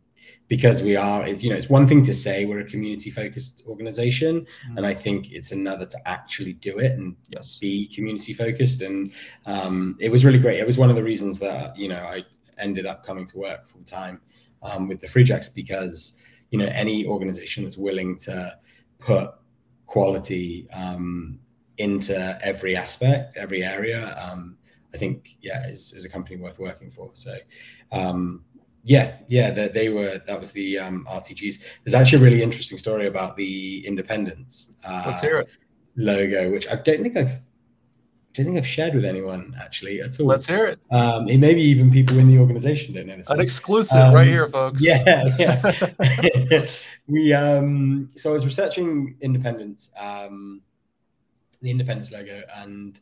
because 0.47 0.81
we 0.81 0.95
are 0.95 1.27
you 1.27 1.49
know 1.49 1.55
it's 1.55 1.69
one 1.69 1.87
thing 1.87 2.03
to 2.03 2.13
say 2.13 2.45
we're 2.45 2.59
a 2.59 2.65
community 2.65 3.09
focused 3.09 3.63
organization 3.67 4.41
mm. 4.41 4.77
and 4.77 4.85
i 4.85 4.93
think 4.93 5.31
it's 5.31 5.51
another 5.51 5.85
to 5.85 5.97
actually 6.07 6.53
do 6.53 6.77
it 6.77 6.93
and 6.93 7.15
yes. 7.29 7.57
be 7.57 7.87
community 7.93 8.33
focused 8.33 8.81
and 8.81 9.11
um, 9.45 9.95
it 9.99 10.11
was 10.11 10.25
really 10.25 10.39
great 10.39 10.59
it 10.59 10.67
was 10.67 10.77
one 10.77 10.89
of 10.89 10.95
the 10.95 11.03
reasons 11.03 11.39
that 11.39 11.77
you 11.77 11.87
know 11.87 11.99
i 11.99 12.23
ended 12.57 12.85
up 12.85 13.05
coming 13.05 13.25
to 13.25 13.37
work 13.37 13.67
full 13.67 13.83
time 13.83 14.21
um, 14.63 14.87
with 14.87 14.99
the 14.99 15.07
free 15.07 15.23
jacks 15.23 15.49
because 15.49 16.15
you 16.49 16.57
know 16.57 16.69
any 16.71 17.05
organization 17.05 17.63
that's 17.63 17.77
willing 17.77 18.17
to 18.17 18.57
put 18.99 19.31
quality 19.85 20.67
um, 20.71 21.39
into 21.77 22.37
every 22.41 22.75
aspect 22.75 23.37
every 23.37 23.63
area 23.63 24.17
um, 24.19 24.56
i 24.93 24.97
think 24.97 25.37
yeah 25.41 25.67
is, 25.67 25.93
is 25.93 26.05
a 26.05 26.09
company 26.09 26.37
worth 26.37 26.59
working 26.59 26.91
for 26.91 27.09
so 27.13 27.35
um, 27.91 28.43
yeah, 28.87 29.17
yeah, 29.27 29.51
they, 29.51 29.67
they, 29.67 29.89
were. 29.89 30.21
That 30.25 30.39
was 30.39 30.53
the 30.53 30.79
um, 30.79 31.05
RTGs. 31.09 31.61
There's 31.83 31.93
actually 31.93 32.19
a 32.19 32.21
really 32.23 32.41
interesting 32.41 32.77
story 32.77 33.07
about 33.07 33.35
the 33.35 33.85
Independence. 33.85 34.71
Uh, 34.81 35.03
Let's 35.05 35.19
hear 35.19 35.39
it. 35.39 35.49
Logo, 35.97 36.49
which 36.51 36.69
I 36.69 36.75
don't 36.75 37.03
think 37.03 37.17
I've, 37.17 37.41
don't 38.33 38.45
think 38.45 38.57
I've 38.57 38.67
shared 38.67 38.95
with 38.95 39.03
anyone 39.03 39.53
actually 39.61 39.99
at 39.99 40.17
all. 40.21 40.27
Let's 40.27 40.47
hear 40.47 40.67
it. 40.67 40.79
Um, 40.89 41.25
maybe 41.25 41.61
even 41.61 41.91
people 41.91 42.17
in 42.17 42.29
the 42.29 42.39
organization 42.39 42.93
don't 42.93 43.07
know 43.07 43.17
this. 43.17 43.27
An 43.29 43.37
one. 43.37 43.43
exclusive 43.43 43.99
um, 43.99 44.13
right 44.13 44.27
here, 44.27 44.47
folks. 44.47 44.81
Yeah, 44.81 45.35
yeah. 45.37 45.71
we 47.07 47.33
um, 47.33 48.09
so 48.15 48.29
I 48.29 48.33
was 48.33 48.45
researching 48.45 49.17
Independence, 49.19 49.91
um, 49.99 50.61
the 51.61 51.71
Independence 51.71 52.11
logo, 52.13 52.41
and 52.55 53.01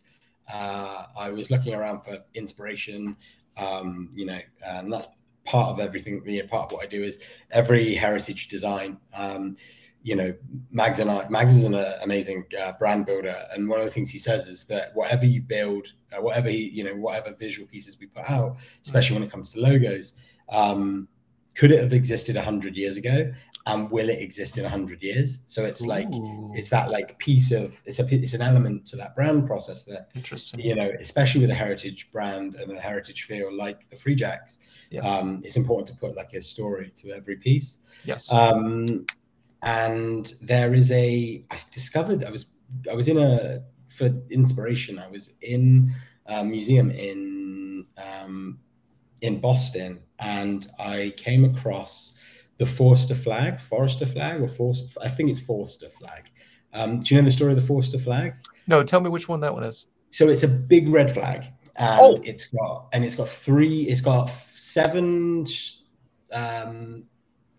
uh, 0.51 1.05
I 1.17 1.29
was 1.29 1.49
looking 1.51 1.73
around 1.73 2.01
for 2.01 2.19
inspiration. 2.33 3.17
Um, 3.57 4.09
you 4.13 4.25
know, 4.25 4.39
and 4.65 4.91
that's 4.91 5.07
part 5.45 5.69
of 5.69 5.79
everything. 5.79 6.21
You 6.25 6.41
know, 6.41 6.47
part 6.47 6.65
of 6.65 6.71
what 6.73 6.85
I 6.85 6.89
do 6.89 7.01
is 7.01 7.23
every 7.51 7.93
heritage 7.93 8.47
design. 8.47 8.97
Um, 9.13 9.55
you 10.03 10.15
know, 10.15 10.31
Mags 10.71 10.99
and 10.99 11.09
I, 11.09 11.27
Mags 11.29 11.57
is 11.57 11.63
an 11.63 11.73
uh, 11.73 11.97
amazing 12.03 12.45
uh, 12.61 12.73
brand 12.73 13.07
builder, 13.07 13.47
and 13.51 13.67
one 13.67 13.79
of 13.79 13.85
the 13.85 13.91
things 13.91 14.11
he 14.11 14.19
says 14.19 14.47
is 14.47 14.65
that 14.65 14.91
whatever 14.93 15.25
you 15.25 15.41
build, 15.41 15.87
uh, 16.15 16.21
whatever 16.21 16.49
he, 16.49 16.69
you 16.69 16.83
know, 16.83 16.95
whatever 16.95 17.35
visual 17.39 17.67
pieces 17.67 17.97
we 17.99 18.05
put 18.05 18.29
out, 18.29 18.57
especially 18.83 19.15
when 19.15 19.23
it 19.23 19.31
comes 19.31 19.51
to 19.53 19.59
logos, 19.59 20.13
um, 20.49 21.07
could 21.55 21.71
it 21.71 21.81
have 21.81 21.93
existed 21.93 22.35
hundred 22.35 22.75
years 22.75 22.97
ago? 22.97 23.33
And 23.67 23.89
will 23.89 24.09
it 24.09 24.19
exist 24.19 24.57
in 24.57 24.63
100 24.63 25.01
years 25.01 25.41
so 25.45 25.63
it's 25.63 25.83
Ooh. 25.83 25.87
like 25.87 26.07
it's 26.53 26.69
that 26.69 26.91
like 26.91 27.17
piece 27.17 27.51
of 27.51 27.79
it's 27.85 27.99
a 27.99 28.07
it's 28.13 28.33
an 28.33 28.41
element 28.41 28.85
to 28.85 28.95
that 28.95 29.15
brand 29.15 29.47
process 29.47 29.83
that 29.85 30.09
interesting 30.15 30.59
you 30.59 30.75
know 30.75 30.91
especially 30.99 31.41
with 31.41 31.49
a 31.49 31.55
heritage 31.55 32.11
brand 32.11 32.55
and 32.55 32.71
a 32.71 32.79
heritage 32.79 33.23
feel 33.23 33.55
like 33.55 33.89
the 33.89 33.95
free 33.95 34.15
jacks 34.15 34.59
yeah. 34.91 35.01
um 35.01 35.41
it's 35.43 35.57
important 35.57 35.87
to 35.87 35.95
put 35.95 36.15
like 36.15 36.33
a 36.33 36.41
story 36.41 36.91
to 36.95 37.11
every 37.11 37.35
piece 37.35 37.79
yes 38.03 38.31
um 38.31 39.05
and 39.63 40.35
there 40.41 40.73
is 40.73 40.91
a 40.91 41.43
i 41.51 41.57
discovered 41.71 42.23
i 42.23 42.29
was 42.29 42.47
i 42.91 42.93
was 42.93 43.07
in 43.07 43.17
a 43.17 43.59
for 43.89 44.09
inspiration 44.29 44.99
i 44.99 45.07
was 45.07 45.33
in 45.41 45.91
a 46.27 46.43
museum 46.43 46.91
in 46.91 47.85
um 47.97 48.59
in 49.21 49.39
boston 49.39 49.99
and 50.19 50.67
i 50.77 51.11
came 51.17 51.45
across 51.45 52.13
the 52.57 52.65
Forster 52.65 53.15
flag, 53.15 53.59
Forester 53.59 54.05
flag, 54.05 54.41
or 54.41 54.47
Forster. 54.47 54.99
I 55.01 55.09
think 55.09 55.29
it's 55.29 55.39
Forster 55.39 55.89
flag. 55.89 56.29
Um, 56.73 57.01
do 57.01 57.13
you 57.13 57.21
know 57.21 57.25
the 57.25 57.31
story 57.31 57.51
of 57.51 57.59
the 57.59 57.65
Forster 57.65 57.97
flag? 57.97 58.33
No, 58.67 58.83
tell 58.83 58.99
me 58.99 59.09
which 59.09 59.29
one 59.29 59.39
that 59.41 59.53
one 59.53 59.63
is. 59.63 59.87
So 60.09 60.29
it's 60.29 60.43
a 60.43 60.47
big 60.47 60.89
red 60.89 61.11
flag, 61.13 61.45
and 61.75 61.91
oh. 61.93 62.17
it's 62.23 62.45
got 62.45 62.87
and 62.93 63.03
it's 63.03 63.15
got 63.15 63.27
three. 63.27 63.83
It's 63.83 64.01
got 64.01 64.29
seven 64.53 65.45
um, 66.31 67.03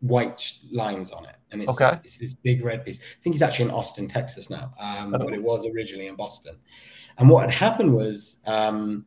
white 0.00 0.52
lines 0.70 1.10
on 1.10 1.26
it, 1.26 1.36
and 1.50 1.62
it's, 1.62 1.70
okay. 1.72 1.98
it's 2.02 2.18
this 2.18 2.34
big 2.34 2.64
red 2.64 2.84
piece. 2.84 3.00
I 3.00 3.22
think 3.22 3.36
it's 3.36 3.42
actually 3.42 3.66
in 3.66 3.70
Austin, 3.72 4.08
Texas 4.08 4.48
now, 4.48 4.72
um, 4.80 5.14
oh. 5.14 5.18
but 5.18 5.34
it 5.34 5.42
was 5.42 5.66
originally 5.66 6.06
in 6.06 6.16
Boston. 6.16 6.56
And 7.18 7.28
what 7.28 7.42
had 7.42 7.50
happened 7.50 7.94
was 7.94 8.38
um, 8.46 9.04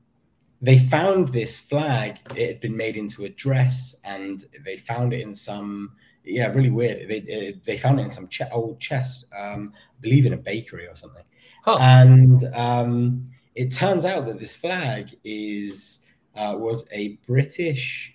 they 0.61 0.79
found 0.79 1.29
this 1.29 1.57
flag. 1.57 2.17
It 2.35 2.47
had 2.47 2.59
been 2.59 2.75
made 2.75 2.97
into 2.97 3.25
a 3.25 3.29
dress, 3.29 3.95
and 4.03 4.45
they 4.65 4.77
found 4.77 5.13
it 5.13 5.21
in 5.21 5.33
some 5.35 5.93
yeah, 6.23 6.51
really 6.51 6.69
weird. 6.69 7.09
They 7.09 7.59
they 7.65 7.77
found 7.77 7.99
it 7.99 8.03
in 8.03 8.11
some 8.11 8.27
ch- 8.27 8.41
old 8.51 8.79
chest, 8.79 9.25
um, 9.37 9.73
I 9.75 10.01
believe 10.01 10.25
in 10.25 10.33
a 10.33 10.37
bakery 10.37 10.87
or 10.87 10.95
something. 10.95 11.23
Huh. 11.63 11.77
And 11.79 12.43
um, 12.53 13.29
it 13.55 13.71
turns 13.71 14.05
out 14.05 14.25
that 14.27 14.39
this 14.39 14.55
flag 14.55 15.15
is 15.23 15.99
uh, 16.35 16.55
was 16.57 16.87
a 16.91 17.19
British 17.27 18.13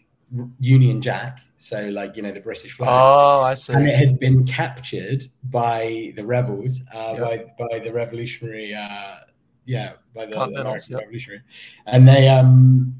Union 0.61 1.01
Jack. 1.01 1.41
So, 1.57 1.89
like 1.89 2.15
you 2.17 2.23
know, 2.23 2.33
the 2.33 2.41
British 2.41 2.73
flag. 2.73 2.91
Oh, 2.93 3.41
I 3.41 3.55
see. 3.55 3.73
And 3.73 3.89
it 3.89 3.97
had 3.97 4.19
been 4.19 4.45
captured 4.45 5.25
by 5.45 6.13
the 6.15 6.25
rebels, 6.25 6.81
uh, 6.93 7.15
yep. 7.19 7.57
by 7.59 7.69
by 7.69 7.79
the 7.79 7.93
revolutionary 7.93 8.75
uh, 8.75 9.17
yeah, 9.65 9.95
by 10.15 10.27
the 10.27 10.41
American 10.41 10.93
yep. 10.93 11.01
Revolutionary, 11.01 11.43
and 11.87 12.07
they 12.09 12.29
um 12.29 12.95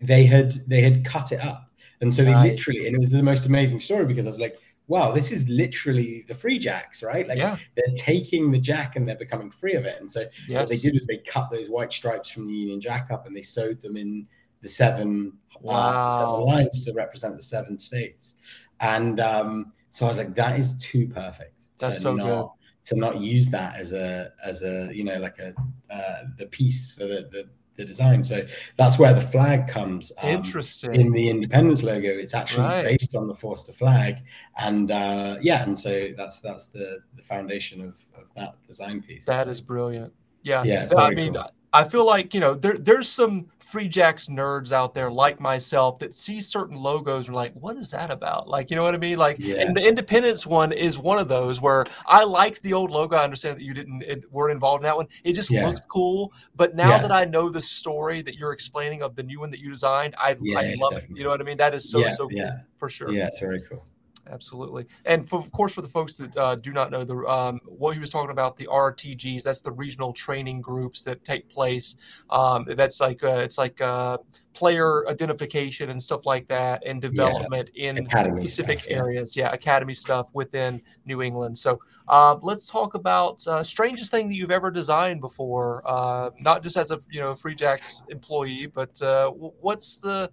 they 0.00 0.24
had 0.24 0.52
they 0.66 0.80
had 0.80 1.04
cut 1.04 1.32
it 1.32 1.40
up, 1.40 1.70
and 2.00 2.12
so 2.12 2.24
they 2.24 2.34
literally, 2.34 2.86
and 2.86 2.96
it 2.96 3.00
was 3.00 3.10
the 3.10 3.22
most 3.22 3.46
amazing 3.46 3.80
story 3.80 4.04
because 4.04 4.26
I 4.26 4.30
was 4.30 4.40
like, 4.40 4.58
wow, 4.86 5.12
this 5.12 5.32
is 5.32 5.48
literally 5.48 6.24
the 6.28 6.34
free 6.34 6.58
jacks, 6.58 7.02
right? 7.02 7.26
Like 7.26 7.38
yeah. 7.38 7.56
they're 7.74 7.94
taking 7.96 8.52
the 8.52 8.58
jack 8.58 8.96
and 8.96 9.08
they're 9.08 9.16
becoming 9.16 9.50
free 9.50 9.74
of 9.74 9.84
it, 9.84 10.00
and 10.00 10.10
so 10.10 10.24
yes. 10.46 10.60
what 10.60 10.68
they 10.68 10.76
did 10.76 10.94
was 10.94 11.06
they 11.06 11.18
cut 11.18 11.50
those 11.50 11.68
white 11.68 11.92
stripes 11.92 12.30
from 12.30 12.46
the 12.46 12.54
Union 12.54 12.80
Jack 12.80 13.08
up 13.10 13.26
and 13.26 13.36
they 13.36 13.42
sewed 13.42 13.80
them 13.80 13.96
in 13.96 14.26
the 14.60 14.68
seven, 14.68 15.32
wow. 15.60 15.74
uh, 15.74 16.08
the 16.08 16.18
seven 16.18 16.46
lines 16.46 16.84
to 16.84 16.92
represent 16.92 17.36
the 17.36 17.42
seven 17.42 17.78
states, 17.78 18.36
and 18.80 19.20
um, 19.20 19.72
so 19.90 20.06
I 20.06 20.08
was 20.10 20.18
like, 20.18 20.34
that 20.34 20.58
is 20.58 20.76
too 20.78 21.08
perfect. 21.08 21.76
That's 21.78 22.02
so 22.02 22.14
not, 22.14 22.24
good 22.24 22.57
to 22.88 22.96
not 22.96 23.20
use 23.20 23.50
that 23.50 23.76
as 23.76 23.92
a 23.92 24.32
as 24.42 24.62
a 24.62 24.90
you 24.94 25.04
know 25.04 25.18
like 25.18 25.38
a 25.38 25.54
uh, 25.90 26.22
the 26.38 26.46
piece 26.46 26.90
for 26.90 27.04
the, 27.04 27.28
the 27.30 27.48
the 27.76 27.84
design. 27.84 28.24
So 28.24 28.46
that's 28.76 28.98
where 28.98 29.12
the 29.12 29.20
flag 29.20 29.68
comes. 29.68 30.10
Um, 30.22 30.30
Interesting. 30.30 30.94
In 30.94 31.12
the 31.12 31.28
Independence 31.28 31.82
logo, 31.82 32.08
it's 32.08 32.34
actually 32.34 32.64
right. 32.64 32.84
based 32.84 33.14
on 33.14 33.28
the 33.28 33.34
Forster 33.34 33.72
flag, 33.72 34.16
and 34.58 34.90
uh, 34.90 35.36
yeah, 35.40 35.62
and 35.62 35.78
so 35.78 36.08
that's 36.16 36.40
that's 36.40 36.64
the 36.66 37.00
the 37.14 37.22
foundation 37.22 37.82
of 37.82 38.00
of 38.16 38.24
that 38.36 38.56
design 38.66 39.02
piece. 39.02 39.26
That 39.26 39.48
is 39.48 39.60
brilliant. 39.60 40.12
Yeah, 40.42 40.62
yeah. 40.64 40.88
I 40.96 41.10
mean, 41.10 41.34
cool. 41.34 41.44
I 41.72 41.84
feel 41.84 42.06
like 42.06 42.34
you 42.34 42.40
know 42.40 42.54
there 42.54 42.78
there's 42.78 43.08
some 43.08 43.46
Free 43.58 43.88
Jacks 43.88 44.28
nerds 44.28 44.72
out 44.72 44.94
there 44.94 45.10
like 45.10 45.40
myself 45.40 45.98
that 45.98 46.14
see 46.14 46.40
certain 46.40 46.76
logos 46.76 47.28
and 47.28 47.34
are 47.34 47.36
like, 47.36 47.52
what 47.52 47.76
is 47.76 47.90
that 47.90 48.10
about? 48.10 48.48
Like, 48.48 48.70
you 48.70 48.76
know 48.76 48.82
what 48.82 48.94
I 48.94 48.98
mean? 48.98 49.18
Like, 49.18 49.36
yeah. 49.38 49.56
and 49.56 49.76
the 49.76 49.86
Independence 49.86 50.46
one 50.46 50.72
is 50.72 50.98
one 50.98 51.18
of 51.18 51.28
those 51.28 51.60
where 51.60 51.84
I 52.06 52.24
liked 52.24 52.62
the 52.62 52.72
old 52.72 52.90
logo. 52.90 53.16
I 53.16 53.24
understand 53.24 53.58
that 53.58 53.64
you 53.64 53.74
didn't 53.74 54.02
it, 54.04 54.24
weren't 54.32 54.52
involved 54.52 54.82
in 54.82 54.84
that 54.84 54.96
one. 54.96 55.06
It 55.22 55.34
just 55.34 55.50
yeah. 55.50 55.66
looks 55.66 55.82
cool. 55.84 56.32
But 56.56 56.74
now 56.74 56.88
yeah. 56.88 57.02
that 57.02 57.12
I 57.12 57.26
know 57.26 57.50
the 57.50 57.60
story 57.60 58.22
that 58.22 58.36
you're 58.36 58.52
explaining 58.52 59.02
of 59.02 59.16
the 59.16 59.22
new 59.22 59.40
one 59.40 59.50
that 59.50 59.60
you 59.60 59.70
designed, 59.70 60.14
I, 60.16 60.30
I 60.30 60.32
love 60.32 60.92
definitely. 60.92 60.96
it. 60.96 61.18
You 61.18 61.24
know 61.24 61.30
what 61.30 61.42
I 61.42 61.44
mean? 61.44 61.58
That 61.58 61.74
is 61.74 61.90
so 61.90 62.02
so 62.08 62.26
cool 62.26 62.50
for 62.78 62.88
sure. 62.88 63.10
Yeah, 63.10 63.26
it's 63.26 63.40
very 63.40 63.60
cool 63.68 63.84
absolutely. 64.30 64.86
And 65.04 65.28
for, 65.28 65.38
of 65.38 65.50
course, 65.52 65.74
for 65.74 65.82
the 65.82 65.88
folks 65.88 66.16
that 66.18 66.36
uh, 66.36 66.54
do 66.56 66.72
not 66.72 66.90
know, 66.90 67.04
the 67.04 67.16
um, 67.26 67.60
what 67.64 67.94
he 67.94 68.00
was 68.00 68.10
talking 68.10 68.30
about, 68.30 68.56
the 68.56 68.66
RTGs, 68.66 69.42
that's 69.42 69.60
the 69.60 69.72
regional 69.72 70.12
training 70.12 70.60
groups 70.60 71.02
that 71.04 71.24
take 71.24 71.48
place. 71.48 71.96
Um, 72.30 72.66
that's 72.68 73.00
like 73.00 73.22
uh, 73.24 73.40
it's 73.42 73.58
like 73.58 73.80
uh, 73.80 74.18
player 74.52 75.08
identification 75.08 75.90
and 75.90 76.02
stuff 76.02 76.26
like 76.26 76.48
that, 76.48 76.82
and 76.84 77.00
development 77.00 77.70
yeah. 77.74 77.90
in 77.90 77.98
academy 77.98 78.36
specific 78.40 78.80
stuff, 78.80 78.90
areas. 78.90 79.36
Yeah. 79.36 79.52
academy 79.52 79.94
stuff 79.94 80.28
within 80.34 80.82
New 81.04 81.22
England. 81.22 81.58
So 81.58 81.80
um, 82.08 82.40
let's 82.42 82.66
talk 82.66 82.94
about 82.94 83.46
uh, 83.46 83.62
strangest 83.62 84.10
thing 84.10 84.28
that 84.28 84.34
you've 84.34 84.50
ever 84.50 84.70
designed 84.70 85.20
before, 85.20 85.82
uh, 85.84 86.30
not 86.40 86.62
just 86.62 86.76
as 86.76 86.90
a 86.90 86.98
you 87.10 87.20
know 87.20 87.34
Free 87.34 87.54
Jacks 87.54 88.02
employee, 88.08 88.66
but 88.66 89.00
uh, 89.02 89.30
what's 89.30 89.98
the 89.98 90.30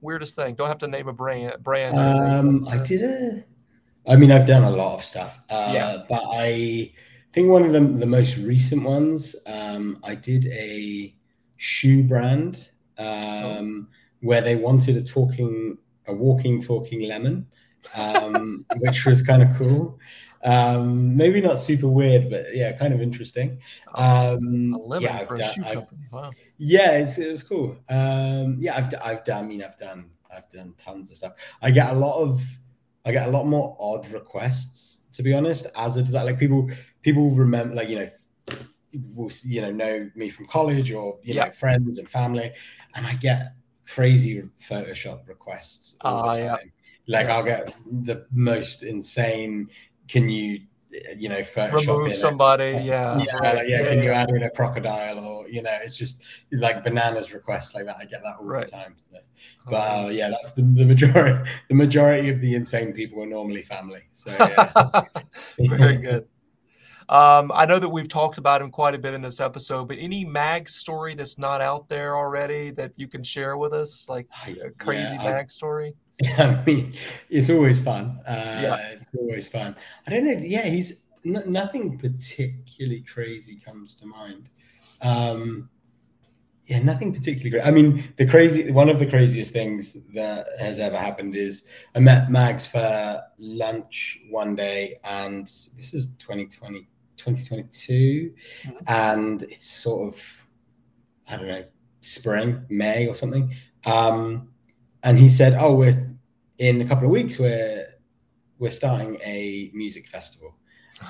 weirdest 0.00 0.36
thing? 0.36 0.54
Don't 0.54 0.68
have 0.68 0.78
to 0.78 0.88
name 0.88 1.08
a 1.08 1.12
brand. 1.12 1.62
Brand. 1.62 1.98
Um, 1.98 2.64
I 2.70 2.78
did 2.78 3.02
a. 3.02 3.44
I 4.10 4.16
mean, 4.16 4.32
I've 4.32 4.46
done 4.46 4.64
a 4.64 4.70
lot 4.70 4.94
of 4.94 5.04
stuff. 5.04 5.38
Uh, 5.48 5.70
yeah. 5.74 6.02
But 6.08 6.22
I 6.30 6.92
think 7.32 7.48
one 7.48 7.62
of 7.62 7.72
the, 7.72 7.80
the 7.80 8.06
most 8.06 8.38
recent 8.38 8.82
ones, 8.82 9.36
um, 9.46 9.98
I 10.02 10.14
did 10.14 10.46
a 10.46 11.14
shoe 11.58 12.02
brand 12.02 12.70
um, 12.98 13.06
oh. 13.06 13.86
where 14.20 14.40
they 14.40 14.56
wanted 14.56 14.96
a 14.96 15.02
talking, 15.02 15.76
a 16.06 16.14
walking, 16.14 16.60
talking 16.60 17.06
lemon, 17.06 17.46
um, 17.96 18.64
which 18.78 19.04
was 19.04 19.22
kind 19.22 19.42
of 19.42 19.56
cool. 19.56 19.98
Um, 20.42 21.16
maybe 21.16 21.40
not 21.40 21.58
super 21.58 21.88
weird, 21.88 22.30
but 22.30 22.54
yeah, 22.54 22.72
kind 22.72 22.94
of 22.94 23.00
interesting. 23.00 23.60
Oh, 23.94 24.36
um, 24.36 24.74
yeah, 25.00 25.18
for 25.18 25.34
I've 25.34 25.40
a 25.40 25.42
done, 25.42 25.54
shoe 25.54 25.62
I've, 25.66 25.74
company. 25.74 26.02
Wow. 26.10 26.30
Yeah, 26.58 26.92
it's, 26.92 27.18
it 27.18 27.30
was 27.30 27.42
cool. 27.42 27.76
Um, 27.88 28.56
yeah, 28.58 28.76
I've, 28.76 28.94
I've 29.02 29.24
done. 29.24 29.44
I 29.44 29.46
mean, 29.46 29.62
I've 29.62 29.78
done. 29.78 30.10
I've 30.34 30.48
done 30.48 30.74
tons 30.78 31.10
of 31.10 31.16
stuff. 31.16 31.32
I 31.60 31.70
get 31.70 31.90
a 31.90 31.94
lot 31.94 32.20
of. 32.22 32.42
I 33.04 33.12
get 33.12 33.28
a 33.28 33.30
lot 33.30 33.46
more 33.46 33.76
odd 33.80 34.08
requests, 34.10 35.00
to 35.12 35.22
be 35.22 35.34
honest. 35.34 35.66
As 35.76 35.96
a 35.96 36.02
designer, 36.02 36.26
like 36.26 36.38
people, 36.38 36.70
people 37.02 37.30
remember, 37.30 37.74
like 37.74 37.88
you 37.88 37.98
know, 37.98 38.10
will 39.14 39.30
you 39.44 39.60
know 39.60 39.72
know 39.72 40.00
me 40.14 40.30
from 40.30 40.46
college 40.46 40.92
or 40.92 41.18
you 41.22 41.34
yeah. 41.34 41.44
know 41.46 41.50
friends 41.52 41.98
and 41.98 42.08
family, 42.08 42.52
and 42.94 43.06
I 43.06 43.14
get 43.14 43.54
crazy 43.86 44.42
Photoshop 44.58 45.26
requests 45.28 45.96
all 46.02 46.28
uh, 46.28 46.34
the 46.34 46.46
time. 46.46 46.58
Yeah. 47.06 47.18
Like 47.18 47.26
yeah. 47.26 47.34
I'll 47.34 47.44
get 47.44 47.74
the 48.04 48.26
most 48.30 48.82
insane 48.84 49.68
can 50.10 50.28
you 50.28 50.60
you 51.16 51.28
know 51.28 51.40
remove 51.72 52.14
somebody 52.14 52.72
yeah 52.82 53.16
yeah, 53.18 53.38
right. 53.38 53.68
yeah, 53.68 53.78
yeah 53.78 53.88
can 53.88 53.98
yeah. 53.98 54.02
you 54.02 54.10
add 54.10 54.30
in 54.30 54.42
a 54.42 54.50
crocodile 54.50 55.20
or 55.20 55.48
you 55.48 55.62
know 55.62 55.76
it's 55.82 55.96
just 55.96 56.24
like 56.52 56.82
bananas 56.82 57.32
requests 57.32 57.74
like 57.74 57.84
that 57.86 57.96
i 58.00 58.04
get 58.04 58.20
that 58.24 58.36
all 58.40 58.44
right. 58.44 58.66
the 58.66 58.72
time 58.72 58.96
so. 58.98 59.18
but 59.66 59.76
uh, 59.76 60.08
yeah 60.10 60.28
that's 60.28 60.52
the, 60.52 60.62
the 60.62 60.84
majority 60.84 61.50
the 61.68 61.74
majority 61.74 62.28
of 62.28 62.40
the 62.40 62.54
insane 62.54 62.92
people 62.92 63.22
are 63.22 63.26
normally 63.26 63.62
family 63.62 64.02
so 64.10 64.30
yeah 64.30 65.02
very 65.76 65.96
good 65.96 66.26
um, 67.08 67.50
I 67.52 67.66
know 67.66 67.80
that 67.80 67.88
we've 67.88 68.08
talked 68.08 68.38
about 68.38 68.62
him 68.62 68.70
quite 68.70 68.94
a 68.94 68.98
bit 68.98 69.14
in 69.14 69.20
this 69.20 69.40
episode, 69.40 69.88
but 69.88 69.96
any 69.98 70.24
mag 70.24 70.68
story 70.68 71.16
that's 71.16 71.38
not 71.38 71.60
out 71.60 71.88
there 71.88 72.16
already 72.16 72.70
that 72.70 72.92
you 72.94 73.08
can 73.08 73.24
share 73.24 73.56
with 73.56 73.72
us, 73.72 74.08
like 74.08 74.28
a 74.64 74.70
crazy 74.70 75.18
mag 75.18 75.50
story? 75.50 75.96
I 76.38 76.62
mean, 76.66 76.94
it's 77.28 77.50
always 77.50 77.82
fun. 77.82 78.20
Uh, 78.26 78.60
yeah. 78.62 78.76
It's 78.90 79.08
always 79.18 79.48
fun. 79.48 79.76
I 80.06 80.10
don't 80.10 80.24
know. 80.24 80.32
Yeah, 80.32 80.66
he's 80.66 81.02
n- 81.24 81.44
nothing 81.46 81.98
particularly 81.98 83.02
crazy 83.02 83.56
comes 83.56 83.94
to 83.96 84.06
mind. 84.06 84.50
Um, 85.00 85.70
yeah, 86.66 86.80
nothing 86.80 87.12
particularly 87.12 87.50
great. 87.50 87.66
I 87.66 87.70
mean, 87.70 88.04
the 88.16 88.26
crazy 88.26 88.70
one 88.70 88.88
of 88.88 88.98
the 88.98 89.06
craziest 89.06 89.52
things 89.52 89.96
that 90.14 90.46
has 90.60 90.78
ever 90.78 90.96
happened 90.96 91.34
is 91.34 91.64
I 91.96 91.98
met 91.98 92.30
Mags 92.30 92.66
for 92.66 93.22
lunch 93.38 94.20
one 94.30 94.54
day, 94.54 95.00
and 95.02 95.46
this 95.76 95.94
is 95.94 96.10
2020, 96.18 96.86
2022, 97.16 98.32
mm-hmm. 98.62 98.76
and 98.86 99.42
it's 99.44 99.66
sort 99.66 100.14
of 100.14 100.46
I 101.28 101.36
don't 101.36 101.48
know 101.48 101.64
spring, 102.02 102.64
May 102.68 103.08
or 103.08 103.14
something. 103.14 103.52
Um, 103.84 104.48
and 105.02 105.18
he 105.18 105.28
said, 105.28 105.54
"Oh, 105.58 105.74
we're 105.74 106.09
in 106.60 106.82
a 106.82 106.84
couple 106.84 107.06
of 107.06 107.10
weeks. 107.10 107.38
We're 107.38 107.86
we're 108.58 108.70
starting 108.70 109.16
a 109.24 109.70
music 109.74 110.06
festival." 110.06 110.56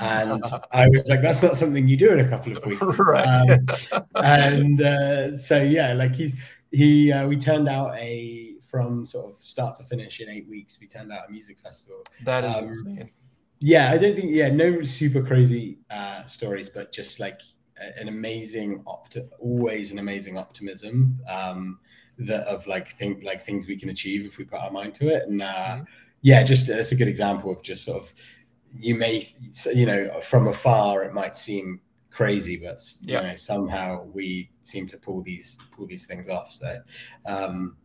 And 0.01 0.42
I 0.72 0.88
was 0.88 1.07
like, 1.09 1.20
"That's 1.20 1.42
not 1.42 1.59
something 1.59 1.86
you 1.86 1.98
do 1.98 2.11
in 2.12 2.20
a 2.20 2.28
couple 2.28 2.57
of 2.57 2.64
weeks." 2.64 2.98
right. 2.98 3.59
Um, 3.92 4.05
and 4.14 4.80
uh, 4.80 5.36
so 5.36 5.61
yeah, 5.61 5.92
like 5.92 6.14
he's 6.14 6.40
he 6.70 7.12
uh, 7.12 7.26
we 7.26 7.36
turned 7.36 7.68
out 7.68 7.94
a 7.96 8.55
from 8.62 9.05
sort 9.05 9.32
of 9.32 9.36
start 9.36 9.76
to 9.76 9.84
finish 9.84 10.20
in 10.20 10.30
eight 10.30 10.48
weeks. 10.48 10.78
We 10.80 10.86
turned 10.86 11.12
out 11.12 11.28
a 11.28 11.30
music 11.30 11.59
festival. 11.61 12.05
That 12.24 12.44
is 12.44 12.57
um, 12.57 12.68
insane. 12.68 13.11
Yeah, 13.59 13.90
I 13.90 13.98
don't 13.98 14.16
think 14.16 14.30
yeah, 14.30 14.48
no 14.48 14.82
super 14.84 15.22
crazy 15.22 15.80
uh, 15.90 16.24
stories, 16.24 16.70
but 16.70 16.92
just 16.92 17.20
like 17.20 17.40
an 17.98 18.09
amazing 18.09 18.82
opt 18.86 19.16
always 19.38 19.90
an 19.90 19.98
amazing 19.98 20.38
optimism. 20.38 21.18
Um, 21.28 21.80
that 22.27 22.47
of 22.47 22.66
like 22.66 22.89
think 22.97 23.25
like 23.25 23.45
things 23.45 23.66
we 23.66 23.77
can 23.77 23.91
achieve 23.91 24.25
if 24.25 24.39
we 24.39 24.45
put 24.45 24.61
our 24.61 24.71
mind 24.71 24.95
to 24.95 25.09
it. 25.09 25.29
And 25.29 25.43
uh, 25.43 25.47
mm-hmm. 25.47 25.85
yeah 26.23 26.43
just 26.43 26.68
it's 26.68 26.93
a 26.93 26.97
good 26.97 27.09
example 27.09 27.51
of 27.51 27.62
just 27.62 27.85
sort 27.85 28.03
of 28.03 28.12
you 28.73 28.95
may 28.95 29.35
you 29.75 29.87
know 29.87 30.21
from 30.21 30.47
afar 30.49 31.03
it 31.03 31.12
might 31.12 31.35
seem 31.35 31.81
crazy 32.11 32.57
but 32.57 32.81
you 33.03 33.14
know 33.14 33.35
somehow 33.35 34.05
we 34.05 34.51
seem 34.62 34.87
to 34.87 34.97
pull 34.97 35.23
these 35.23 35.59
pull 35.73 35.87
these 35.87 36.07
things 36.07 36.29
off. 36.29 36.53
So 36.53 36.79
um 37.27 37.77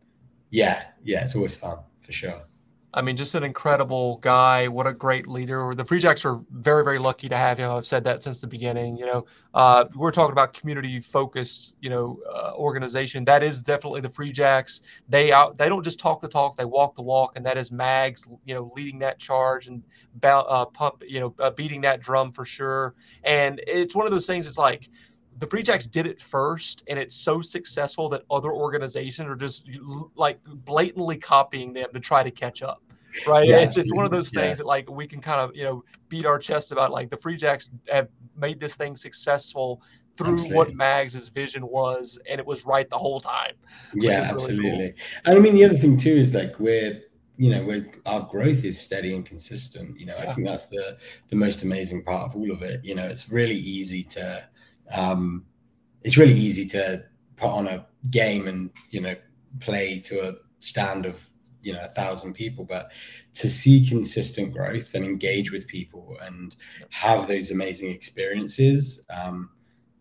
yeah 0.50 0.84
yeah 1.02 1.24
it's 1.24 1.34
always 1.34 1.56
fun 1.56 1.78
for 2.00 2.12
sure 2.12 2.42
I 2.96 3.02
mean, 3.02 3.14
just 3.14 3.34
an 3.34 3.44
incredible 3.44 4.16
guy. 4.22 4.68
What 4.68 4.86
a 4.86 4.92
great 4.94 5.26
leader. 5.28 5.74
The 5.74 5.84
Free 5.84 6.00
Jacks 6.00 6.24
are 6.24 6.40
very, 6.50 6.82
very 6.82 6.98
lucky 6.98 7.28
to 7.28 7.36
have 7.36 7.58
him. 7.58 7.70
I've 7.70 7.84
said 7.84 8.04
that 8.04 8.24
since 8.24 8.40
the 8.40 8.46
beginning. 8.46 8.96
You 8.96 9.04
know, 9.04 9.26
uh, 9.52 9.84
we're 9.94 10.10
talking 10.10 10.32
about 10.32 10.54
community 10.54 11.02
focused, 11.02 11.76
you 11.82 11.90
know, 11.90 12.18
uh, 12.32 12.52
organization. 12.54 13.22
That 13.26 13.42
is 13.42 13.60
definitely 13.60 14.00
the 14.00 14.08
Free 14.08 14.32
Jacks. 14.32 14.80
They 15.10 15.30
out, 15.30 15.58
they 15.58 15.68
don't 15.68 15.84
just 15.84 16.00
talk 16.00 16.22
the 16.22 16.28
talk; 16.28 16.56
they 16.56 16.64
walk 16.64 16.94
the 16.94 17.02
walk, 17.02 17.36
and 17.36 17.44
that 17.44 17.58
is 17.58 17.70
Mags, 17.70 18.24
you 18.46 18.54
know, 18.54 18.72
leading 18.74 18.98
that 19.00 19.18
charge 19.18 19.68
and 19.68 19.82
uh, 20.22 20.64
pump, 20.64 21.02
you 21.06 21.20
know, 21.20 21.34
uh, 21.38 21.50
beating 21.50 21.82
that 21.82 22.00
drum 22.00 22.32
for 22.32 22.46
sure. 22.46 22.94
And 23.24 23.60
it's 23.66 23.94
one 23.94 24.06
of 24.06 24.12
those 24.12 24.26
things. 24.26 24.46
It's 24.46 24.56
like 24.56 24.88
the 25.38 25.46
Free 25.46 25.62
Jacks 25.62 25.86
did 25.86 26.06
it 26.06 26.18
first, 26.18 26.82
and 26.88 26.98
it's 26.98 27.14
so 27.14 27.42
successful 27.42 28.08
that 28.08 28.22
other 28.30 28.52
organizations 28.52 29.28
are 29.28 29.36
just 29.36 29.68
like 30.14 30.42
blatantly 30.44 31.18
copying 31.18 31.74
them 31.74 31.88
to 31.92 32.00
try 32.00 32.22
to 32.22 32.30
catch 32.30 32.62
up 32.62 32.80
right? 33.26 33.46
Yes. 33.46 33.68
It's, 33.68 33.78
it's 33.78 33.94
one 33.94 34.04
of 34.04 34.10
those 34.10 34.30
things 34.30 34.58
yeah. 34.58 34.62
that 34.62 34.66
like 34.66 34.90
we 34.90 35.06
can 35.06 35.20
kind 35.20 35.40
of 35.40 35.54
you 35.54 35.64
know 35.64 35.84
beat 36.08 36.26
our 36.26 36.38
chest 36.38 36.72
about. 36.72 36.90
Like 36.90 37.10
the 37.10 37.16
Free 37.16 37.36
Jacks 37.36 37.70
have 37.90 38.08
made 38.36 38.60
this 38.60 38.76
thing 38.76 38.96
successful 38.96 39.82
through 40.16 40.34
absolutely. 40.34 40.56
what 40.56 40.74
Mags's 40.74 41.28
vision 41.28 41.66
was, 41.66 42.18
and 42.28 42.40
it 42.40 42.46
was 42.46 42.64
right 42.64 42.88
the 42.88 42.98
whole 42.98 43.20
time. 43.20 43.52
Yeah, 43.94 44.28
absolutely. 44.30 44.70
cool. 44.70 44.92
And 45.24 45.38
I 45.38 45.40
mean, 45.40 45.54
the 45.54 45.64
other 45.64 45.76
thing 45.76 45.96
too 45.96 46.12
is 46.12 46.34
like 46.34 46.58
we're 46.58 47.02
you 47.36 47.50
know 47.50 47.62
we're, 47.64 47.86
our 48.06 48.22
growth 48.22 48.64
is 48.64 48.80
steady 48.80 49.14
and 49.14 49.24
consistent. 49.24 49.98
You 49.98 50.06
know, 50.06 50.14
yeah. 50.18 50.30
I 50.30 50.34
think 50.34 50.46
that's 50.46 50.66
the 50.66 50.98
the 51.28 51.36
most 51.36 51.62
amazing 51.62 52.04
part 52.04 52.30
of 52.30 52.36
all 52.36 52.50
of 52.50 52.62
it. 52.62 52.84
You 52.84 52.94
know, 52.94 53.04
it's 53.04 53.30
really 53.30 53.56
easy 53.56 54.02
to 54.04 54.48
um, 54.92 55.44
it's 56.02 56.16
really 56.16 56.34
easy 56.34 56.66
to 56.66 57.04
put 57.36 57.50
on 57.50 57.66
a 57.66 57.86
game 58.10 58.48
and 58.48 58.70
you 58.90 59.00
know 59.00 59.14
play 59.60 59.98
to 60.00 60.28
a 60.28 60.34
stand 60.60 61.06
of 61.06 61.28
you 61.66 61.72
know 61.72 61.82
a 61.82 61.88
thousand 61.88 62.32
people 62.32 62.64
but 62.64 62.92
to 63.34 63.48
see 63.48 63.84
consistent 63.84 64.52
growth 64.52 64.94
and 64.94 65.04
engage 65.04 65.50
with 65.50 65.66
people 65.66 66.16
and 66.22 66.54
have 66.90 67.26
those 67.26 67.50
amazing 67.50 67.90
experiences 67.90 69.02
um, 69.10 69.50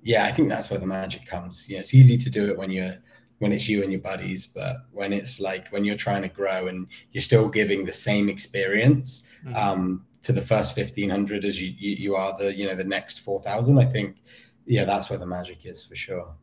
yeah 0.04 0.26
i 0.26 0.32
think 0.32 0.48
that's 0.48 0.70
where 0.70 0.80
the 0.80 0.86
magic 0.86 1.26
comes. 1.26 1.68
Yeah 1.68 1.80
it's 1.80 1.96
easy 1.96 2.18
to 2.18 2.30
do 2.30 2.48
it 2.48 2.58
when 2.58 2.70
you're 2.70 2.96
when 3.40 3.52
it's 3.52 3.68
you 3.68 3.82
and 3.82 3.92
your 3.92 4.02
buddies 4.02 4.46
but 4.46 4.78
when 4.92 5.12
it's 5.12 5.40
like 5.40 5.68
when 5.70 5.84
you're 5.84 5.98
trying 5.98 6.22
to 6.22 6.30
grow 6.30 6.68
and 6.68 6.88
you're 7.12 7.22
still 7.22 7.50
giving 7.50 7.84
the 7.84 7.94
same 7.94 8.30
experience 8.30 9.24
mm-hmm. 9.44 9.56
um, 9.56 10.06
to 10.22 10.32
the 10.32 10.42
first 10.42 10.78
1500 10.78 11.44
as 11.44 11.60
you, 11.60 11.74
you, 11.78 11.96
you 11.96 12.16
are 12.16 12.38
the 12.38 12.56
you 12.56 12.68
know 12.68 12.76
the 12.76 12.84
next 12.84 13.20
4000 13.20 13.80
i 13.80 13.86
think 13.86 14.22
yeah 14.66 14.86
that's 14.86 15.10
where 15.10 15.20
the 15.20 15.26
magic 15.26 15.66
is 15.66 15.84
for 15.84 15.96
sure. 15.96 16.36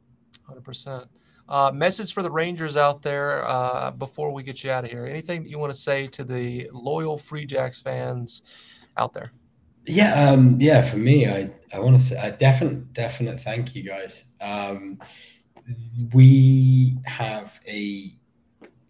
100% 0.51 1.07
Uh, 1.53 1.71
message 1.71 2.15
for 2.15 2.23
the 2.23 2.31
Rangers 2.31 2.79
out 2.79 3.03
there 3.03 3.45
uh, 3.47 3.91
before 3.91 4.33
we 4.33 4.43
get 4.43 4.65
you 4.65 4.71
out 4.71 4.85
of 4.85 4.91
here. 4.91 5.05
Anything 5.05 5.43
that 5.43 5.51
you 5.51 5.59
want 5.59 5.71
to 5.71 5.79
say 5.79 6.07
to 6.07 6.25
the 6.25 6.67
loyal 6.73 7.19
Free 7.19 7.45
Jacks 7.45 7.79
fans 7.79 8.43
out 8.97 9.13
there? 9.13 9.33
Yeah, 9.87 10.31
um, 10.31 10.57
yeah. 10.59 10.81
For 10.81 10.97
me, 10.97 11.29
I 11.29 11.51
I 11.75 11.79
want 11.79 12.01
to 12.01 12.03
say 12.03 12.17
a 12.17 12.31
definite 12.31 12.95
definite 12.95 13.39
thank 13.39 13.75
you 13.75 13.83
guys. 13.83 14.25
Um, 14.41 14.99
we 16.15 16.97
have 17.05 17.61
a 17.69 18.15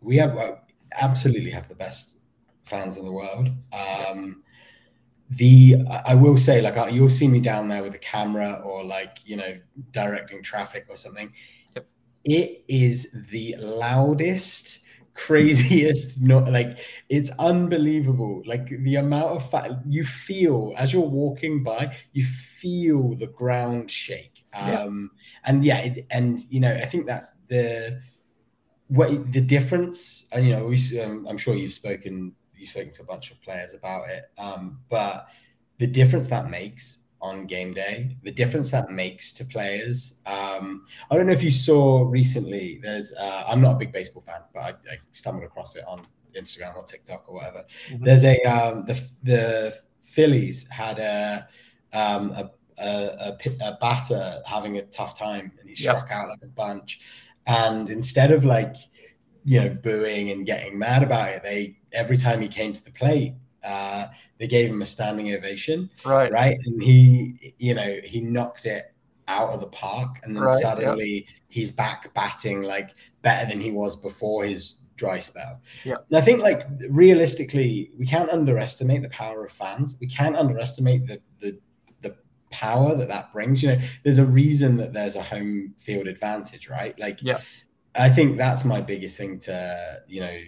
we 0.00 0.16
have 0.18 0.38
uh, 0.38 0.52
absolutely 1.00 1.50
have 1.50 1.68
the 1.68 1.74
best 1.74 2.14
fans 2.62 2.96
in 2.96 3.04
the 3.04 3.12
world. 3.12 3.50
Um, 3.72 4.44
the 5.30 5.78
I 6.06 6.14
will 6.14 6.36
say 6.38 6.60
like 6.60 6.92
you'll 6.92 7.08
see 7.08 7.26
me 7.26 7.40
down 7.40 7.66
there 7.66 7.82
with 7.82 7.94
a 7.94 7.98
camera 7.98 8.62
or 8.64 8.84
like 8.84 9.18
you 9.24 9.36
know 9.36 9.58
directing 9.90 10.44
traffic 10.44 10.86
or 10.88 10.96
something. 10.96 11.32
It 12.24 12.64
is 12.68 13.14
the 13.30 13.56
loudest 13.58 14.80
craziest 15.14 16.22
not 16.22 16.50
like 16.50 16.78
it's 17.10 17.30
unbelievable 17.38 18.42
like 18.46 18.66
the 18.68 18.96
amount 18.96 19.36
of 19.36 19.50
fat 19.50 19.70
you 19.86 20.02
feel 20.04 20.72
as 20.78 20.90
you're 20.90 21.02
walking 21.02 21.62
by 21.62 21.94
you 22.12 22.24
feel 22.24 23.14
the 23.16 23.26
ground 23.26 23.90
shake 23.90 24.46
um 24.54 25.10
yeah. 25.12 25.50
and 25.50 25.64
yeah 25.66 25.78
it, 25.80 26.06
and 26.10 26.40
you 26.48 26.60
know 26.60 26.72
i 26.72 26.86
think 26.86 27.04
that's 27.04 27.34
the 27.48 28.00
what 28.88 29.32
the 29.32 29.40
difference 29.40 30.24
and 30.32 30.46
you 30.46 30.56
know 30.56 30.64
we 30.64 31.00
um, 31.00 31.26
i'm 31.28 31.36
sure 31.36 31.54
you've 31.54 31.74
spoken 31.74 32.34
you've 32.56 32.70
spoken 32.70 32.90
to 32.90 33.02
a 33.02 33.06
bunch 33.06 33.30
of 33.30 33.40
players 33.42 33.74
about 33.74 34.08
it 34.08 34.30
um 34.38 34.80
but 34.88 35.28
the 35.78 35.86
difference 35.86 36.28
that 36.28 36.50
makes 36.50 37.01
on 37.22 37.46
game 37.46 37.72
day, 37.72 38.16
the 38.24 38.32
difference 38.32 38.70
that 38.72 38.90
makes 38.90 39.32
to 39.32 39.44
players. 39.44 40.14
Um, 40.26 40.84
I 41.10 41.16
don't 41.16 41.26
know 41.26 41.32
if 41.32 41.42
you 41.42 41.52
saw 41.52 42.02
recently. 42.02 42.80
There's 42.82 43.12
uh, 43.14 43.44
I'm 43.46 43.60
not 43.60 43.76
a 43.76 43.78
big 43.78 43.92
baseball 43.92 44.22
fan, 44.26 44.40
but 44.52 44.60
I, 44.60 44.68
I, 44.92 44.96
stumbled 45.12 45.44
across 45.44 45.76
it 45.76 45.84
on 45.86 46.04
Instagram 46.36 46.76
or 46.76 46.82
TikTok 46.82 47.24
or 47.28 47.36
whatever. 47.36 47.64
Mm-hmm. 47.88 48.04
There's 48.04 48.24
a 48.24 48.42
um, 48.42 48.84
the 48.84 49.00
the 49.22 49.78
Phillies 50.02 50.68
had 50.68 50.98
a 50.98 51.48
um, 51.96 52.32
a, 52.32 52.50
a, 52.78 53.38
a, 53.60 53.78
batter 53.80 54.40
having 54.44 54.78
a 54.78 54.82
tough 54.82 55.16
time, 55.16 55.52
and 55.60 55.68
he 55.68 55.76
struck 55.76 56.08
yep. 56.10 56.18
out 56.18 56.28
like 56.28 56.42
a 56.42 56.48
bunch. 56.48 57.00
And 57.46 57.88
instead 57.88 58.32
of 58.32 58.44
like 58.44 58.74
you 59.44 59.60
know 59.60 59.68
booing 59.68 60.30
and 60.30 60.44
getting 60.44 60.76
mad 60.76 61.04
about 61.04 61.28
it, 61.30 61.42
they 61.44 61.78
every 61.92 62.16
time 62.16 62.40
he 62.40 62.48
came 62.48 62.72
to 62.72 62.84
the 62.84 62.90
plate, 62.90 63.34
uh, 63.64 64.06
they 64.38 64.46
gave 64.46 64.70
him 64.70 64.82
a 64.82 64.86
standing 64.86 65.34
ovation. 65.34 65.90
Right. 66.04 66.32
Right. 66.32 66.58
And 66.64 66.82
he, 66.82 67.54
you 67.58 67.74
know, 67.74 67.98
he 68.04 68.20
knocked 68.20 68.66
it 68.66 68.92
out 69.28 69.50
of 69.50 69.60
the 69.60 69.68
park. 69.68 70.20
And 70.22 70.34
then 70.34 70.42
right, 70.44 70.60
suddenly 70.60 71.14
yep. 71.14 71.24
he's 71.48 71.70
back 71.70 72.12
batting 72.14 72.62
like 72.62 72.90
better 73.22 73.48
than 73.48 73.60
he 73.60 73.70
was 73.70 73.96
before 73.96 74.44
his 74.44 74.82
dry 74.96 75.20
spell. 75.20 75.60
Yeah. 75.84 75.96
I 76.12 76.20
think 76.20 76.40
like 76.40 76.66
realistically, 76.88 77.90
we 77.98 78.06
can't 78.06 78.30
underestimate 78.30 79.02
the 79.02 79.08
power 79.08 79.44
of 79.44 79.52
fans. 79.52 79.96
We 80.00 80.06
can't 80.06 80.36
underestimate 80.36 81.06
the 81.06 81.20
the 81.38 81.58
the 82.02 82.16
power 82.50 82.94
that 82.94 83.08
that 83.08 83.32
brings. 83.32 83.62
You 83.62 83.70
know, 83.70 83.78
there's 84.04 84.18
a 84.18 84.24
reason 84.24 84.76
that 84.78 84.92
there's 84.92 85.16
a 85.16 85.22
home 85.22 85.74
field 85.80 86.06
advantage, 86.06 86.68
right? 86.68 86.98
Like, 86.98 87.20
yes, 87.22 87.64
I 87.94 88.08
think 88.10 88.38
that's 88.38 88.64
my 88.64 88.80
biggest 88.80 89.16
thing 89.16 89.38
to 89.40 90.02
you 90.06 90.20
know 90.20 90.38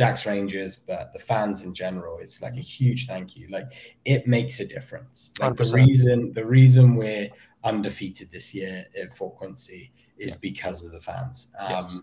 Jacks 0.00 0.24
Rangers, 0.24 0.78
but 0.78 1.12
the 1.12 1.18
fans 1.18 1.60
in 1.60 1.74
general, 1.74 2.16
it's 2.20 2.40
like 2.40 2.54
a 2.54 2.62
huge 2.62 3.06
thank 3.06 3.36
you. 3.36 3.46
Like 3.48 3.70
it 4.06 4.26
makes 4.26 4.58
a 4.58 4.66
difference. 4.66 5.30
Like 5.38 5.52
100%. 5.52 5.56
the 5.56 5.76
reason 5.76 6.32
the 6.32 6.46
reason 6.46 6.94
we're 6.94 7.28
undefeated 7.64 8.30
this 8.30 8.54
year 8.54 8.86
at 8.98 9.14
Fort 9.14 9.36
Quincy 9.36 9.92
is 10.16 10.30
yeah. 10.30 10.36
because 10.40 10.82
of 10.86 10.92
the 10.92 11.00
fans. 11.00 11.48
Um, 11.58 11.70
yes. 11.72 11.98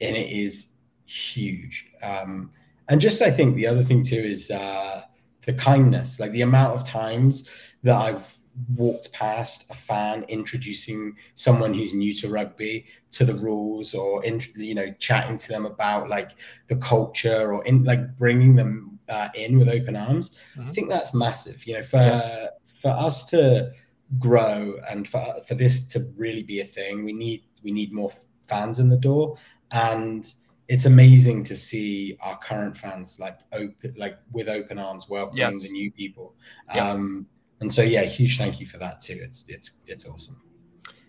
and 0.00 0.16
it 0.16 0.30
is 0.30 0.68
huge. 1.06 1.88
Um, 2.00 2.52
and 2.88 3.00
just 3.00 3.20
I 3.22 3.30
think 3.32 3.56
the 3.56 3.66
other 3.66 3.82
thing 3.82 4.04
too 4.04 4.14
is 4.14 4.48
uh, 4.52 5.02
the 5.44 5.52
kindness, 5.52 6.20
like 6.20 6.30
the 6.30 6.42
amount 6.42 6.78
of 6.78 6.86
times 6.86 7.48
that 7.82 7.96
I've 7.96 8.38
walked 8.76 9.12
past 9.12 9.70
a 9.70 9.74
fan 9.74 10.24
introducing 10.28 11.16
someone 11.34 11.72
who's 11.72 11.94
new 11.94 12.14
to 12.14 12.28
rugby 12.28 12.86
to 13.10 13.24
the 13.24 13.34
rules 13.34 13.94
or 13.94 14.24
in, 14.24 14.40
you 14.54 14.74
know 14.74 14.92
chatting 14.98 15.38
to 15.38 15.48
them 15.48 15.64
about 15.64 16.08
like 16.08 16.32
the 16.68 16.76
culture 16.76 17.52
or 17.52 17.64
in 17.64 17.82
like 17.84 18.16
bringing 18.18 18.54
them 18.54 18.98
uh, 19.08 19.28
in 19.34 19.58
with 19.58 19.68
open 19.68 19.96
arms 19.96 20.32
mm-hmm. 20.56 20.68
i 20.68 20.72
think 20.72 20.88
that's 20.88 21.14
massive 21.14 21.66
you 21.66 21.74
know 21.74 21.82
for 21.82 21.96
yes. 21.96 22.48
for 22.74 22.88
us 22.88 23.24
to 23.24 23.70
grow 24.18 24.76
and 24.90 25.08
for, 25.08 25.24
for 25.46 25.54
this 25.54 25.86
to 25.86 26.12
really 26.16 26.42
be 26.42 26.60
a 26.60 26.64
thing 26.64 27.04
we 27.04 27.12
need 27.12 27.42
we 27.62 27.72
need 27.72 27.92
more 27.92 28.12
fans 28.42 28.78
in 28.78 28.88
the 28.88 28.96
door 28.96 29.36
and 29.72 30.34
it's 30.68 30.86
amazing 30.86 31.42
to 31.42 31.56
see 31.56 32.16
our 32.20 32.38
current 32.38 32.76
fans 32.76 33.18
like 33.18 33.38
open 33.52 33.94
like 33.96 34.18
with 34.32 34.48
open 34.48 34.78
arms 34.78 35.08
welcoming 35.08 35.38
yes. 35.38 35.62
the 35.62 35.72
new 35.72 35.90
people 35.90 36.34
um 36.78 37.26
and 37.62 37.72
so 37.72 37.82
yeah, 37.82 38.02
huge 38.02 38.38
thank 38.38 38.60
you 38.60 38.66
for 38.66 38.78
that 38.78 39.00
too. 39.00 39.18
It's 39.20 39.44
it's 39.48 39.78
it's 39.86 40.06
awesome. 40.06 40.40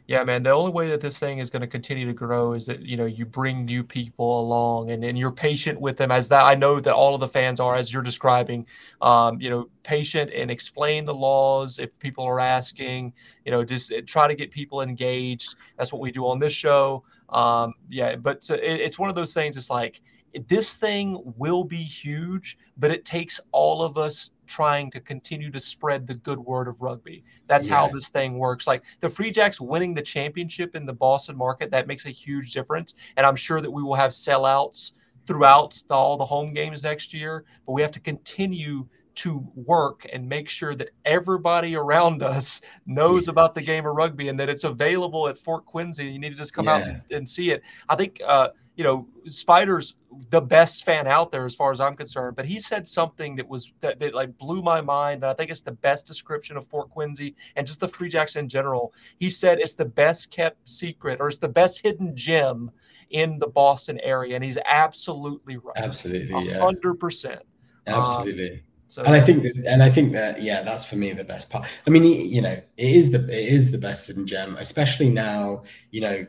Yeah, 0.06 0.26
man. 0.26 0.43
The 0.43 0.51
only 0.51 0.72
way 0.72 0.89
that 0.89 0.99
this 0.99 1.18
thing 1.18 1.38
is 1.38 1.49
going 1.49 1.62
to 1.62 1.68
continue 1.68 2.06
to 2.06 2.14
grow 2.14 2.54
is 2.54 2.66
that 2.66 2.82
you 2.82 2.97
know 2.97 3.06
you 3.06 3.26
bring 3.26 3.66
new 3.66 3.84
people 3.84 4.41
along 4.41 4.91
and, 4.91 5.04
and 5.04 5.18
you're 5.18 5.32
patient 5.32 5.80
with 5.80 5.97
them 5.97 6.12
as 6.12 6.28
that 6.30 6.43
I 6.43 6.56
know 6.56 6.80
that 6.80 6.93
all 6.93 7.16
of 7.16 7.22
the 7.22 7.28
fans 7.28 7.60
are 7.60 7.76
as 7.76 7.93
you're 7.93 8.04
describing. 8.04 8.68
Um, 9.01 9.39
you 9.41 9.49
know, 9.49 9.70
patient 9.84 10.32
and 10.32 10.51
explain 10.51 11.06
the 11.06 11.14
laws 11.16 11.80
if 11.80 11.97
people 11.99 12.26
are 12.26 12.39
asking. 12.39 13.14
You 13.45 13.51
know, 13.51 13.64
just 13.64 13.91
eh, 13.91 14.01
try 14.06 14.28
to 14.28 14.36
get 14.36 14.51
people 14.51 14.82
engaged. 14.82 15.56
That's 15.78 15.91
what 15.91 16.01
we 16.01 16.12
do 16.12 16.28
on 16.28 16.38
this 16.38 16.54
show. 16.54 17.04
Um, 17.30 17.74
yeah, 17.89 18.16
but 18.18 18.47
it, 18.49 18.62
it's 18.62 18.99
one 18.99 19.10
of 19.10 19.16
those 19.16 19.34
things. 19.34 19.58
It's 19.58 19.70
like 19.70 20.01
this 20.47 20.75
thing 20.75 21.21
will 21.38 21.63
be 21.63 21.77
huge, 21.77 22.57
but 22.77 22.91
it 22.91 23.05
takes 23.05 23.39
all 23.51 23.81
of 23.81 23.97
us 23.97 24.31
trying 24.47 24.91
to 24.91 24.99
continue 24.99 25.51
to 25.51 25.59
spread 25.59 26.05
the 26.05 26.15
good 26.15 26.39
word 26.39 26.67
of 26.67 26.81
rugby. 26.81 27.23
That's 27.47 27.67
yeah. 27.67 27.75
how 27.75 27.88
this 27.88 28.09
thing 28.09 28.38
works. 28.38 28.67
Like 28.67 28.84
the 28.99 29.09
Free 29.09 29.31
Jacks 29.31 29.61
winning 29.61 29.93
the 29.93 30.01
championship 30.01 30.75
in 30.75 30.86
the 30.86 30.93
Boston 30.93 31.38
market, 31.38 31.71
that 31.71 31.88
makes 31.88 32.05
a 32.05 32.11
huge 32.11 32.51
difference. 32.51 32.95
And 33.17 33.25
I'm 33.25 33.36
sure 33.36 33.61
that 33.61 33.71
we 33.71 33.84
will 33.84 33.95
have 33.95 34.11
sellouts 34.11 34.93
throughout 35.25 35.81
the, 35.88 35.93
all 35.93 36.17
the 36.17 36.25
home 36.25 36.53
games 36.53 36.84
next 36.84 37.13
year, 37.13 37.45
but 37.65 37.73
we 37.73 37.81
have 37.81 37.91
to 37.91 38.01
continue 38.01 38.88
to 39.15 39.47
work 39.55 40.07
and 40.11 40.27
make 40.27 40.49
sure 40.49 40.75
that 40.75 40.89
everybody 41.05 41.75
around 41.75 42.23
us 42.23 42.61
knows 42.86 43.27
about 43.27 43.53
the 43.53 43.61
game 43.61 43.86
of 43.86 43.95
rugby 43.95 44.27
and 44.29 44.39
that 44.39 44.49
it's 44.49 44.63
available 44.63 45.27
at 45.27 45.38
Fort 45.38 45.65
Quincy. 45.65 46.05
You 46.05 46.19
need 46.19 46.31
to 46.31 46.36
just 46.36 46.53
come 46.53 46.65
yeah. 46.65 46.75
out 46.75 46.81
and, 46.81 47.01
and, 47.11 47.29
see 47.29 47.51
it. 47.51 47.61
I 47.88 47.95
think, 47.95 48.21
uh, 48.25 48.49
you 48.76 48.84
know, 48.84 49.07
Spider's 49.28 49.95
the 50.30 50.41
best 50.41 50.84
fan 50.84 51.07
out 51.07 51.32
there 51.32 51.45
as 51.45 51.55
far 51.55 51.71
as 51.71 51.80
I'm 51.80 51.95
concerned, 51.95 52.36
but 52.36 52.45
he 52.45 52.59
said 52.59 52.88
something 52.88 53.36
that 53.36 53.47
was 53.47 53.74
that, 53.82 53.99
that 53.99 54.13
like 54.13 54.38
blew 54.38 54.61
my 54.61 54.82
mind. 54.82 55.24
And 55.24 55.26
I 55.26 55.34
think 55.34 55.51
it's 55.51 55.61
the 55.61 55.71
best 55.71 56.07
description 56.07 56.57
of 56.57 56.65
Fort 56.67 56.89
Quincy 56.89 57.36
and 57.55 57.65
just 57.65 57.80
the 57.80 57.88
Free 57.88 58.09
Jacks 58.09 58.36
in 58.36 58.47
general. 58.47 58.93
He 59.19 59.30
said 59.30 59.59
it's 59.59 59.76
the 59.76 59.86
best 59.86 60.32
kept 60.32 60.67
secret 60.67 61.19
or 61.19 61.28
it's 61.28 61.38
the 61.38 61.49
best 61.49 61.82
hidden 61.82 62.15
gem 62.15 62.71
in 63.09 63.39
the 63.39 63.47
Boston 63.47 63.99
area. 64.03 64.36
And 64.36 64.43
he's 64.43 64.57
absolutely 64.65 65.57
right. 65.57 65.78
Absolutely. 65.78 66.53
hundred 66.53 66.95
percent. 66.95 67.41
Absolutely. 67.88 68.51
Um, 68.51 68.59
so, 68.88 69.01
and 69.03 69.15
I 69.15 69.21
think, 69.21 69.41
that, 69.41 69.55
and 69.67 69.82
I 69.82 69.89
think 69.89 70.13
that, 70.13 70.41
yeah, 70.41 70.61
that's 70.61 70.86
for 70.86 70.97
me 70.97 71.11
the 71.13 71.24
best 71.24 71.49
part. 71.49 71.65
I 71.88 71.89
mean, 71.89 72.03
you 72.03 72.41
know, 72.41 72.51
it 72.51 72.65
is 72.78 73.09
the 73.09 73.24
it 73.24 73.51
is 73.51 73.71
the 73.71 73.78
best 73.80 74.05
hidden 74.05 74.28
gem, 74.28 74.55
especially 74.59 75.09
now. 75.09 75.63
You 75.89 76.01
know, 76.01 76.28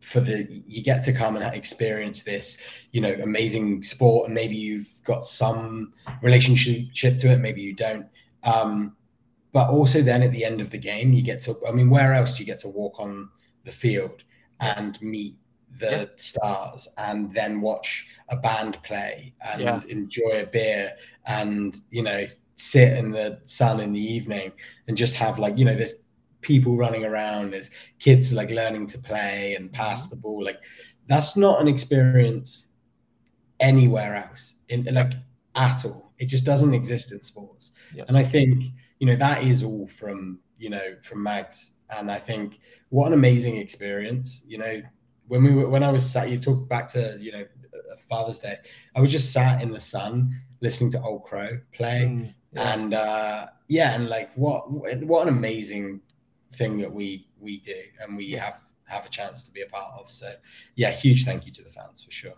for 0.00 0.20
the 0.20 0.46
you 0.66 0.82
get 0.82 1.02
to 1.04 1.12
come 1.12 1.36
and 1.36 1.54
experience 1.54 2.22
this, 2.22 2.58
you 2.92 3.00
know, 3.00 3.12
amazing 3.22 3.82
sport, 3.82 4.26
and 4.26 4.34
maybe 4.34 4.56
you've 4.56 4.90
got 5.04 5.24
some 5.24 5.92
relationship 6.22 7.18
to 7.18 7.28
it, 7.28 7.38
maybe 7.38 7.62
you 7.62 7.74
don't. 7.74 8.06
Um, 8.44 8.96
but 9.52 9.70
also, 9.70 10.02
then 10.02 10.22
at 10.22 10.32
the 10.32 10.44
end 10.44 10.60
of 10.60 10.70
the 10.70 10.78
game, 10.78 11.12
you 11.12 11.22
get 11.22 11.40
to. 11.42 11.56
I 11.66 11.72
mean, 11.72 11.90
where 11.90 12.12
else 12.12 12.36
do 12.36 12.42
you 12.42 12.46
get 12.46 12.58
to 12.60 12.68
walk 12.68 13.00
on 13.00 13.30
the 13.64 13.72
field 13.72 14.22
and 14.60 15.00
meet 15.02 15.36
the 15.78 15.90
yeah. 15.90 16.04
stars 16.16 16.88
and 16.98 17.34
then 17.34 17.60
watch 17.60 18.06
a 18.30 18.36
band 18.36 18.82
play 18.82 19.34
and 19.52 19.60
yeah. 19.60 19.80
enjoy 19.88 20.42
a 20.42 20.46
beer 20.46 20.90
and 21.26 21.78
you 21.90 22.02
know 22.02 22.24
sit 22.56 22.96
in 22.96 23.10
the 23.10 23.38
sun 23.44 23.80
in 23.80 23.92
the 23.92 24.00
evening 24.00 24.52
and 24.88 24.96
just 24.96 25.14
have 25.14 25.38
like 25.38 25.58
you 25.58 25.64
know 25.64 25.74
there's 25.74 26.04
people 26.46 26.76
running 26.76 27.04
around 27.04 27.52
there's 27.52 27.72
kids 27.98 28.32
like 28.32 28.50
learning 28.50 28.86
to 28.86 28.98
play 28.98 29.56
and 29.56 29.72
pass 29.72 30.02
mm-hmm. 30.02 30.10
the 30.10 30.16
ball 30.16 30.44
like 30.44 30.60
that's 31.08 31.36
not 31.36 31.60
an 31.60 31.66
experience 31.66 32.68
anywhere 33.58 34.14
else 34.14 34.54
in 34.68 34.84
like 34.92 35.14
at 35.56 35.84
all 35.84 36.12
it 36.18 36.26
just 36.26 36.44
doesn't 36.44 36.72
exist 36.72 37.10
in 37.10 37.20
sports 37.20 37.72
yes. 37.92 38.08
and 38.08 38.16
i 38.16 38.22
think 38.22 38.66
you 39.00 39.06
know 39.08 39.16
that 39.16 39.42
is 39.42 39.64
all 39.64 39.88
from 39.88 40.38
you 40.56 40.70
know 40.70 40.94
from 41.02 41.20
mags 41.20 41.74
and 41.98 42.12
i 42.12 42.18
think 42.18 42.60
what 42.90 43.08
an 43.08 43.12
amazing 43.12 43.56
experience 43.56 44.44
you 44.46 44.56
know 44.56 44.80
when 45.26 45.42
we 45.42 45.52
were 45.52 45.68
when 45.68 45.82
i 45.82 45.90
was 45.90 46.08
sat 46.08 46.30
you 46.30 46.38
talk 46.38 46.68
back 46.68 46.86
to 46.86 47.18
you 47.20 47.32
know 47.32 47.44
Father's 48.08 48.38
Day, 48.38 48.56
I 48.94 49.00
was 49.00 49.10
just 49.10 49.32
sat 49.32 49.62
in 49.62 49.72
the 49.72 49.80
sun 49.80 50.40
listening 50.60 50.90
to 50.92 51.02
Old 51.02 51.24
Crow 51.24 51.58
play, 51.72 52.08
mm, 52.08 52.34
yeah. 52.52 52.74
and 52.74 52.94
uh, 52.94 53.46
yeah, 53.68 53.94
and 53.94 54.08
like 54.08 54.32
what 54.34 54.70
what 54.70 55.26
an 55.26 55.34
amazing 55.34 56.00
thing 56.56 56.78
that 56.78 56.92
we 56.92 57.28
we 57.40 57.58
do, 57.58 57.80
and 58.00 58.16
we 58.16 58.32
have 58.32 58.60
have 58.84 59.04
a 59.04 59.08
chance 59.08 59.42
to 59.42 59.52
be 59.52 59.62
a 59.62 59.66
part 59.66 59.92
of. 59.98 60.12
So, 60.12 60.32
yeah, 60.76 60.90
huge 60.90 61.24
thank 61.24 61.46
you 61.46 61.52
to 61.52 61.62
the 61.62 61.70
fans 61.70 62.02
for 62.02 62.10
sure. 62.10 62.34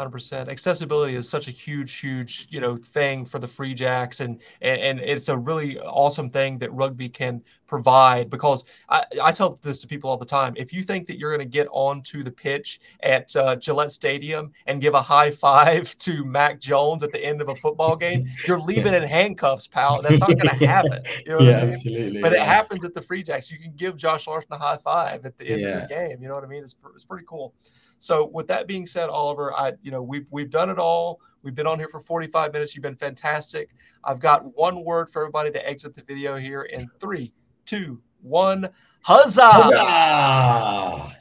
100% 0.00 0.48
accessibility 0.48 1.14
is 1.14 1.28
such 1.28 1.48
a 1.48 1.50
huge 1.50 1.98
huge 1.98 2.46
you 2.50 2.60
know 2.60 2.76
thing 2.76 3.24
for 3.24 3.38
the 3.38 3.48
free 3.48 3.74
jacks 3.74 4.20
and, 4.20 4.40
and 4.62 4.80
and 4.80 5.00
it's 5.00 5.28
a 5.28 5.36
really 5.36 5.78
awesome 5.80 6.28
thing 6.28 6.58
that 6.58 6.72
rugby 6.72 7.08
can 7.08 7.42
provide 7.66 8.30
because 8.30 8.64
I, 8.88 9.04
I 9.22 9.32
tell 9.32 9.58
this 9.62 9.80
to 9.82 9.86
people 9.86 10.10
all 10.10 10.16
the 10.16 10.24
time 10.24 10.54
if 10.56 10.72
you 10.72 10.82
think 10.82 11.06
that 11.06 11.18
you're 11.18 11.30
going 11.30 11.46
to 11.46 11.50
get 11.50 11.68
onto 11.70 12.22
the 12.22 12.30
pitch 12.30 12.80
at 13.02 13.34
uh, 13.36 13.56
gillette 13.56 13.92
stadium 13.92 14.52
and 14.66 14.80
give 14.80 14.94
a 14.94 15.02
high 15.02 15.30
five 15.30 15.96
to 15.98 16.24
mac 16.24 16.60
jones 16.60 17.02
at 17.02 17.12
the 17.12 17.24
end 17.24 17.40
of 17.40 17.48
a 17.48 17.56
football 17.56 17.96
game 17.96 18.26
you're 18.46 18.60
leaving 18.70 18.94
in 18.94 19.02
handcuffs 19.02 19.66
pal. 19.66 20.02
That's 20.02 20.20
not 20.20 20.30
going 20.30 20.38
to 20.58 20.66
happen. 20.66 21.02
You 21.26 21.32
know 21.32 21.40
yeah 21.40 21.58
I 21.58 21.64
mean? 21.64 21.74
absolutely 21.74 22.20
but 22.22 22.32
yeah. 22.32 22.42
it 22.42 22.46
happens 22.46 22.84
at 22.84 22.94
the 22.94 23.02
free 23.02 23.22
jacks. 23.22 23.50
You 23.50 23.58
can 23.58 23.72
give 23.76 23.96
josh 23.96 24.26
larson 24.26 24.52
a 24.52 24.58
high 24.58 24.76
five 24.78 25.24
at 25.26 25.38
the 25.38 25.48
end 25.48 25.60
yeah. 25.60 25.68
of 25.68 25.88
the 25.88 25.94
game. 25.94 26.22
You 26.22 26.28
know 26.28 26.34
what 26.34 26.44
i 26.44 26.46
mean? 26.46 26.62
It's, 26.62 26.76
it's 26.94 27.04
pretty 27.04 27.24
cool 27.28 27.54
so 28.00 28.26
with 28.32 28.48
that 28.48 28.66
being 28.66 28.86
said, 28.86 29.10
Oliver, 29.10 29.52
I 29.52 29.74
you 29.82 29.90
know 29.90 30.02
we've 30.02 30.26
we've 30.32 30.50
done 30.50 30.70
it 30.70 30.78
all. 30.78 31.20
We've 31.42 31.54
been 31.54 31.66
on 31.66 31.78
here 31.78 31.88
for 31.88 32.00
45 32.00 32.52
minutes. 32.52 32.74
You've 32.74 32.82
been 32.82 32.96
fantastic. 32.96 33.70
I've 34.04 34.20
got 34.20 34.56
one 34.56 34.84
word 34.84 35.10
for 35.10 35.22
everybody 35.22 35.50
to 35.52 35.68
exit 35.68 35.94
the 35.94 36.02
video 36.02 36.36
here 36.36 36.62
in 36.62 36.88
three, 36.98 37.32
two, 37.66 38.00
one. 38.22 38.68
Huzzah! 39.02 39.42
Huzzah! 39.52 41.16